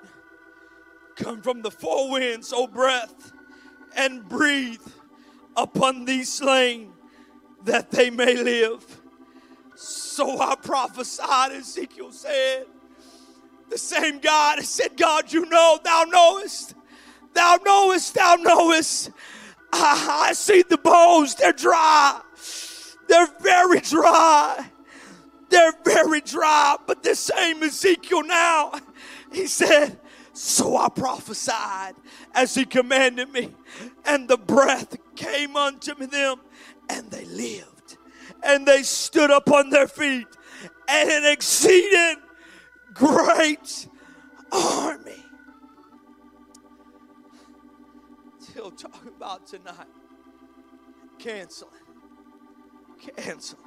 Come 1.16 1.42
from 1.42 1.62
the 1.62 1.70
four 1.70 2.10
winds, 2.10 2.52
O 2.52 2.66
breath, 2.66 3.32
and 3.96 4.28
breathe 4.28 4.82
upon 5.56 6.04
these 6.04 6.32
slain 6.32 6.92
that 7.64 7.90
they 7.90 8.10
may 8.10 8.34
live. 8.34 8.84
So 9.76 10.40
I 10.40 10.56
prophesied, 10.56 11.52
Ezekiel 11.52 12.12
said. 12.12 12.66
The 13.70 13.78
same 13.78 14.18
God 14.18 14.58
I 14.58 14.62
said, 14.62 14.96
God, 14.96 15.32
you 15.32 15.46
know, 15.46 15.78
thou 15.82 16.04
knowest 16.08 16.74
Thou 17.34 17.58
knowest, 17.64 18.14
thou 18.14 18.36
knowest. 18.36 19.10
I, 19.72 20.28
I 20.28 20.32
see 20.32 20.62
the 20.62 20.78
bones, 20.78 21.34
they're 21.34 21.52
dry. 21.52 22.20
They're 23.08 23.28
very 23.40 23.80
dry. 23.80 24.70
They're 25.50 25.74
very 25.84 26.20
dry. 26.20 26.76
But 26.86 27.02
the 27.02 27.14
same 27.14 27.62
Ezekiel 27.62 28.22
now, 28.24 28.72
he 29.32 29.46
said, 29.46 30.00
So 30.32 30.76
I 30.76 30.88
prophesied 30.88 31.94
as 32.34 32.54
he 32.54 32.64
commanded 32.64 33.32
me, 33.32 33.54
and 34.04 34.28
the 34.28 34.38
breath 34.38 34.96
came 35.16 35.56
unto 35.56 35.94
them, 35.94 36.40
and 36.88 37.10
they 37.10 37.24
lived, 37.26 37.96
and 38.42 38.66
they 38.66 38.82
stood 38.82 39.30
upon 39.30 39.70
their 39.70 39.88
feet, 39.88 40.26
and 40.88 41.10
an 41.10 41.30
exceeding 41.30 42.16
great 42.92 43.88
army. 44.52 45.23
Still 48.54 48.70
talking 48.70 49.08
about 49.08 49.48
tonight. 49.48 49.88
Canceling. 51.18 51.72
Canceling 53.16 53.62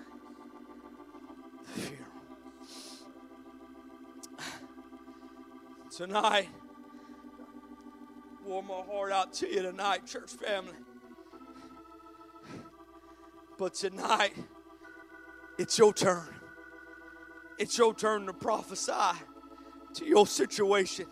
the 1.65 1.81
funeral. 1.81 2.05
Tonight, 5.91 6.47
pour 8.45 8.63
my 8.63 8.75
heart 8.75 9.11
out 9.11 9.33
to 9.33 9.53
you 9.53 9.61
tonight, 9.61 10.05
church 10.05 10.31
family. 10.31 10.71
But 13.57 13.73
tonight, 13.73 14.35
it's 15.59 15.77
your 15.77 15.91
turn. 15.91 16.33
It's 17.59 17.77
your 17.77 17.93
turn 17.93 18.25
to 18.27 18.33
prophesy 18.33 19.17
to 19.95 20.05
your 20.05 20.25
situation. 20.25 21.07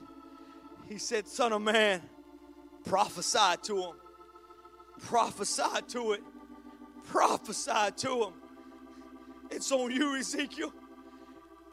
He 0.87 0.97
said, 0.97 1.27
Son 1.27 1.51
of 1.51 1.61
man, 1.61 2.01
Prophesy 2.85 3.55
to 3.63 3.81
them. 3.81 3.93
Prophesy 5.01 5.81
to 5.89 6.11
it. 6.13 6.23
Prophesy 7.05 7.91
to 7.97 8.07
them. 8.07 8.33
It's 9.51 9.71
on 9.71 9.91
you, 9.91 10.15
Ezekiel. 10.17 10.73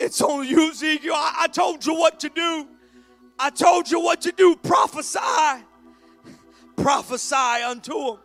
It's 0.00 0.20
on 0.20 0.46
you, 0.46 0.70
Ezekiel. 0.70 1.14
I, 1.14 1.42
I 1.42 1.46
told 1.48 1.84
you 1.86 1.94
what 1.94 2.20
to 2.20 2.28
do. 2.28 2.68
I 3.38 3.50
told 3.50 3.90
you 3.90 4.00
what 4.00 4.20
to 4.22 4.32
do. 4.32 4.56
Prophesy. 4.56 5.64
Prophesy 6.76 7.62
unto 7.64 7.98
him. 7.98 8.18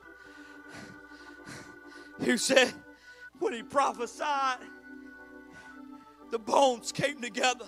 He 2.21 2.37
said, 2.37 2.73
when 3.39 3.53
he 3.53 3.63
prophesied, 3.63 4.57
the 6.31 6.39
bones 6.39 6.91
came 6.91 7.21
together. 7.21 7.65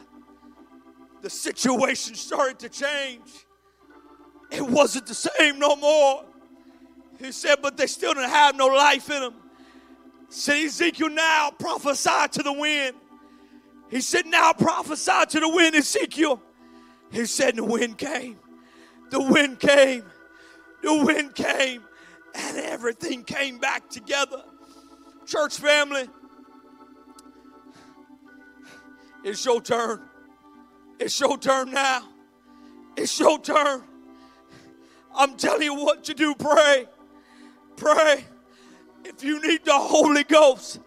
The 1.21 1.29
situation 1.29 2.15
started 2.15 2.59
to 2.59 2.69
change 2.69 3.45
it 4.51 4.65
wasn't 4.65 5.07
the 5.07 5.13
same 5.13 5.59
no 5.59 5.75
more. 5.75 6.25
He 7.19 7.31
said, 7.31 7.57
but 7.61 7.77
they 7.77 7.87
still 7.87 8.13
didn't 8.13 8.29
have 8.29 8.55
no 8.55 8.67
life 8.67 9.09
in 9.09 9.21
them. 9.21 9.33
Said, 10.29 10.63
Ezekiel, 10.63 11.09
now 11.09 11.51
prophesy 11.57 12.27
to 12.31 12.43
the 12.43 12.53
wind. 12.53 12.95
He 13.89 14.01
said, 14.01 14.25
now 14.25 14.53
prophesy 14.53 15.25
to 15.29 15.39
the 15.39 15.49
wind, 15.49 15.75
Ezekiel. 15.75 16.41
He 17.11 17.25
said, 17.25 17.55
the 17.55 17.63
wind 17.63 17.97
came. 17.97 18.37
The 19.09 19.21
wind 19.21 19.59
came. 19.59 20.03
The 20.83 21.03
wind 21.03 21.35
came. 21.35 21.83
And 22.35 22.57
everything 22.57 23.23
came 23.23 23.57
back 23.57 23.89
together. 23.89 24.43
Church 25.25 25.57
family, 25.57 26.07
it's 29.23 29.43
your 29.45 29.61
turn. 29.61 30.01
It's 30.99 31.19
your 31.19 31.37
turn 31.37 31.71
now. 31.71 32.07
It's 32.95 33.19
your 33.19 33.39
turn. 33.39 33.83
I'm 35.15 35.35
telling 35.35 35.63
you 35.63 35.75
what 35.75 36.03
to 36.05 36.13
do. 36.13 36.35
Pray. 36.35 36.85
Pray. 37.75 38.25
If 39.03 39.23
you 39.23 39.41
need 39.41 39.65
the 39.65 39.73
Holy 39.73 40.23
Ghost, 40.23 40.79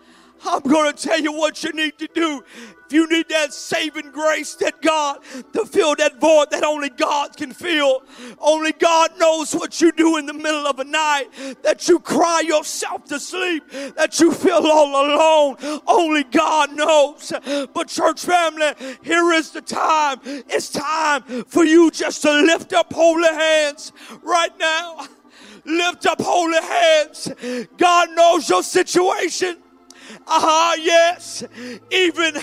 I'm 0.45 0.61
going 0.63 0.93
to 0.93 1.03
tell 1.09 1.21
you 1.21 1.33
what 1.33 1.63
you 1.63 1.73
need 1.73 1.99
to 1.99 2.09
do. 2.09 2.43
If 2.87 2.93
you 2.93 3.09
need 3.09 3.29
that 3.31 3.55
saving 3.55 4.11
grace 4.11 4.55
that 4.57 4.83
God 4.83 5.21
to 5.55 5.65
fill 5.65 5.95
that 5.97 6.21
void 6.21 6.51
that 6.51 6.63
only 6.63 6.91
God 6.91 7.35
can 7.37 7.53
fill, 7.53 8.03
only 8.39 8.73
God 8.73 9.19
knows 9.19 9.55
what 9.55 9.81
you 9.81 9.93
do 9.93 10.19
in 10.19 10.27
the 10.27 10.35
middle 10.35 10.67
of 10.67 10.79
a 10.79 10.85
night, 10.85 11.29
that 11.63 11.89
you 11.89 11.99
cry 12.01 12.43
yourself 12.45 13.05
to 13.07 13.19
sleep, 13.19 13.65
that 13.97 14.21
you 14.21 14.31
feel 14.31 14.67
all 14.67 15.07
alone, 15.07 15.57
only 15.87 16.25
God 16.25 16.77
knows. 16.77 17.33
But, 17.73 17.89
church 17.89 18.25
family, 18.25 18.73
here 19.03 19.33
is 19.33 19.53
the 19.53 19.63
time. 19.63 20.21
It's 20.25 20.69
time 20.69 21.23
for 21.45 21.65
you 21.65 21.91
just 21.91 22.21
to 22.23 22.31
lift 22.31 22.75
up 22.75 22.93
holy 22.93 23.29
hands 23.29 23.93
right 24.23 24.57
now. 24.59 25.07
Lift 25.65 26.05
up 26.07 26.21
holy 26.21 26.61
hands. 26.61 27.33
God 27.79 28.11
knows 28.11 28.51
your 28.51 28.63
situation. 28.63 29.57
Ah, 30.27 30.75
yes. 30.75 31.45
Even 31.91 32.35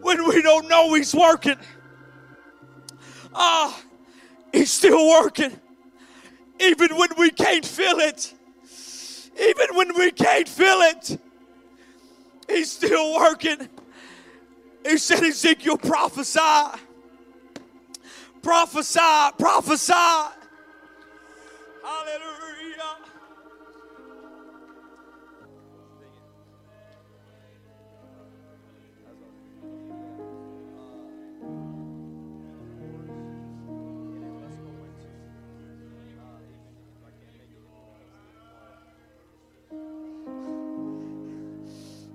when 0.00 0.28
we 0.28 0.42
don't 0.42 0.68
know 0.68 0.94
He's 0.94 1.14
working. 1.14 1.56
Ah, 3.34 3.80
He's 4.52 4.70
still 4.72 5.08
working. 5.08 5.52
Even 6.60 6.96
when 6.96 7.10
we 7.18 7.30
can't 7.30 7.64
feel 7.64 7.98
it. 7.98 8.32
Even 9.40 9.76
when 9.76 9.96
we 9.96 10.10
can't 10.12 10.48
feel 10.48 10.78
it. 10.82 11.18
He's 12.48 12.70
still 12.70 13.14
working. 13.16 13.68
He 14.86 14.98
said, 14.98 15.22
Ezekiel, 15.22 15.78
prophesy. 15.78 16.40
Prophesy, 18.42 19.00
prophesy. 19.38 19.92
Hallelujah. 21.82 22.96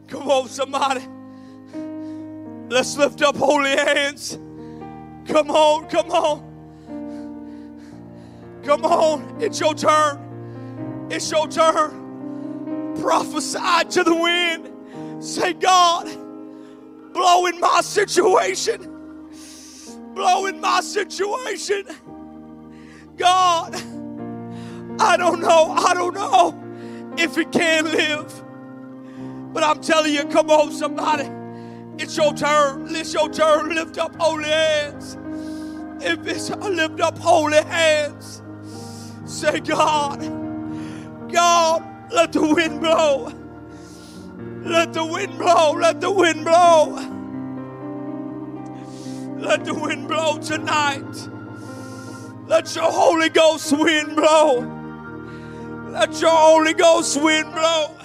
Come 0.09 0.27
on, 0.27 0.49
somebody. 0.49 1.07
Let's 2.69 2.97
lift 2.97 3.21
up 3.21 3.35
holy 3.35 3.71
hands. 3.71 4.37
Come 5.25 5.51
on, 5.51 5.87
come 5.87 6.09
on. 6.11 6.49
Come 8.63 8.85
on, 8.85 9.37
it's 9.39 9.59
your 9.59 9.73
turn. 9.73 11.07
It's 11.09 11.31
your 11.31 11.47
turn. 11.47 12.95
Prophesy 13.01 13.85
to 13.89 14.03
the 14.03 14.15
wind. 14.15 15.23
Say, 15.23 15.53
God, 15.53 16.05
blow 17.13 17.45
in 17.45 17.59
my 17.59 17.81
situation. 17.81 18.95
Blow 20.15 20.47
in 20.47 20.59
my 20.59 20.81
situation. 20.81 21.85
God, 23.17 23.75
I 24.99 25.17
don't 25.17 25.39
know. 25.39 25.71
I 25.77 25.93
don't 25.93 26.15
know 26.15 26.68
if 27.19 27.37
it 27.37 27.51
can 27.51 27.85
live. 27.85 28.43
But 29.53 29.63
I'm 29.63 29.81
telling 29.81 30.13
you, 30.13 30.25
come 30.25 30.49
on, 30.49 30.71
somebody. 30.71 31.29
It's 31.97 32.15
your 32.15 32.33
turn. 32.33 32.95
It's 32.95 33.13
your 33.13 33.29
turn. 33.29 33.75
Lift 33.75 33.97
up 33.97 34.15
holy 34.19 34.45
hands. 34.45 35.17
If 36.01 36.25
it's 36.27 36.49
lift 36.49 37.01
up 37.01 37.17
holy 37.17 37.61
hands, 37.63 38.41
say, 39.25 39.59
God, 39.59 40.19
God, 41.31 41.83
let 42.11 42.31
the 42.31 42.47
wind 42.47 42.79
blow. 42.79 43.33
Let 44.63 44.93
the 44.93 45.05
wind 45.05 45.37
blow. 45.37 45.73
Let 45.73 45.99
the 45.99 46.11
wind 46.11 46.45
blow. 46.45 46.95
Let 49.37 49.65
the 49.65 49.73
wind 49.73 50.07
blow 50.07 50.37
tonight. 50.37 51.29
Let 52.47 52.75
your 52.75 52.91
Holy 52.91 53.29
Ghost 53.29 53.71
wind 53.77 54.15
blow. 54.15 54.78
Let 55.91 56.21
your 56.21 56.29
Holy 56.31 56.73
Ghost 56.73 57.21
wind 57.21 57.51
blow. 57.51 57.98